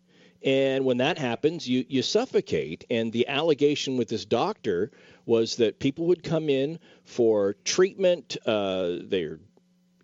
And 0.44 0.84
when 0.84 0.98
that 0.98 1.20
happens, 1.20 1.70
you, 1.70 1.86
you 1.88 2.02
suffocate. 2.02 2.84
And 2.90 3.14
the 3.14 3.28
allegation 3.28 3.98
with 3.98 4.10
this 4.10 4.26
doctor 4.26 4.92
was 5.28 5.58
that 5.58 5.80
people 5.80 6.08
would 6.08 6.24
come 6.24 6.50
in 6.50 6.80
for 7.06 7.54
treatment. 7.64 8.36
Uh, 8.48 8.98
they're 9.04 9.40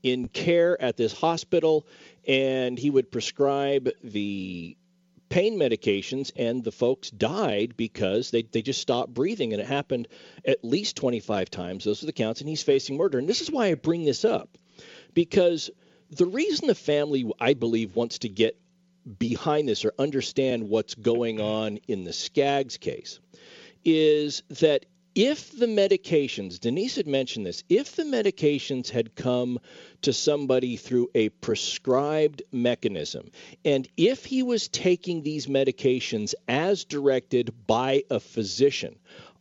in 0.03 0.27
care 0.27 0.79
at 0.79 0.97
this 0.97 1.13
hospital, 1.13 1.87
and 2.27 2.77
he 2.77 2.91
would 2.91 3.11
prescribe 3.11 3.89
the 4.03 4.77
pain 5.29 5.57
medications, 5.59 6.31
and 6.35 6.63
the 6.63 6.71
folks 6.71 7.09
died 7.09 7.75
because 7.77 8.31
they, 8.31 8.43
they 8.43 8.61
just 8.61 8.81
stopped 8.81 9.13
breathing. 9.13 9.53
And 9.53 9.61
it 9.61 9.67
happened 9.67 10.07
at 10.45 10.63
least 10.63 10.97
25 10.97 11.49
times. 11.49 11.83
Those 11.83 12.03
are 12.03 12.07
the 12.07 12.13
counts, 12.13 12.41
and 12.41 12.49
he's 12.49 12.63
facing 12.63 12.97
murder. 12.97 13.19
And 13.19 13.29
this 13.29 13.41
is 13.41 13.51
why 13.51 13.67
I 13.67 13.75
bring 13.75 14.03
this 14.03 14.25
up 14.25 14.57
because 15.13 15.69
the 16.09 16.25
reason 16.25 16.67
the 16.67 16.75
family, 16.75 17.31
I 17.39 17.53
believe, 17.53 17.95
wants 17.95 18.19
to 18.19 18.29
get 18.29 18.59
behind 19.17 19.67
this 19.67 19.85
or 19.85 19.93
understand 19.97 20.69
what's 20.69 20.95
going 20.95 21.39
on 21.39 21.77
in 21.87 22.03
the 22.03 22.13
Skaggs 22.13 22.77
case 22.77 23.19
is 23.85 24.43
that 24.59 24.85
if 25.15 25.57
the 25.57 25.65
medications, 25.65 26.59
Denise 26.59 26.95
had 26.95 27.07
mentioned 27.07 27.45
this, 27.45 27.63
if 27.69 27.95
the 27.95 28.03
medications 28.03 28.89
had 28.89 29.15
come 29.15 29.59
to 30.01 30.13
somebody 30.13 30.77
through 30.77 31.09
a 31.15 31.29
prescribed 31.29 32.43
mechanism, 32.51 33.31
and 33.65 33.87
if 33.97 34.25
he 34.25 34.43
was 34.43 34.67
taking 34.67 35.23
these 35.23 35.47
medications 35.47 36.33
as 36.47 36.85
directed 36.85 37.53
by 37.67 38.03
a 38.09 38.19
physician, 38.19 38.95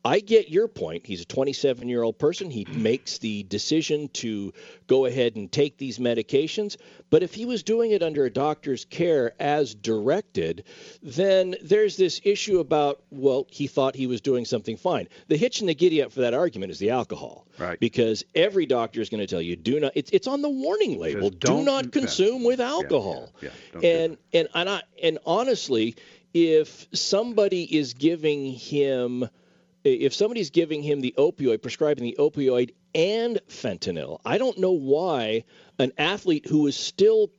I 0.04 0.20
get 0.20 0.48
your 0.48 0.68
point. 0.68 1.06
He's 1.06 1.22
a 1.22 1.24
27 1.24 1.88
year 1.88 2.02
old 2.02 2.18
person. 2.18 2.50
He 2.50 2.66
makes 2.70 3.18
the 3.18 3.42
decision 3.44 4.08
to 4.14 4.52
go 4.86 5.06
ahead 5.06 5.36
and 5.36 5.50
take 5.50 5.76
these 5.76 5.98
medications. 5.98 6.76
But 7.10 7.22
if 7.22 7.34
he 7.34 7.44
was 7.44 7.62
doing 7.62 7.90
it 7.90 8.02
under 8.02 8.24
a 8.24 8.30
doctor's 8.30 8.84
care 8.84 9.32
as 9.40 9.74
directed, 9.74 10.64
then 11.02 11.56
there's 11.62 11.96
this 11.96 12.20
issue 12.24 12.60
about, 12.60 13.02
well, 13.10 13.46
he 13.50 13.66
thought 13.66 13.96
he 13.96 14.06
was 14.06 14.20
doing 14.20 14.44
something 14.44 14.76
fine. 14.76 15.08
The 15.26 15.36
hitch 15.36 15.60
and 15.60 15.68
the 15.68 15.74
giddy 15.74 16.02
up 16.02 16.12
for 16.12 16.20
that 16.20 16.34
argument 16.34 16.70
is 16.70 16.78
the 16.78 16.90
alcohol. 16.90 17.46
Right. 17.58 17.80
Because 17.80 18.24
every 18.34 18.66
doctor 18.66 19.00
is 19.00 19.08
going 19.08 19.20
to 19.20 19.26
tell 19.26 19.42
you, 19.42 19.56
do 19.56 19.80
not, 19.80 19.92
it's, 19.94 20.10
it's 20.12 20.26
on 20.26 20.42
the 20.42 20.48
warning 20.48 20.98
label, 20.98 21.30
do 21.30 21.62
not 21.62 21.92
consume 21.92 22.44
with 22.44 22.60
alcohol. 22.60 23.32
Yeah, 23.40 23.50
yeah, 23.80 23.88
and, 23.88 24.16
and, 24.32 24.48
and, 24.54 24.68
I, 24.68 24.82
and 25.02 25.18
honestly, 25.26 25.96
if 26.34 26.86
somebody 26.92 27.76
is 27.76 27.94
giving 27.94 28.52
him 28.52 29.28
if 29.94 30.14
somebody's 30.14 30.50
giving 30.50 30.82
him 30.82 31.00
the 31.00 31.14
opioid, 31.18 31.62
prescribing 31.62 32.04
the 32.04 32.16
opioid 32.18 32.74
and 32.94 33.40
fentanyl, 33.48 34.20
I 34.24 34.38
don't 34.38 34.58
know 34.58 34.72
why 34.72 35.44
an 35.78 35.92
athlete 35.98 36.46
who 36.46 36.66
is 36.66 36.76
still 36.76 37.30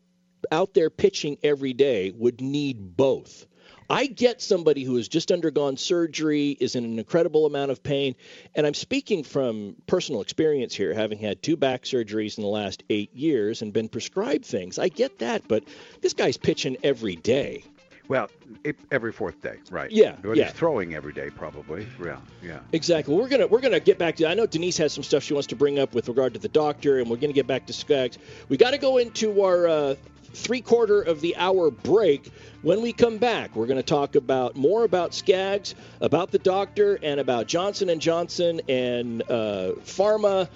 out 0.52 0.74
there 0.74 0.90
pitching 0.90 1.38
every 1.44 1.74
day 1.74 2.12
would 2.12 2.42
need 2.42 2.96
both. 2.96 3.46
I 3.92 4.06
get 4.06 4.40
somebody 4.40 4.84
who 4.84 4.98
has 4.98 5.08
just 5.08 5.32
undergone 5.32 5.76
surgery, 5.76 6.52
is 6.52 6.76
in 6.76 6.86
an 6.86 7.00
incredible 7.00 7.48
amount 7.48 7.72
of 7.72 7.82
pain, 7.82 8.16
and 8.54 8.68
I'm 8.68 8.76
speaking 8.76 9.24
from 9.24 9.76
personal 9.88 10.22
experience 10.22 10.76
here, 10.76 10.94
having 10.94 11.18
had 11.18 11.42
two 11.42 11.58
back 11.58 11.84
surgeries 11.84 12.38
in 12.38 12.44
the 12.44 12.50
last 12.50 12.84
eight 12.92 13.16
years 13.16 13.64
and 13.64 13.74
been 13.74 13.90
prescribed 13.90 14.46
things. 14.46 14.78
I 14.78 14.90
get 14.90 15.20
that, 15.20 15.48
but 15.48 15.64
this 16.02 16.14
guy's 16.14 16.38
pitching 16.38 16.78
every 16.84 17.16
day. 17.16 17.64
Well, 18.10 18.28
it, 18.64 18.76
every 18.92 19.12
fourth 19.12 19.40
day, 19.40 19.58
right? 19.70 19.90
Yeah, 19.92 20.16
But 20.20 20.36
yeah. 20.36 20.46
he's 20.46 20.54
throwing 20.54 20.96
every 20.96 21.14
day, 21.14 21.30
probably. 21.30 21.86
Yeah, 22.04 22.18
yeah. 22.42 22.60
Exactly. 22.74 23.16
We're 23.16 23.30
gonna 23.30 23.46
we're 23.46 23.62
gonna 23.62 23.80
get 23.80 24.00
back 24.00 24.16
to. 24.18 24.28
I 24.28 24.34
know 24.34 24.48
Denise 24.48 24.78
has 24.80 24.92
some 24.92 25.04
stuff 25.04 25.22
she 25.22 25.36
wants 25.36 25.46
to 25.48 25.56
bring 25.56 25.78
up 25.78 25.94
with 25.94 26.08
regard 26.08 26.34
to 26.34 26.40
the 26.40 26.48
doctor, 26.50 27.00
and 27.00 27.08
we're 27.08 27.18
gonna 27.18 27.34
get 27.34 27.46
back 27.46 27.68
to 27.68 27.74
Skaggs. 27.74 28.18
We 28.50 28.58
got 28.58 28.72
to 28.72 28.80
go 28.80 28.98
into 28.98 29.44
our 29.44 29.68
uh, 29.68 29.96
three 30.34 30.60
quarter 30.60 31.04
of 31.04 31.22
the 31.22 31.36
hour 31.38 31.70
break. 31.70 32.32
When 32.64 32.82
we 32.82 32.94
come 32.94 33.20
back, 33.20 33.56
we're 33.56 33.68
gonna 33.68 33.84
talk 33.84 34.16
about 34.16 34.56
more 34.56 34.86
about 34.86 35.14
Skaggs, 35.14 35.76
about 36.02 36.32
the 36.32 36.40
doctor, 36.40 36.98
and 37.04 37.20
about 37.20 37.46
Johnson 37.46 37.90
and 37.90 38.02
Johnson 38.02 38.60
and 38.68 39.22
uh, 39.30 39.74
pharma. 39.86 40.50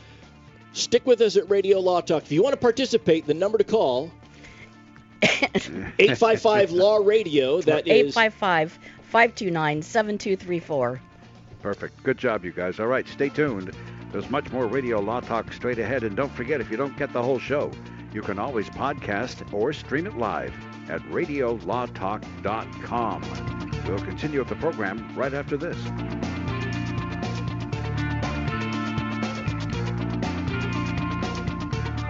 Stick 0.73 1.05
with 1.05 1.21
us 1.21 1.37
at 1.37 1.47
Radio 1.51 1.79
Law 1.79 2.01
Talk. 2.01 2.23
If 2.23 2.31
you 2.31 2.41
want 2.41 2.53
to 2.53 2.59
participate, 2.59 3.27
the 3.27 3.35
number 3.35 3.59
to 3.59 3.63
call 3.63 4.11
855 5.99 6.71
Law 6.71 6.97
Radio. 6.97 7.61
That 7.61 7.87
is 7.87 8.15
855 8.15 8.79
529 9.03 9.81
7234. 9.81 11.01
Perfect. 11.61 12.03
Good 12.03 12.17
job, 12.17 12.43
you 12.43 12.51
guys. 12.51 12.77
All 12.79 12.87
right, 12.87 13.07
stay 13.07 13.29
tuned. 13.29 13.71
There's 14.11 14.29
much 14.29 14.51
more 14.51 14.67
Radio 14.67 14.99
Law 14.99 15.21
Talk 15.21 15.53
straight 15.53 15.79
ahead. 15.79 16.03
And 16.03 16.15
don't 16.15 16.31
forget, 16.31 16.61
if 16.61 16.69
you 16.69 16.77
don't 16.77 16.95
get 16.97 17.11
the 17.13 17.23
whole 17.23 17.39
show, 17.39 17.71
you 18.13 18.21
can 18.21 18.37
always 18.37 18.69
podcast 18.69 19.51
or 19.53 19.73
stream 19.73 20.05
it 20.05 20.17
live 20.17 20.53
at 20.89 21.01
radiolawtalk.com. 21.03 23.21
We'll 23.87 23.99
continue 23.99 24.39
with 24.39 24.49
the 24.49 24.55
program 24.55 25.15
right 25.15 25.33
after 25.33 25.55
this. 25.57 25.77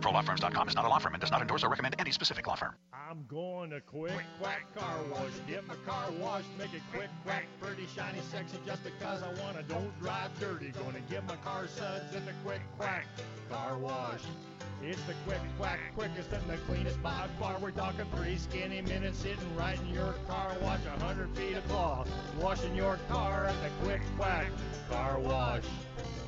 ProLawFirms.com 0.00 0.68
is 0.68 0.74
not 0.74 0.84
a 0.84 0.88
law 0.88 0.98
firm 0.98 1.14
and 1.14 1.20
does 1.20 1.30
not 1.30 1.40
endorse 1.40 1.64
or 1.64 1.68
recommend 1.68 1.96
any 1.98 2.12
specific 2.12 2.46
law 2.46 2.54
firm. 2.54 2.74
I'm 2.92 3.24
going 3.28 3.70
to 3.70 3.80
quick 3.80 4.12
quack 4.40 4.66
car 4.76 4.98
wash. 5.10 5.32
Get 5.48 5.66
my 5.66 5.74
car 5.86 6.10
washed, 6.20 6.46
make 6.58 6.72
it 6.74 6.82
quick 6.92 7.08
quack, 7.24 7.46
pretty 7.60 7.86
shiny, 7.94 8.20
sexy, 8.30 8.58
just 8.66 8.84
because 8.84 9.22
I 9.22 9.28
wanna. 9.42 9.62
Don't 9.62 9.98
drive 10.00 10.38
dirty. 10.38 10.70
Gonna 10.70 11.00
get 11.10 11.26
my 11.26 11.36
car 11.36 11.66
suds 11.66 12.14
in 12.14 12.24
the 12.26 12.32
quick 12.44 12.60
quack 12.76 13.06
car 13.50 13.78
wash. 13.78 14.22
It's 14.82 15.02
the 15.02 15.14
quick 15.26 15.40
quack, 15.58 15.80
quickest 15.96 16.30
and 16.32 16.48
the 16.48 16.56
cleanest 16.58 17.02
by 17.02 17.26
far. 17.40 17.58
We're 17.58 17.72
talking 17.72 18.06
three 18.14 18.36
skinny 18.36 18.80
minutes 18.82 19.18
sitting 19.18 19.56
right 19.56 19.78
in 19.80 19.94
your 19.94 20.14
car 20.28 20.54
wash. 20.62 20.80
A 20.86 21.04
hundred 21.04 21.36
feet 21.36 21.56
of 21.56 21.66
cloth, 21.68 22.08
washing 22.40 22.76
your 22.76 22.98
car 23.08 23.46
at 23.46 23.56
the 23.62 23.84
quick 23.84 24.02
quack 24.16 24.46
car 24.90 25.18
wash. 25.18 25.64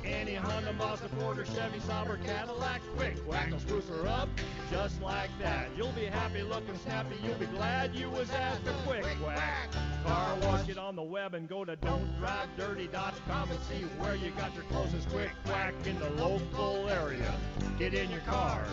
Any 0.03 0.33
Honda, 0.33 0.73
Mazda, 0.73 1.09
Ford, 1.09 1.37
or 1.37 1.45
Chevy, 1.45 1.79
Saab, 1.79 2.09
or 2.09 2.17
Cadillac, 2.17 2.81
quick 2.95 3.23
quack 3.25 3.51
will 3.51 3.59
spruce 3.59 3.87
her 3.89 4.07
up 4.07 4.29
just 4.71 5.01
like 5.01 5.29
that. 5.39 5.67
You'll 5.77 5.91
be 5.91 6.05
happy 6.05 6.41
looking 6.41 6.77
snappy. 6.79 7.15
You'll 7.23 7.35
be 7.35 7.45
glad 7.45 7.93
you 7.95 8.09
was 8.09 8.29
asked 8.31 8.65
a 8.67 8.73
quick 8.87 9.05
quack. 9.21 9.69
Car 10.05 10.37
wash 10.41 10.67
it 10.69 10.77
on 10.77 10.95
the 10.95 11.03
web 11.03 11.35
and 11.35 11.47
go 11.47 11.63
to 11.63 11.75
don'tdrivedirty.com 11.77 13.51
and 13.51 13.59
see 13.61 13.83
where 13.99 14.15
you 14.15 14.31
got 14.31 14.53
your 14.55 14.63
closest 14.65 15.07
quick 15.09 15.31
quack 15.45 15.73
in 15.85 15.99
the 15.99 16.09
local 16.11 16.89
area. 16.89 17.33
Get 17.77 17.93
in 17.93 18.09
your 18.09 18.21
car, 18.21 18.65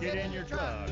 get 0.00 0.16
in 0.16 0.32
your 0.32 0.44
truck. 0.44 0.88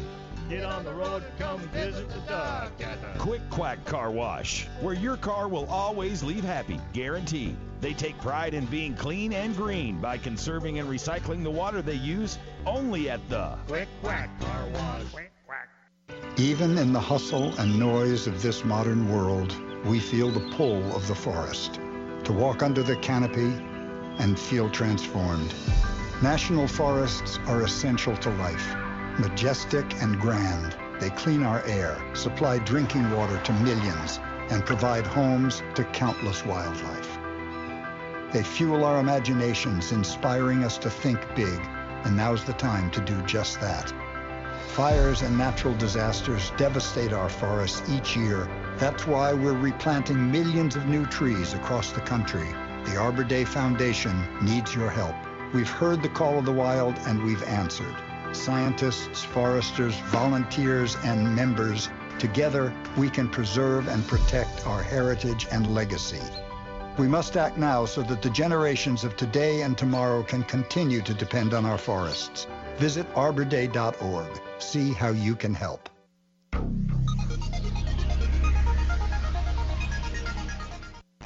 Get 0.49 0.65
on 0.65 0.85
the 0.85 0.93
road, 0.93 1.23
and 1.23 1.39
come 1.39 1.61
visit 1.69 2.09
the 2.09 2.19
duck 2.29 2.73
at 2.81 3.01
the 3.01 3.21
Quick 3.21 3.41
Quack 3.51 3.85
Car 3.85 4.11
Wash, 4.11 4.67
where 4.81 4.95
your 4.95 5.17
car 5.17 5.47
will 5.47 5.67
always 5.67 6.25
leave 6.25 6.43
happy, 6.43 6.81
guaranteed. 6.93 7.57
They 7.81 7.95
take 7.95 8.19
pride 8.19 8.53
in 8.53 8.67
being 8.67 8.95
clean 8.95 9.33
and 9.33 9.57
green 9.57 10.01
by 10.01 10.19
conserving 10.19 10.79
and 10.79 10.89
recycling 10.89 11.43
the 11.43 11.51
water 11.51 11.81
they 11.81 11.95
use 11.95 12.39
only 12.67 13.09
at 13.09 13.27
the 13.31 13.57
Quick 13.67 13.89
Quack 14.03 14.29
Car 14.39 14.67
Wash. 14.75 15.13
Quick 15.13 15.33
Quack. 15.47 15.69
Even 16.37 16.77
in 16.77 16.93
the 16.93 17.01
hustle 17.01 17.59
and 17.59 17.79
noise 17.79 18.27
of 18.27 18.43
this 18.43 18.67
modern 18.67 19.11
world, 19.11 19.57
we 19.87 19.99
feel 19.99 20.31
the 20.31 20.47
pull 20.57 20.95
of 20.95 21.09
the 21.09 21.15
forest. 21.15 21.81
To 22.25 22.33
walk 22.35 22.63
under 22.63 22.83
the 22.83 22.97
canopy 22.97 23.51
and 24.19 24.39
feel 24.39 24.69
transformed. 24.69 25.55
National 26.23 26.69
forests 26.69 27.39
are 27.47 27.63
essential 27.63 28.15
to 28.19 28.31
life. 28.33 28.75
Majestic 29.19 29.87
and 30.03 30.21
grand, 30.21 30.77
they 31.01 31.09
clean 31.11 31.43
our 31.43 31.65
air, 31.65 31.97
supply 32.15 32.59
drinking 32.59 33.11
water 33.13 33.41
to 33.43 33.53
millions, 33.55 34.21
and 34.51 34.67
provide 34.67 35.07
homes 35.07 35.63
to 35.77 35.85
countless 35.85 36.45
wildlife. 36.45 37.20
They 38.33 38.45
fuel 38.45 38.85
our 38.85 39.01
imaginations, 39.01 39.91
inspiring 39.91 40.63
us 40.63 40.79
to 40.79 40.91
think 40.91 41.19
big, 41.35 41.61
and 42.05 42.17
now's 42.17 42.45
the 42.45 42.53
time 42.53 42.91
to 42.93 43.01
do 43.01 43.21
just 43.23 43.61
that. 43.61 43.93
Fires 44.69 45.23
and 45.23 45.37
natural 45.37 45.75
disasters 45.75 46.53
devastate 46.57 47.13
our 47.13 47.29
forests 47.29 47.83
each 47.91 48.17
year. 48.17 48.49
That's 48.79 49.05
why 49.05 49.33
we're 49.33 49.59
replanting 49.59 50.31
millions 50.31 50.77
of 50.77 50.87
new 50.87 51.07
trees 51.07 51.55
across 51.55 51.91
the 51.91 52.03
country. 52.03 52.47
The 52.85 52.97
Arbor 52.97 53.25
Day 53.25 53.45
Foundation 53.45 54.29
needs 54.41 54.77
your 54.77 54.91
help. 54.91 55.17
We've 55.53 55.69
heard 55.69 56.01
the 56.01 56.09
call 56.09 56.39
of 56.39 56.45
the 56.45 56.53
wild 56.53 56.95
and 57.07 57.23
we've 57.25 57.43
answered. 57.43 57.97
Scientists, 58.31 59.25
foresters, 59.25 59.97
volunteers, 60.07 60.97
and 61.05 61.35
members, 61.35 61.89
together 62.21 62.73
we 62.97 63.11
can 63.11 63.29
preserve 63.29 63.89
and 63.89 64.07
protect 64.07 64.67
our 64.69 64.83
heritage 64.85 65.49
and 65.51 65.75
legacy. 65.75 66.23
We 66.99 67.09
must 67.09 67.37
act 67.37 67.57
now 67.57 67.85
so 67.87 68.03
that 68.03 68.23
the 68.23 68.31
generations 68.31 69.05
of 69.05 69.17
today 69.17 69.63
and 69.63 69.79
tomorrow 69.79 70.23
can 70.23 70.43
continue 70.45 71.01
to 71.03 71.15
depend 71.15 71.55
on 71.55 71.65
our 71.65 71.79
forests. 71.79 72.47
Visit 72.77 73.13
arborday.org. 73.15 74.41
See 74.59 74.93
how 74.93 75.11
you 75.11 75.35
can 75.35 75.55
help. 75.55 75.89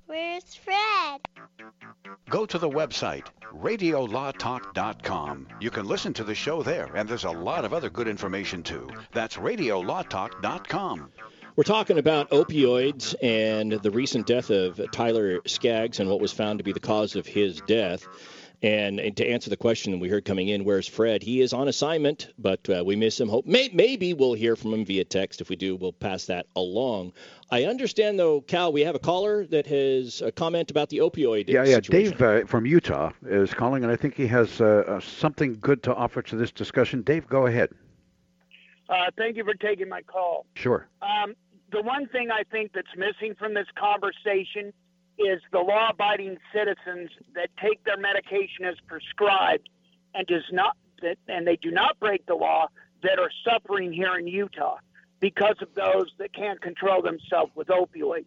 Where's 0.07 0.55
Fred? 0.55 1.21
Go 2.31 2.47
to 2.47 2.59
the 2.59 2.69
website, 2.69 3.27
radiolawtalk.com. 3.53 5.49
You 5.61 5.71
can 5.71 5.87
listen 5.87 6.13
to 6.15 6.25
the 6.25 6.35
show 6.35 6.63
there, 6.63 6.91
and 6.95 7.09
there's 7.09 7.25
a 7.25 7.31
lot 7.31 7.65
of 7.65 7.73
other 7.73 7.91
good 7.91 8.09
information 8.09 8.63
too. 8.63 8.91
That's 9.13 9.37
radiolawtalk.com. 9.37 11.13
We're 11.57 11.63
talking 11.63 11.99
about 11.99 12.31
opioids 12.31 13.15
and 13.23 13.71
the 13.71 13.93
recent 13.93 14.27
death 14.27 14.51
of 14.51 14.81
Tyler 14.91 15.41
Skaggs 15.47 16.01
and 16.01 16.11
what 16.11 16.21
was 16.21 16.33
found 16.33 16.59
to 16.59 16.65
be 16.65 16.73
the 16.73 16.81
cause 16.81 17.15
of 17.15 17.27
his 17.27 17.61
death. 17.61 18.09
And, 18.61 18.99
and 18.99 19.17
to 19.19 19.29
answer 19.29 19.51
the 19.51 19.57
question 19.57 20.01
we 20.01 20.09
heard 20.09 20.25
coming 20.25 20.49
in, 20.49 20.65
where's 20.65 20.89
Fred? 20.89 21.23
He 21.23 21.41
is 21.43 21.53
on 21.53 21.69
assignment, 21.69 22.33
but 22.39 22.69
uh, 22.69 22.83
we 22.85 22.97
miss 22.97 23.21
him. 23.21 23.29
Hope 23.29 23.47
may, 23.47 23.71
maybe 23.73 24.15
we'll 24.15 24.35
hear 24.35 24.57
from 24.57 24.75
him 24.75 24.85
via 24.85 25.05
text. 25.05 25.41
If 25.41 25.49
we 25.49 25.55
do, 25.55 25.77
we'll 25.77 25.93
pass 25.93 26.25
that 26.25 26.47
along. 26.57 27.13
I 27.53 27.65
understand, 27.65 28.19
though, 28.19 28.41
Cal, 28.41 28.73
we 28.73 28.81
have 28.81 28.97
a 28.97 28.99
caller 28.99 29.47
that 29.47 29.67
has 29.69 30.23
a 30.23 30.33
comment 30.33 30.73
about 30.73 30.89
the 30.89 30.99
opioid. 30.99 31.49
Yeah, 31.49 31.63
yeah. 31.65 31.77
situation. 31.77 32.19
Dave 32.19 32.23
uh, 32.23 32.47
from 32.47 32.67
Utah 32.67 33.13
is 33.27 33.55
calling, 33.55 33.85
and 33.85 33.93
I 33.93 33.97
think 33.97 34.17
he 34.17 34.27
has 34.27 34.61
uh, 34.61 34.83
uh, 34.89 35.01
something 35.01 35.59
good 35.61 35.85
to 35.85 35.95
offer 35.95 36.21
to 36.23 36.35
this 36.35 36.51
discussion. 36.51 37.03
Dave, 37.03 37.29
go 37.29 37.47
ahead. 37.47 37.71
Uh, 38.89 39.11
thank 39.17 39.37
you 39.37 39.45
for 39.45 39.55
taking 39.55 39.89
my 39.89 40.03
call. 40.03 40.47
Sure. 40.55 40.89
Um, 41.01 41.35
the 41.75 41.83
one 41.83 42.07
thing 42.07 42.31
I 42.31 42.45
think 42.45 42.73
that's 42.73 42.97
missing 42.97 43.35
from 43.35 43.55
this 43.55 43.67
conversation 43.77 44.73
is 45.19 45.41
the 45.53 45.59
law-abiding 45.59 46.39
citizens 46.53 47.11
that 47.35 47.51
take 47.61 47.83
their 47.85 47.97
medication 47.97 48.65
as 48.65 48.77
prescribed 48.87 49.69
and 50.15 50.27
does 50.27 50.45
not 50.53 50.77
that, 51.03 51.19
and 51.29 51.47
they 51.47 51.57
do 51.57 51.71
not 51.71 51.99
break 51.99 52.25
the 52.27 52.35
law 52.35 52.69
that 53.03 53.19
are 53.19 53.31
suffering 53.45 53.93
here 53.93 54.17
in 54.17 54.27
Utah 54.27 54.79
because 55.21 55.57
of 55.61 55.75
those 55.75 56.13
that 56.19 56.33
can't 56.33 56.61
control 56.63 57.03
themselves 57.03 57.53
with 57.55 57.69
opioids. 57.69 58.25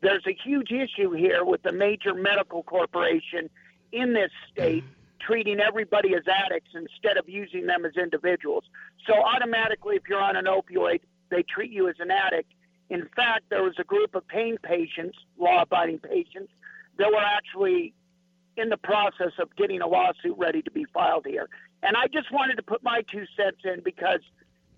There's 0.00 0.26
a 0.26 0.36
huge 0.44 0.72
issue 0.72 1.12
here 1.12 1.44
with 1.44 1.62
the 1.62 1.72
major 1.72 2.14
medical 2.14 2.62
corporation 2.62 3.50
in 3.92 4.14
this 4.14 4.30
state 4.52 4.84
treating 5.20 5.60
everybody 5.60 6.14
as 6.14 6.22
addicts 6.28 6.70
instead 6.74 7.16
of 7.16 7.28
using 7.28 7.66
them 7.66 7.84
as 7.84 7.96
individuals. 7.96 8.64
So 9.06 9.14
automatically, 9.14 9.96
if 9.96 10.02
you're 10.08 10.22
on 10.22 10.36
an 10.36 10.44
opioid, 10.44 11.00
they 11.30 11.42
treat 11.42 11.72
you 11.72 11.88
as 11.88 11.96
an 11.98 12.10
addict. 12.10 12.52
In 12.90 13.08
fact, 13.16 13.44
there 13.50 13.62
was 13.62 13.74
a 13.78 13.84
group 13.84 14.14
of 14.14 14.26
pain 14.28 14.56
patients, 14.62 15.18
law-abiding 15.38 15.98
patients, 15.98 16.52
that 16.98 17.10
were 17.10 17.18
actually 17.18 17.92
in 18.56 18.68
the 18.68 18.76
process 18.76 19.32
of 19.38 19.54
getting 19.56 19.82
a 19.82 19.86
lawsuit 19.86 20.36
ready 20.38 20.62
to 20.62 20.70
be 20.70 20.84
filed 20.94 21.26
here. 21.26 21.48
And 21.82 21.96
I 21.96 22.06
just 22.06 22.32
wanted 22.32 22.56
to 22.56 22.62
put 22.62 22.82
my 22.82 23.02
two 23.10 23.24
cents 23.36 23.58
in 23.64 23.82
because 23.82 24.20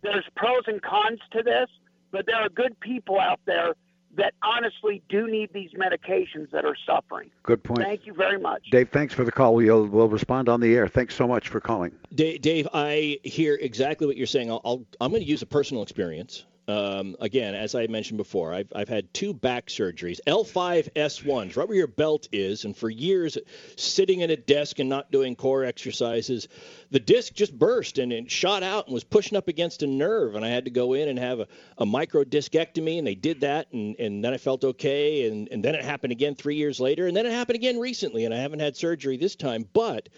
there's 0.03 0.25
pros 0.37 0.63
and 0.67 0.83
cons 0.83 1.21
to 1.33 1.43
this, 1.43 1.69
but 2.11 2.27
there 2.27 2.37
are 2.37 2.49
good 2.49 2.79
people 2.81 3.21
out 3.21 3.41
there 3.45 3.75
that 4.17 4.33
honestly 4.43 5.03
do 5.09 5.31
need 5.31 5.51
these 5.53 5.71
medications 5.73 6.51
that 6.51 6.65
are 6.65 6.77
suffering. 6.87 7.31
Good 7.43 7.63
point. 7.63 7.81
Thank 7.81 8.07
you 8.07 8.15
very 8.15 8.39
much. 8.41 8.65
Dave, 8.71 8.89
thanks 8.91 9.15
for 9.15 9.25
the 9.25 9.31
call. 9.31 9.55
We'll, 9.55 9.87
we'll 9.87 10.09
respond 10.09 10.49
on 10.49 10.61
the 10.61 10.75
air. 10.75 10.89
Thanks 10.89 11.15
so 11.15 11.29
much 11.29 11.49
for 11.49 11.61
calling. 11.61 11.93
Dave, 12.15 12.41
Dave, 12.41 12.67
I 12.73 13.19
hear 13.23 13.57
exactly 13.61 14.07
what 14.07 14.17
you're 14.17 14.27
saying. 14.27 14.51
I'll, 14.51 14.63
I'll 14.65 14.85
I'm 15.01 15.11
going 15.11 15.23
to 15.23 15.29
use 15.29 15.43
a 15.43 15.47
personal 15.47 15.83
experience. 15.83 16.47
Um, 16.69 17.17
again, 17.19 17.55
as 17.55 17.75
I 17.75 17.87
mentioned 17.87 18.19
before, 18.19 18.53
I've, 18.53 18.71
I've 18.77 18.91
had 18.91 19.15
two 19.15 19.33
back 19.33 19.69
surgeries, 19.69 20.21
L5S1s, 20.27 21.57
right 21.57 21.67
where 21.67 21.79
your 21.79 21.87
belt 21.87 22.29
is, 22.31 22.67
and 22.67 22.77
for 22.77 22.91
years 22.91 23.39
sitting 23.77 24.23
at 24.23 24.31
a 24.31 24.37
desk 24.37 24.79
and 24.79 24.87
not 24.87 25.11
doing 25.11 25.35
core 25.35 25.65
exercises, 25.65 26.47
the 26.91 27.01
disc 27.01 27.33
just 27.33 27.59
burst 27.59 27.97
and 27.97 28.13
it 28.13 28.31
shot 28.31 28.63
out 28.63 28.85
and 28.87 28.93
was 28.93 29.03
pushing 29.03 29.39
up 29.39 29.49
against 29.49 29.83
a 29.83 29.87
nerve, 29.87 30.35
and 30.35 30.45
I 30.45 30.49
had 30.49 30.67
to 30.67 30.71
go 30.71 30.93
in 30.93 31.09
and 31.09 31.19
have 31.19 31.41
a, 31.41 31.49
a 31.79 31.87
micro 31.87 32.23
discectomy, 32.23 32.99
and 32.99 33.07
they 33.07 33.15
did 33.15 33.41
that, 33.41 33.73
and, 33.73 33.97
and 33.99 34.23
then 34.23 34.35
I 34.35 34.37
felt 34.37 34.63
okay, 34.63 35.27
and, 35.27 35.49
and 35.51 35.65
then 35.65 35.75
it 35.75 35.83
happened 35.83 36.13
again 36.13 36.35
three 36.35 36.57
years 36.57 36.79
later, 36.79 37.07
and 37.07 37.17
then 37.17 37.25
it 37.25 37.33
happened 37.33 37.57
again 37.57 37.79
recently, 37.79 38.27
and 38.27 38.35
I 38.35 38.41
haven't 38.41 38.61
had 38.61 38.77
surgery 38.77 39.17
this 39.17 39.37
time, 39.37 39.67
but 39.73 40.11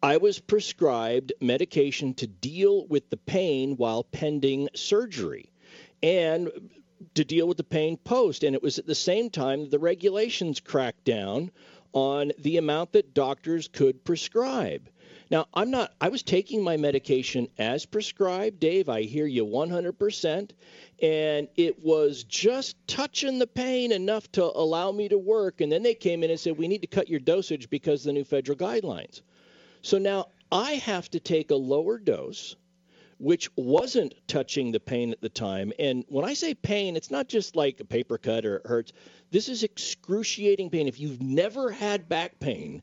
I 0.00 0.18
was 0.18 0.38
prescribed 0.38 1.32
medication 1.40 2.14
to 2.14 2.28
deal 2.28 2.86
with 2.86 3.10
the 3.10 3.16
pain 3.16 3.76
while 3.76 4.04
pending 4.04 4.68
surgery 4.76 5.51
and 6.02 6.50
to 7.14 7.24
deal 7.24 7.46
with 7.46 7.56
the 7.56 7.64
pain 7.64 7.96
post. 7.96 8.44
And 8.44 8.54
it 8.54 8.62
was 8.62 8.78
at 8.78 8.86
the 8.86 8.94
same 8.94 9.30
time 9.30 9.68
the 9.68 9.78
regulations 9.78 10.60
cracked 10.60 11.04
down 11.04 11.50
on 11.92 12.32
the 12.38 12.56
amount 12.56 12.92
that 12.92 13.14
doctors 13.14 13.68
could 13.68 14.04
prescribe. 14.04 14.88
Now, 15.30 15.46
I'm 15.54 15.70
not, 15.70 15.94
I 16.00 16.10
was 16.10 16.22
taking 16.22 16.62
my 16.62 16.76
medication 16.76 17.48
as 17.58 17.86
prescribed. 17.86 18.60
Dave, 18.60 18.90
I 18.90 19.02
hear 19.02 19.26
you 19.26 19.46
100%. 19.46 20.50
And 21.02 21.48
it 21.56 21.82
was 21.82 22.24
just 22.24 22.76
touching 22.86 23.38
the 23.38 23.46
pain 23.46 23.92
enough 23.92 24.30
to 24.32 24.44
allow 24.44 24.92
me 24.92 25.08
to 25.08 25.18
work. 25.18 25.60
And 25.60 25.72
then 25.72 25.82
they 25.82 25.94
came 25.94 26.22
in 26.22 26.30
and 26.30 26.38
said, 26.38 26.58
we 26.58 26.68
need 26.68 26.82
to 26.82 26.86
cut 26.86 27.08
your 27.08 27.20
dosage 27.20 27.70
because 27.70 28.00
of 28.00 28.06
the 28.06 28.12
new 28.12 28.24
federal 28.24 28.58
guidelines. 28.58 29.22
So 29.80 29.96
now 29.96 30.26
I 30.50 30.72
have 30.72 31.10
to 31.10 31.20
take 31.20 31.50
a 31.50 31.56
lower 31.56 31.98
dose 31.98 32.56
which 33.22 33.48
wasn't 33.54 34.14
touching 34.26 34.72
the 34.72 34.80
pain 34.80 35.12
at 35.12 35.20
the 35.20 35.28
time. 35.28 35.72
And 35.78 36.04
when 36.08 36.24
I 36.24 36.34
say 36.34 36.54
pain, 36.54 36.96
it's 36.96 37.12
not 37.12 37.28
just 37.28 37.54
like 37.54 37.78
a 37.78 37.84
paper 37.84 38.18
cut 38.18 38.44
or 38.44 38.56
it 38.56 38.66
hurts. 38.66 38.92
This 39.30 39.48
is 39.48 39.62
excruciating 39.62 40.70
pain. 40.70 40.88
If 40.88 40.98
you've 40.98 41.22
never 41.22 41.70
had 41.70 42.08
back 42.08 42.40
pain, 42.40 42.82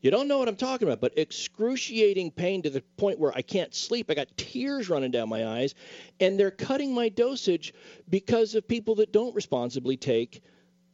you 0.00 0.12
don't 0.12 0.28
know 0.28 0.38
what 0.38 0.46
I'm 0.46 0.54
talking 0.54 0.86
about, 0.86 1.00
but 1.00 1.18
excruciating 1.18 2.30
pain 2.30 2.62
to 2.62 2.70
the 2.70 2.82
point 2.98 3.18
where 3.18 3.36
I 3.36 3.42
can't 3.42 3.74
sleep. 3.74 4.08
I 4.08 4.14
got 4.14 4.28
tears 4.36 4.88
running 4.88 5.10
down 5.10 5.28
my 5.28 5.44
eyes, 5.44 5.74
and 6.20 6.38
they're 6.38 6.52
cutting 6.52 6.94
my 6.94 7.08
dosage 7.08 7.74
because 8.08 8.54
of 8.54 8.68
people 8.68 8.94
that 8.94 9.12
don't 9.12 9.34
responsibly 9.34 9.96
take 9.96 10.40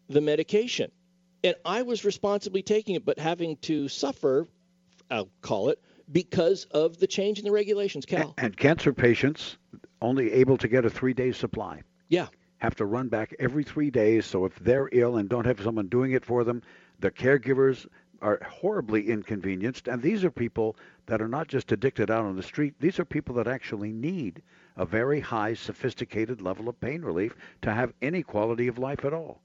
the 0.09 0.23
medication. 0.23 0.91
And 1.45 1.55
I 1.67 1.83
was 1.83 2.03
responsibly 2.07 2.63
taking 2.63 2.95
it, 2.95 3.05
but 3.05 3.19
having 3.19 3.59
to 3.59 3.89
suffer, 3.89 4.49
I'll 5.11 5.29
call 5.43 5.69
it, 5.69 5.83
because 6.13 6.65
of 6.71 6.99
the 6.99 7.07
change 7.07 7.39
in 7.39 7.45
the 7.45 7.51
regulations, 7.53 8.07
Cal. 8.07 8.35
And 8.39 8.57
cancer 8.57 8.93
patients 8.93 9.57
only 10.01 10.33
able 10.33 10.57
to 10.59 10.69
get 10.69 10.85
a 10.85 10.91
three 10.91 11.15
day 11.15 11.33
supply. 11.33 11.83
Yeah. 12.09 12.29
Have 12.59 12.77
to 12.77 12.87
run 12.87 13.09
back 13.09 13.35
every 13.39 13.65
three 13.65 13.91
days. 13.91 14.25
So 14.27 14.45
if 14.45 14.59
they're 14.61 14.89
ill 14.93 15.17
and 15.17 15.29
don't 15.29 15.47
have 15.47 15.61
someone 15.61 15.89
doing 15.89 16.13
it 16.13 16.25
for 16.25 16.45
them, 16.45 16.63
the 17.01 17.11
caregivers 17.11 17.87
are 18.23 18.41
horribly 18.49 19.09
inconvenienced. 19.09 19.89
And 19.89 20.01
these 20.01 20.25
are 20.25 20.31
people 20.31 20.77
that 21.07 21.21
are 21.21 21.29
not 21.29 21.49
just 21.49 21.73
addicted 21.73 22.11
out 22.11 22.25
on 22.25 22.37
the 22.37 22.43
street, 22.43 22.75
these 22.81 22.99
are 22.99 23.05
people 23.05 23.35
that 23.37 23.47
actually 23.47 23.93
need 23.93 24.43
a 24.77 24.87
very 24.87 25.21
high, 25.21 25.55
sophisticated 25.55 26.41
level 26.41 26.69
of 26.69 26.81
pain 26.81 27.03
relief 27.03 27.35
to 27.63 27.73
have 27.73 27.93
any 28.03 28.23
quality 28.23 28.69
of 28.69 28.79
life 28.79 29.05
at 29.05 29.13
all. 29.13 29.41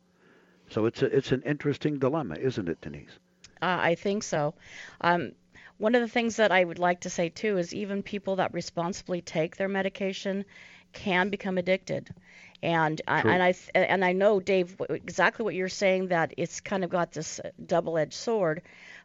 So 0.70 0.86
it's 0.86 1.02
a, 1.02 1.06
it's 1.16 1.32
an 1.32 1.42
interesting 1.46 2.00
dilemma, 2.00 2.36
isn't 2.36 2.70
it, 2.70 2.80
Denise? 2.82 3.20
Uh, 3.62 3.78
I 3.80 3.96
think 3.96 4.24
so. 4.24 4.56
Um, 5.02 5.34
one 5.82 5.96
of 5.96 6.02
the 6.02 6.08
things 6.08 6.36
that 6.36 6.52
I 6.52 6.64
would 6.64 6.78
like 6.78 7.02
to 7.02 7.10
say 7.10 7.30
too 7.30 7.58
is 7.58 7.74
even 7.74 8.04
people 8.04 8.36
that 8.36 8.54
responsibly 8.54 9.20
take 9.20 9.58
their 9.58 9.68
medication 9.68 10.46
can 10.94 11.30
become 11.30 11.58
addicted. 11.58 12.14
And 12.62 13.02
I, 13.08 13.22
and 13.22 13.42
I 13.42 13.56
and 13.74 14.06
I 14.06 14.14
know 14.14 14.40
Dave 14.40 14.80
exactly 14.90 15.44
what 15.44 15.56
you're 15.56 15.70
saying 15.70 16.10
that 16.10 16.36
it's 16.38 16.60
kind 16.60 16.84
of 16.84 16.92
got 16.92 17.12
this 17.12 17.42
double-edged 17.66 18.14
sword, 18.14 18.62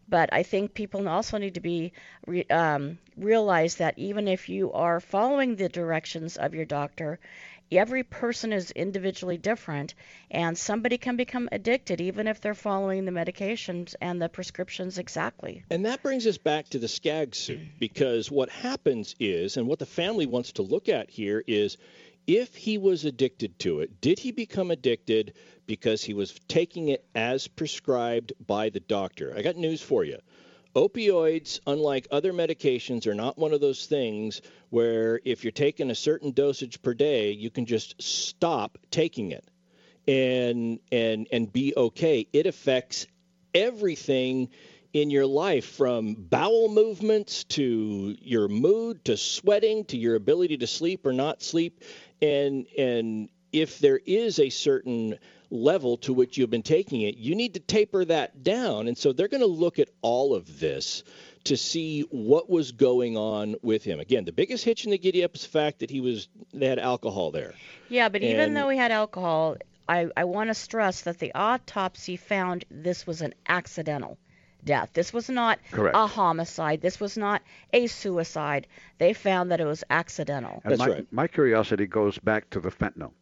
but 0.07 0.29
I 0.35 0.43
think 0.43 0.75
people 0.75 1.09
also 1.09 1.39
need 1.39 1.55
to 1.55 1.61
be 1.61 1.93
re, 2.27 2.45
um, 2.51 2.99
realize 3.17 3.77
that 3.77 3.99
even 3.99 4.29
if 4.29 4.51
you 4.51 4.71
are 4.73 5.01
following 5.01 5.57
the 5.57 5.71
directions 5.71 6.37
of 6.37 6.55
your 6.55 6.67
doctor 6.67 7.19
every 7.73 8.03
person 8.03 8.53
is 8.53 8.71
individually 8.71 9.37
different 9.37 9.95
and 10.31 10.57
somebody 10.57 10.99
can 10.99 11.17
become 11.17 11.49
addicted 11.53 12.01
even 12.01 12.27
if 12.27 12.41
they're 12.41 12.55
following 12.55 13.05
the 13.05 13.13
medications 13.13 13.95
and 14.01 14.21
the 14.21 14.29
prescriptions 14.29 14.99
exactly. 14.99 15.65
And 15.71 15.85
that 15.87 16.03
brings 16.03 16.27
us 16.27 16.39
back 16.39 16.69
to 16.71 16.79
the 16.79 16.89
Skaggs 16.89 17.39
suit 17.39 17.61
because 17.79 18.31
what 18.31 18.51
happens 18.51 19.15
is 19.19 19.57
and 19.57 19.67
what 19.67 19.79
the 19.79 19.87
family 19.87 20.27
wants 20.27 20.53
to 20.53 20.63
look 20.63 20.89
at 20.89 21.11
here 21.11 21.43
is 21.47 21.77
if 22.27 22.55
he 22.55 22.77
was 22.79 23.05
addicted 23.05 23.59
to 23.61 23.81
it, 23.81 24.01
did 24.01 24.19
he 24.19 24.33
become 24.33 24.71
addicted 24.71 25.35
because 25.67 26.03
he 26.03 26.15
was 26.15 26.39
taking 26.49 26.89
it 26.89 27.05
as 27.15 27.47
prescribed 27.47 28.33
by 28.45 28.71
the 28.71 28.81
doctor? 28.81 29.33
I 29.37 29.43
got 29.43 29.57
news 29.57 29.81
for 29.81 30.05
you. 30.05 30.19
Opioids, 30.77 31.59
unlike 31.67 32.07
other 32.11 32.35
medications, 32.35 33.07
are 33.07 33.15
not 33.15 33.39
one 33.39 33.55
of 33.55 33.63
those 33.63 33.87
things 33.87 34.43
where 34.69 35.19
if 35.25 35.43
you're 35.43 35.51
taking 35.51 35.91
a 35.91 35.95
certain 35.95 36.33
dosage 36.33 36.83
per 36.83 36.93
day, 36.93 37.31
you 37.33 37.49
can 37.49 37.65
just 37.65 38.01
stop 38.01 38.77
taking 38.91 39.33
it 39.33 39.49
and 40.07 40.79
and 40.93 41.29
and 41.33 41.51
be 41.51 41.73
okay. 41.75 42.29
It 42.31 42.47
affects 42.47 43.07
everything 43.55 44.51
in 44.93 45.09
your 45.09 45.25
life 45.25 45.65
from 45.65 46.15
bowel 46.15 46.69
movements 46.69 47.45
to 47.45 48.15
your 48.21 48.49
mood 48.49 49.03
to 49.07 49.17
sweating 49.17 49.87
to 49.87 49.97
your 49.97 50.15
ability 50.15 50.59
to 50.59 50.67
sleep 50.67 51.07
or 51.07 51.13
not 51.15 51.43
sleep 51.43 51.83
and 52.21 52.67
and 52.79 53.31
if 53.53 53.79
there 53.79 54.01
is 54.05 54.39
a 54.39 54.51
certain 54.51 55.19
level 55.51 55.97
to 55.99 56.13
which 56.13 56.37
you've 56.37 56.51
been 56.51 56.63
taking 56.63 57.03
it, 57.03 57.17
you 57.17 57.35
need 57.35 57.55
to 57.55 57.61
taper 57.61 58.05
that 58.05 58.43
down. 58.43 58.89
And 58.89 58.97
so 58.97 59.13
they're 59.13 59.29
going 59.29 59.43
to 59.43 59.47
look 59.47 59.79
at 59.79 59.89
all 60.03 60.35
of 60.35 60.61
this 60.61 61.03
to 61.45 61.57
see 61.57 62.03
what 62.11 62.51
was 62.51 62.73
going 62.73 63.17
on 63.17 63.57
with 63.63 63.85
him. 63.85 64.01
Again, 64.01 64.25
the 64.25 64.33
biggest 64.33 64.65
hitch 64.65 64.85
in 64.85 64.91
the 64.91 64.99
giddy 64.99 65.23
up 65.23 65.37
is 65.37 65.43
the 65.43 65.49
fact 65.49 65.79
that 65.79 65.91
he 65.91 66.01
was 66.01 66.29
they 66.53 66.67
had 66.67 66.79
alcohol 66.79 67.31
there. 67.31 67.55
Yeah, 67.89 68.09
but 68.09 68.23
and, 68.23 68.31
even 68.33 68.55
though 68.55 68.69
he 68.69 68.77
had 68.77 68.91
alcohol, 68.91 69.57
I, 69.89 70.09
I 70.17 70.25
want 70.25 70.51
to 70.51 70.55
stress 70.55 71.03
that 71.03 71.19
the 71.19 71.33
autopsy 71.35 72.17
found 72.17 72.65
this 72.71 73.07
was 73.07 73.23
an 73.23 73.35
accidental 73.49 74.19
death. 74.65 74.91
This 74.93 75.13
was 75.13 75.31
not 75.31 75.61
Correct. 75.71 75.97
a 75.97 76.07
homicide. 76.07 76.81
This 76.81 77.01
was 77.01 77.17
not 77.17 77.41
a 77.73 77.87
suicide. 77.87 78.67
They 78.99 79.13
found 79.13 79.53
that 79.53 79.61
it 79.61 79.65
was 79.65 79.85
accidental. 79.89 80.61
And 80.65 80.73
That's 80.73 80.79
my, 80.81 80.89
right. 80.89 81.07
My 81.13 81.27
curiosity 81.29 81.87
goes 81.87 82.19
back 82.19 82.51
to 82.51 82.61
the 82.61 82.71
fentanyl. 82.71 83.13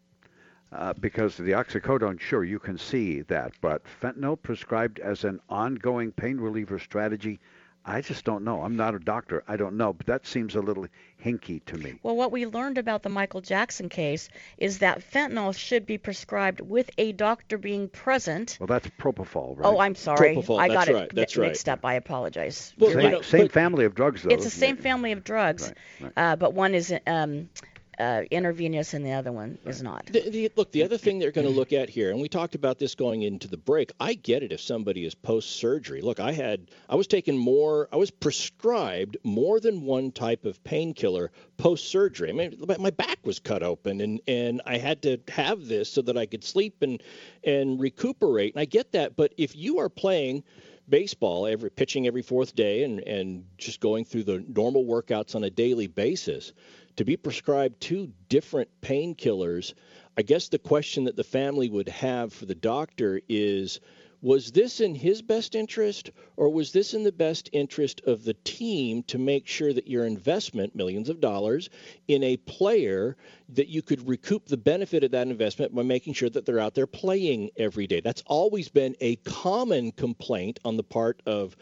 Uh, 0.73 0.93
because 0.95 1.37
the 1.37 1.53
oxycodone, 1.53 2.19
sure, 2.19 2.43
you 2.43 2.59
can 2.59 2.77
see 2.77 3.21
that, 3.23 3.53
but 3.61 3.83
fentanyl 4.03 4.41
prescribed 4.41 4.99
as 4.99 5.23
an 5.23 5.41
ongoing 5.49 6.11
pain 6.11 6.37
reliever 6.39 6.81
strategy, 6.81 7.39
I 7.87 8.01
just 8.01 8.25
don't 8.25 8.45
know. 8.45 8.63
I'm 8.63 8.77
not 8.77 8.95
a 8.95 8.99
doctor. 8.99 9.45
I 9.47 9.57
don't 9.57 9.77
know, 9.77 9.93
but 9.93 10.07
that 10.07 10.27
seems 10.27 10.55
a 10.55 10.61
little 10.61 10.87
hinky 11.23 11.63
to 11.67 11.77
me. 11.77 11.99
Well, 12.03 12.17
what 12.17 12.33
we 12.33 12.47
learned 12.47 12.79
about 12.79 13.03
the 13.03 13.11
Michael 13.11 13.43
Jackson 13.43 13.91
case 13.91 14.31
is 14.57 14.79
that 14.79 15.03
fentanyl 15.13 15.55
should 15.55 15.85
be 15.85 15.99
prescribed 15.99 16.63
with 16.63 16.91
a 16.97 17.13
doctor 17.13 17.59
being 17.59 17.91
present. 17.91 18.57
Well, 18.59 18.69
that's 18.69 18.89
propofol, 18.99 19.59
right? 19.59 19.67
Oh, 19.67 19.79
I'm 19.79 19.95
sorry. 19.95 20.35
Propofol, 20.35 20.59
I 20.59 20.69
got 20.69 20.87
that's 20.87 20.89
it 20.89 20.95
right, 20.95 21.11
that's 21.15 21.37
mixed 21.37 21.69
right. 21.69 21.75
up. 21.75 21.85
I 21.85 21.95
apologize. 21.95 22.73
Well, 22.79 22.91
same 22.91 23.13
right. 23.13 23.25
same 23.25 23.49
family 23.49 23.85
of 23.85 23.95
drugs, 23.95 24.23
though. 24.23 24.31
it's 24.31 24.45
the 24.45 24.51
same 24.51 24.79
it? 24.79 24.83
family 24.83 25.13
of 25.13 25.23
drugs, 25.23 25.73
Right, 26.01 26.13
Uh, 26.17 26.37
but 26.37 26.55
one 26.55 26.75
is 26.75 26.93
um, 27.07 27.51
uh, 27.99 28.23
intravenous 28.31 28.95
and 28.95 29.05
the 29.05 29.13
other 29.13 29.33
one 29.33 29.59
is 29.65 29.83
not. 29.83 30.07
The, 30.07 30.29
the, 30.29 30.53
look, 30.57 30.73
the 30.73 30.83
other 30.83 30.99
thing 30.99 31.19
they're 31.19 31.33
going 31.33 31.47
to 31.47 31.53
look 31.53 31.73
at 31.73 31.89
here, 31.89 32.11
and 32.11 32.21
we 32.21 32.29
talked 32.29 32.55
about 32.55 32.79
this 32.79 32.95
going 32.95 33.23
into 33.23 33.49
the 33.49 33.57
break. 33.57 33.93
I 34.01 34.15
get 34.15 34.43
it 34.43 34.53
if 34.53 34.61
somebody 34.61 35.05
is 35.05 35.15
post-surgery. 35.15 36.01
Look, 36.01 36.21
I 36.21 36.33
had, 36.33 36.71
I 36.89 36.97
was 36.97 37.07
taking 37.07 37.37
more, 37.37 37.89
I 37.93 37.97
was 37.97 38.11
prescribed 38.11 39.17
more 39.23 39.61
than 39.61 39.83
one 39.83 40.13
type 40.13 40.45
of 40.45 40.63
painkiller 40.65 41.31
post-surgery. 41.57 42.31
I 42.31 42.33
mean, 42.33 42.65
my 42.79 42.91
back 42.91 43.19
was 43.25 43.39
cut 43.39 43.63
open, 43.63 44.01
and 44.01 44.21
and 44.27 44.63
I 44.67 44.79
had 44.79 45.03
to 45.03 45.19
have 45.29 45.67
this 45.67 45.91
so 45.91 46.03
that 46.03 46.17
I 46.17 46.27
could 46.27 46.45
sleep 46.45 46.83
and 46.83 47.03
and 47.45 47.81
recuperate. 47.81 48.55
And 48.55 48.61
I 48.61 48.65
get 48.65 48.93
that, 48.93 49.17
but 49.17 49.33
if 49.37 49.55
you 49.57 49.79
are 49.79 49.89
playing 49.89 50.45
baseball 50.89 51.47
every 51.47 51.71
pitching 51.71 52.07
every 52.07 52.23
fourth 52.23 52.55
day 52.55 52.83
and 52.83 53.01
and 53.01 53.45
just 53.57 53.81
going 53.81 54.05
through 54.05 54.25
the 54.25 54.45
normal 54.49 54.85
workouts 54.85 55.35
on 55.35 55.45
a 55.45 55.51
daily 55.51 55.87
basis 55.87 56.53
to 56.97 57.05
be 57.05 57.17
prescribed 57.17 57.81
two 57.81 58.13
different 58.29 58.69
painkillers 58.81 59.75
i 60.17 60.23
guess 60.23 60.49
the 60.49 60.59
question 60.59 61.05
that 61.05 61.17
the 61.17 61.25
family 61.25 61.69
would 61.69 61.89
have 61.89 62.33
for 62.33 62.47
the 62.47 62.55
doctor 62.55 63.21
is 63.29 63.81
was 64.25 64.53
this 64.53 64.81
in 64.81 64.95
his 64.95 65.21
best 65.21 65.55
interest 65.55 66.11
or 66.39 66.49
was 66.49 66.73
this 66.73 66.95
in 66.95 67.05
the 67.05 67.13
best 67.13 67.51
interest 67.53 68.01
of 68.07 68.25
the 68.25 68.33
team 68.43 69.03
to 69.03 69.19
make 69.19 69.47
sure 69.47 69.71
that 69.71 69.87
your 69.87 70.07
investment 70.07 70.75
millions 70.75 71.11
of 71.11 71.21
dollars 71.21 71.69
in 72.09 72.23
a 72.23 72.39
player 72.39 73.19
that 73.51 73.69
you 73.69 73.83
could 73.83 74.09
recoup 74.09 74.47
the 74.47 74.57
benefit 74.57 75.05
of 75.05 75.11
that 75.11 75.29
investment 75.29 75.75
by 75.75 75.83
making 75.83 76.15
sure 76.15 76.31
that 76.31 76.47
they're 76.47 76.59
out 76.59 76.75
there 76.75 76.87
playing 76.87 77.51
every 77.59 77.87
day? 77.87 78.01
That's 78.01 78.23
always 78.25 78.71
been 78.71 78.97
a 79.03 79.17
common 79.17 79.93
complaint 79.93 80.59
on 80.65 80.79
the 80.79 80.83
part 80.83 81.21
of 81.27 81.55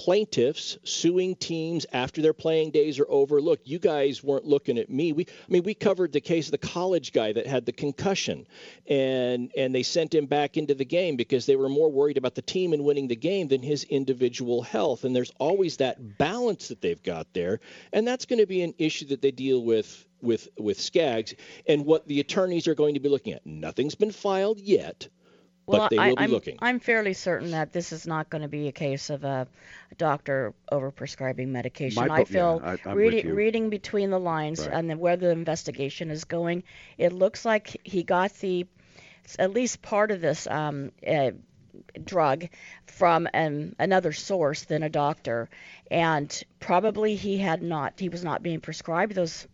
plaintiffs 0.00 0.78
suing 0.82 1.36
teams 1.36 1.84
after 1.92 2.22
their 2.22 2.32
playing 2.32 2.70
days 2.70 2.98
are 2.98 3.10
over. 3.10 3.38
Look, 3.38 3.60
you 3.64 3.78
guys 3.78 4.24
weren't 4.24 4.46
looking 4.46 4.78
at 4.78 4.88
me. 4.88 5.12
We, 5.12 5.26
I 5.26 5.52
mean, 5.52 5.62
we 5.62 5.74
covered 5.74 6.10
the 6.10 6.22
case 6.22 6.46
of 6.46 6.52
the 6.52 6.66
college 6.66 7.12
guy 7.12 7.34
that 7.34 7.46
had 7.46 7.66
the 7.66 7.72
concussion, 7.72 8.46
and 8.88 9.52
and 9.58 9.74
they 9.74 9.82
sent 9.82 10.14
him 10.14 10.24
back 10.24 10.56
into 10.56 10.72
the 10.72 10.86
game 10.86 11.16
because 11.16 11.44
they 11.44 11.54
were 11.54 11.68
more 11.68 11.92
worried 11.92 12.16
about 12.16 12.34
the 12.34 12.40
team 12.40 12.72
and 12.72 12.82
winning 12.82 13.08
the 13.08 13.14
game 13.14 13.48
than 13.48 13.60
his 13.62 13.84
individual 13.84 14.62
health. 14.62 15.04
And 15.04 15.14
there's 15.14 15.32
always 15.38 15.76
that 15.76 16.16
balance 16.16 16.68
that 16.68 16.80
they've 16.80 17.02
got 17.02 17.26
there, 17.34 17.60
and 17.92 18.08
that's 18.08 18.24
going 18.24 18.40
to 18.40 18.46
be 18.46 18.62
an 18.62 18.72
issue 18.78 19.04
that 19.08 19.20
they 19.20 19.32
deal 19.32 19.62
with 19.62 20.06
with 20.22 20.48
with 20.58 20.80
Skaggs 20.80 21.34
and 21.68 21.84
what 21.84 22.08
the 22.08 22.20
attorneys 22.20 22.66
are 22.68 22.74
going 22.74 22.94
to 22.94 23.00
be 23.00 23.10
looking 23.10 23.34
at. 23.34 23.44
Nothing's 23.44 23.96
been 23.96 24.12
filed 24.12 24.60
yet. 24.60 25.08
Well, 25.70 25.82
but 25.82 25.90
they 25.90 25.98
I, 25.98 26.08
will 26.10 26.16
be 26.16 26.22
I'm, 26.24 26.30
looking. 26.30 26.58
I'm 26.60 26.80
fairly 26.80 27.14
certain 27.14 27.52
that 27.52 27.72
this 27.72 27.92
is 27.92 28.06
not 28.06 28.28
going 28.30 28.42
to 28.42 28.48
be 28.48 28.68
a 28.68 28.72
case 28.72 29.10
of 29.10 29.24
a, 29.24 29.46
doctor 29.96 30.54
overprescribing 30.72 31.48
medication. 31.48 32.06
My 32.06 32.20
I 32.20 32.24
feel 32.24 32.60
yeah, 32.62 32.70
I- 32.70 32.90
I'm 32.90 32.96
with 32.96 33.14
reading, 33.14 33.26
you. 33.26 33.34
reading 33.34 33.70
between 33.70 34.10
the 34.10 34.20
lines 34.20 34.60
Right. 34.60 34.72
and 34.72 35.00
where 35.00 35.16
the 35.16 35.30
investigation 35.30 36.10
is 36.10 36.24
going, 36.24 36.62
it 36.98 37.12
looks 37.12 37.44
like 37.44 37.76
he 37.84 38.02
got 38.02 38.32
the 38.34 38.66
at 39.38 39.52
least 39.52 39.82
part 39.82 40.10
of 40.10 40.20
this 40.20 40.46
um, 40.46 40.92
uh, 41.06 41.30
drug 42.04 42.46
from 42.86 43.28
um, 43.34 43.74
another 43.78 44.12
source 44.12 44.62
than 44.64 44.82
a 44.82 44.88
doctor, 44.88 45.48
and 45.90 46.42
probably 46.60 47.14
he 47.16 47.38
had 47.38 47.62
not 47.62 47.94
he 47.98 48.08
was 48.08 48.24
not 48.24 48.42
being 48.42 48.60
prescribed 48.60 49.14
those 49.14 49.46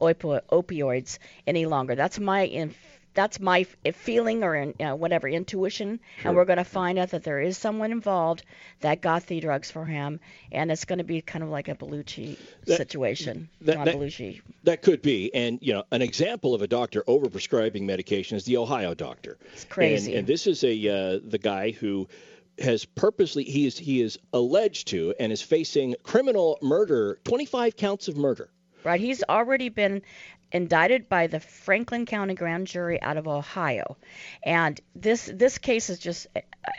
opioids 0.00 1.18
any 1.46 1.66
longer. 1.66 1.94
That's 1.94 2.18
my 2.18 2.42
inf- 2.42 2.87
that's 3.18 3.40
my 3.40 3.64
feeling 3.92 4.44
or 4.44 4.54
in, 4.54 4.68
you 4.78 4.86
know, 4.86 4.94
whatever 4.94 5.26
intuition, 5.28 5.98
Sure. 6.22 6.28
and 6.28 6.36
we're 6.36 6.44
going 6.44 6.58
to 6.58 6.64
find 6.64 6.98
out 7.00 7.10
that 7.10 7.24
there 7.24 7.40
is 7.40 7.58
someone 7.58 7.90
involved 7.90 8.44
that 8.80 9.00
got 9.00 9.26
the 9.26 9.40
drugs 9.40 9.70
for 9.72 9.84
him, 9.84 10.20
and 10.52 10.70
it's 10.70 10.84
going 10.84 10.98
to 10.98 11.04
be 11.04 11.20
kind 11.20 11.42
of 11.42 11.48
like 11.50 11.66
a 11.68 11.74
Belushi 11.74 12.36
That- 12.66 12.76
situation, 12.76 13.48
that- 13.62 13.74
John 13.74 13.84
that- 13.86 13.96
Belushi. 13.96 14.40
That 14.62 14.82
could 14.82 15.02
be, 15.02 15.34
and 15.34 15.58
you 15.60 15.72
know, 15.72 15.82
an 15.90 16.02
example 16.02 16.54
of 16.54 16.62
a 16.62 16.68
doctor 16.68 17.02
overprescribing 17.08 17.82
medication 17.82 18.36
is 18.36 18.44
the 18.44 18.56
Ohio 18.58 18.94
doctor. 18.94 19.36
It's 19.52 19.64
crazy. 19.64 20.12
And, 20.12 20.20
and 20.20 20.26
this 20.28 20.46
is 20.46 20.62
a 20.62 20.74
uh, 20.88 21.20
the 21.26 21.38
guy 21.38 21.70
who 21.72 22.06
has 22.60 22.84
purposely 22.84 23.44
he 23.44 23.66
is 23.66 23.78
he 23.78 24.00
is 24.00 24.18
alleged 24.32 24.88
to 24.88 25.14
and 25.18 25.32
is 25.32 25.42
facing 25.42 25.94
criminal 26.02 26.58
murder, 26.62 27.18
25 27.24 27.76
counts 27.76 28.08
of 28.08 28.16
murder. 28.16 28.50
Right, 28.84 29.00
he's 29.00 29.24
already 29.28 29.70
been 29.70 30.02
indicted 30.52 31.08
by 31.08 31.26
the 31.26 31.40
Franklin 31.40 32.06
County 32.06 32.34
Grand 32.34 32.66
Jury 32.66 33.00
out 33.02 33.16
of 33.16 33.28
Ohio, 33.28 33.96
and 34.42 34.80
this 34.94 35.30
this 35.32 35.58
case 35.58 35.90
is 35.90 35.98
just 35.98 36.26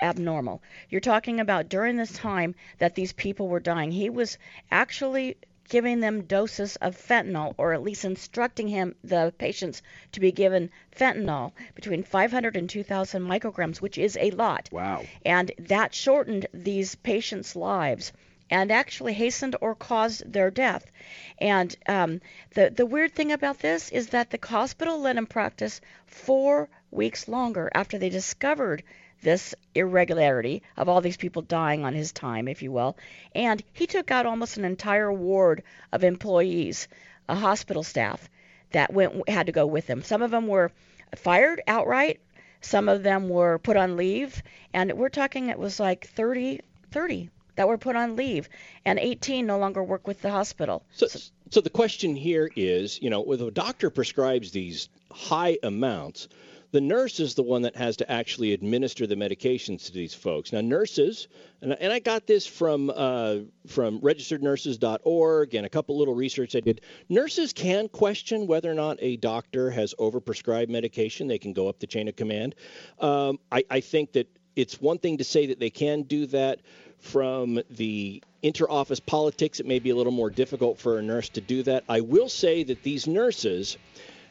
abnormal. 0.01 0.61
You're 0.89 1.01
talking 1.01 1.39
about 1.39 1.69
during 1.69 1.95
this 1.95 2.11
time 2.11 2.55
that 2.79 2.95
these 2.95 3.13
people 3.13 3.47
were 3.47 3.59
dying, 3.59 3.91
he 3.91 4.09
was 4.09 4.37
actually 4.71 5.37
giving 5.69 5.99
them 5.99 6.23
doses 6.23 6.75
of 6.77 6.97
fentanyl, 6.97 7.53
or 7.57 7.73
at 7.73 7.83
least 7.83 8.03
instructing 8.03 8.67
him 8.67 8.95
the 9.03 9.33
patients 9.37 9.81
to 10.11 10.19
be 10.19 10.31
given 10.31 10.71
fentanyl 10.91 11.53
between 11.75 12.03
500 12.03 12.55
and 12.55 12.69
2,000 12.69 13.21
micrograms, 13.21 13.79
which 13.79 13.97
is 13.97 14.17
a 14.19 14.31
lot. 14.31 14.67
Wow. 14.71 15.05
And 15.23 15.51
that 15.59 15.93
shortened 15.93 16.47
these 16.53 16.95
patients' 16.95 17.55
lives 17.55 18.11
and 18.49 18.71
actually 18.71 19.13
hastened 19.13 19.55
or 19.61 19.75
caused 19.75 20.31
their 20.31 20.49
death. 20.49 20.91
And 21.37 21.75
um, 21.87 22.21
the 22.55 22.69
the 22.69 22.85
weird 22.85 23.13
thing 23.13 23.31
about 23.31 23.59
this 23.59 23.89
is 23.89 24.07
that 24.09 24.31
the 24.31 24.39
hospital 24.43 24.99
let 24.99 25.17
him 25.17 25.27
practice 25.27 25.81
four 26.07 26.69
weeks 26.91 27.27
longer 27.27 27.69
after 27.73 27.97
they 27.97 28.09
discovered 28.09 28.83
this 29.21 29.53
irregularity 29.75 30.63
of 30.77 30.87
all 30.89 31.01
these 31.01 31.17
people 31.17 31.41
dying 31.41 31.83
on 31.83 31.93
his 31.93 32.11
time, 32.11 32.47
if 32.47 32.61
you 32.61 32.71
will. 32.71 32.97
And 33.35 33.61
he 33.73 33.85
took 33.85 34.11
out 34.11 34.25
almost 34.25 34.57
an 34.57 34.65
entire 34.65 35.11
ward 35.11 35.63
of 35.91 36.03
employees, 36.03 36.87
a 37.27 37.35
hospital 37.35 37.83
staff 37.83 38.29
that 38.71 38.93
went 38.93 39.27
had 39.29 39.47
to 39.47 39.51
go 39.51 39.65
with 39.65 39.87
him. 39.87 40.03
Some 40.03 40.21
of 40.21 40.31
them 40.31 40.47
were 40.47 40.71
fired 41.15 41.61
outright. 41.67 42.19
Some 42.61 42.89
of 42.89 43.03
them 43.03 43.29
were 43.29 43.57
put 43.57 43.77
on 43.77 43.95
leave, 43.95 44.43
and 44.73 44.91
we're 44.93 45.07
talking 45.09 45.47
it 45.47 45.57
was 45.57 45.79
like 45.79 46.07
30, 46.07 46.59
30 46.91 47.29
that 47.59 47.67
were 47.67 47.77
put 47.77 47.97
on 47.97 48.15
leave, 48.15 48.47
and 48.85 48.97
18 48.97 49.45
no 49.45 49.59
longer 49.59 49.83
work 49.83 50.07
with 50.07 50.21
the 50.21 50.31
hospital. 50.31 50.85
So, 50.93 51.07
so 51.49 51.59
the 51.59 51.69
question 51.69 52.15
here 52.15 52.49
is, 52.55 53.01
you 53.01 53.09
know, 53.09 53.19
when 53.19 53.41
a 53.41 53.51
doctor 53.51 53.89
prescribes 53.89 54.51
these 54.51 54.87
high 55.11 55.57
amounts, 55.61 56.29
the 56.71 56.79
nurse 56.79 57.19
is 57.19 57.35
the 57.35 57.43
one 57.43 57.63
that 57.63 57.75
has 57.75 57.97
to 57.97 58.09
actually 58.09 58.53
administer 58.53 59.05
the 59.07 59.15
medications 59.15 59.87
to 59.87 59.91
these 59.91 60.13
folks. 60.13 60.53
Now, 60.53 60.61
nurses, 60.61 61.27
and, 61.61 61.73
and 61.73 61.91
I 61.91 61.99
got 61.99 62.27
this 62.27 62.47
from 62.47 62.93
uh, 62.95 63.39
from 63.67 63.99
registerednurses.org 63.99 65.53
and 65.53 65.65
a 65.65 65.69
couple 65.69 65.97
little 65.97 66.15
research 66.15 66.55
I 66.55 66.61
did. 66.61 66.79
Nurses 67.09 67.51
can 67.51 67.89
question 67.89 68.47
whether 68.47 68.71
or 68.71 68.75
not 68.75 68.99
a 69.01 69.17
doctor 69.17 69.69
has 69.69 69.93
overprescribed 69.99 70.69
medication. 70.69 71.27
They 71.27 71.39
can 71.39 71.51
go 71.51 71.67
up 71.67 71.81
the 71.81 71.87
chain 71.87 72.07
of 72.07 72.15
command. 72.15 72.55
Um, 72.99 73.37
I, 73.51 73.65
I 73.69 73.81
think 73.81 74.13
that 74.13 74.29
it's 74.55 74.79
one 74.81 74.97
thing 74.97 75.17
to 75.17 75.23
say 75.23 75.47
that 75.47 75.59
they 75.59 75.69
can 75.69 76.03
do 76.03 76.25
that 76.27 76.61
from 76.99 77.61
the 77.69 78.21
interoffice 78.43 79.05
politics. 79.05 79.59
It 79.59 79.65
may 79.65 79.79
be 79.79 79.89
a 79.89 79.95
little 79.95 80.11
more 80.11 80.29
difficult 80.29 80.79
for 80.79 80.97
a 80.97 81.01
nurse 81.01 81.29
to 81.29 81.41
do 81.41 81.63
that. 81.63 81.83
I 81.89 82.01
will 82.01 82.29
say 82.29 82.63
that 82.63 82.83
these 82.83 83.07
nurses 83.07 83.77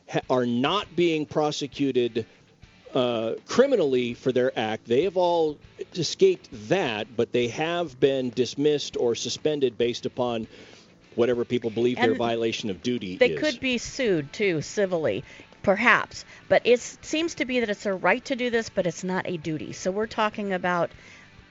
ha- 0.08 0.20
are 0.30 0.46
not 0.46 0.94
being 0.96 1.26
prosecuted 1.26 2.26
uh, 2.94 3.34
criminally 3.46 4.14
for 4.14 4.32
their 4.32 4.56
act. 4.58 4.86
They 4.86 5.04
have 5.04 5.16
all 5.16 5.58
escaped 5.94 6.48
that, 6.68 7.06
but 7.16 7.32
they 7.32 7.48
have 7.48 8.00
been 8.00 8.30
dismissed 8.30 8.96
or 8.96 9.14
suspended 9.14 9.76
based 9.76 10.06
upon 10.06 10.46
whatever 11.14 11.44
people 11.44 11.70
believe 11.70 11.96
their 11.96 12.10
And 12.10 12.16
violation 12.16 12.70
of 12.70 12.82
duty 12.82 13.16
They 13.16 13.32
is. 13.32 13.40
could 13.40 13.60
be 13.60 13.76
sued 13.76 14.32
too 14.32 14.62
civilly, 14.62 15.24
perhaps. 15.62 16.24
But 16.48 16.62
it 16.64 16.80
seems 16.80 17.34
to 17.36 17.44
be 17.44 17.60
that 17.60 17.68
it's 17.68 17.86
a 17.86 17.92
right 17.92 18.24
to 18.26 18.36
do 18.36 18.50
this, 18.50 18.70
but 18.70 18.86
it's 18.86 19.04
not 19.04 19.28
a 19.28 19.36
duty. 19.36 19.72
So 19.72 19.90
we're 19.90 20.06
talking 20.06 20.52
about 20.52 20.90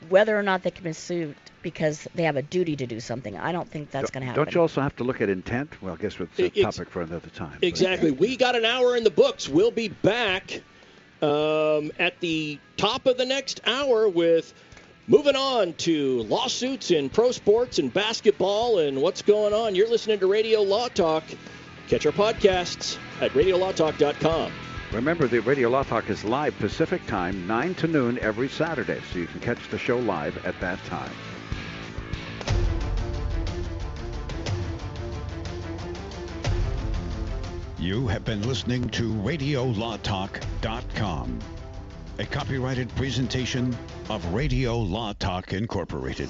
whether 0.09 0.37
or 0.37 0.43
not 0.43 0.63
they 0.63 0.71
can 0.71 0.83
be 0.83 0.93
sued 0.93 1.35
because 1.61 2.07
they 2.15 2.23
have 2.23 2.37
a 2.37 2.41
duty 2.41 2.75
to 2.75 2.85
do 2.85 2.99
something. 2.99 3.37
I 3.37 3.51
don't 3.51 3.69
think 3.69 3.91
that's 3.91 4.11
going 4.11 4.21
to 4.21 4.27
happen. 4.27 4.43
Don't 4.43 4.53
you 4.53 4.61
also 4.61 4.81
have 4.81 4.95
to 4.97 5.03
look 5.03 5.21
at 5.21 5.29
intent? 5.29 5.81
Well, 5.81 5.93
I 5.93 5.97
guess 5.97 6.19
it's 6.19 6.39
a 6.39 6.45
Ex- 6.45 6.77
topic 6.77 6.89
for 6.89 7.01
another 7.01 7.29
time. 7.29 7.57
Exactly. 7.61 8.11
We 8.11 8.37
got 8.37 8.55
an 8.55 8.63
hour 8.65 8.95
in 8.95 9.03
the 9.03 9.09
books. 9.09 9.49
We'll 9.49 9.71
be 9.71 9.89
back 9.89 10.61
um, 11.21 11.91
at 11.99 12.19
the 12.19 12.59
top 12.77 13.05
of 13.05 13.17
the 13.17 13.25
next 13.25 13.61
hour 13.65 14.07
with 14.07 14.53
moving 15.07 15.35
on 15.35 15.73
to 15.73 16.21
lawsuits 16.23 16.91
in 16.91 17.09
pro 17.09 17.31
sports 17.31 17.79
and 17.79 17.93
basketball 17.93 18.79
and 18.79 19.01
what's 19.01 19.21
going 19.21 19.53
on. 19.53 19.75
You're 19.75 19.89
listening 19.89 20.19
to 20.19 20.27
Radio 20.27 20.61
Law 20.61 20.89
Talk. 20.89 21.23
Catch 21.87 22.05
our 22.05 22.11
podcasts 22.11 22.97
at 23.21 23.31
radiolawtalk.com. 23.31 24.51
Remember, 24.93 25.27
the 25.27 25.39
Radio 25.39 25.69
Law 25.69 25.83
Talk 25.83 26.09
is 26.09 26.23
live 26.23 26.57
Pacific 26.59 27.05
time, 27.07 27.45
9 27.45 27.75
to 27.75 27.87
noon 27.87 28.17
every 28.19 28.47
Saturday, 28.47 29.01
so 29.11 29.19
you 29.19 29.27
can 29.27 29.41
catch 29.41 29.69
the 29.69 29.77
show 29.77 29.99
live 29.99 30.45
at 30.45 30.57
that 30.61 30.81
time. 30.85 31.11
You 37.77 38.07
have 38.07 38.23
been 38.23 38.47
listening 38.47 38.87
to 38.91 39.13
RadioLawTalk.com, 39.13 41.39
a 42.19 42.25
copyrighted 42.25 42.87
presentation 42.95 43.75
of 44.09 44.25
Radio 44.33 44.79
Law 44.79 45.11
Talk 45.19 45.51
Incorporated. 45.51 46.29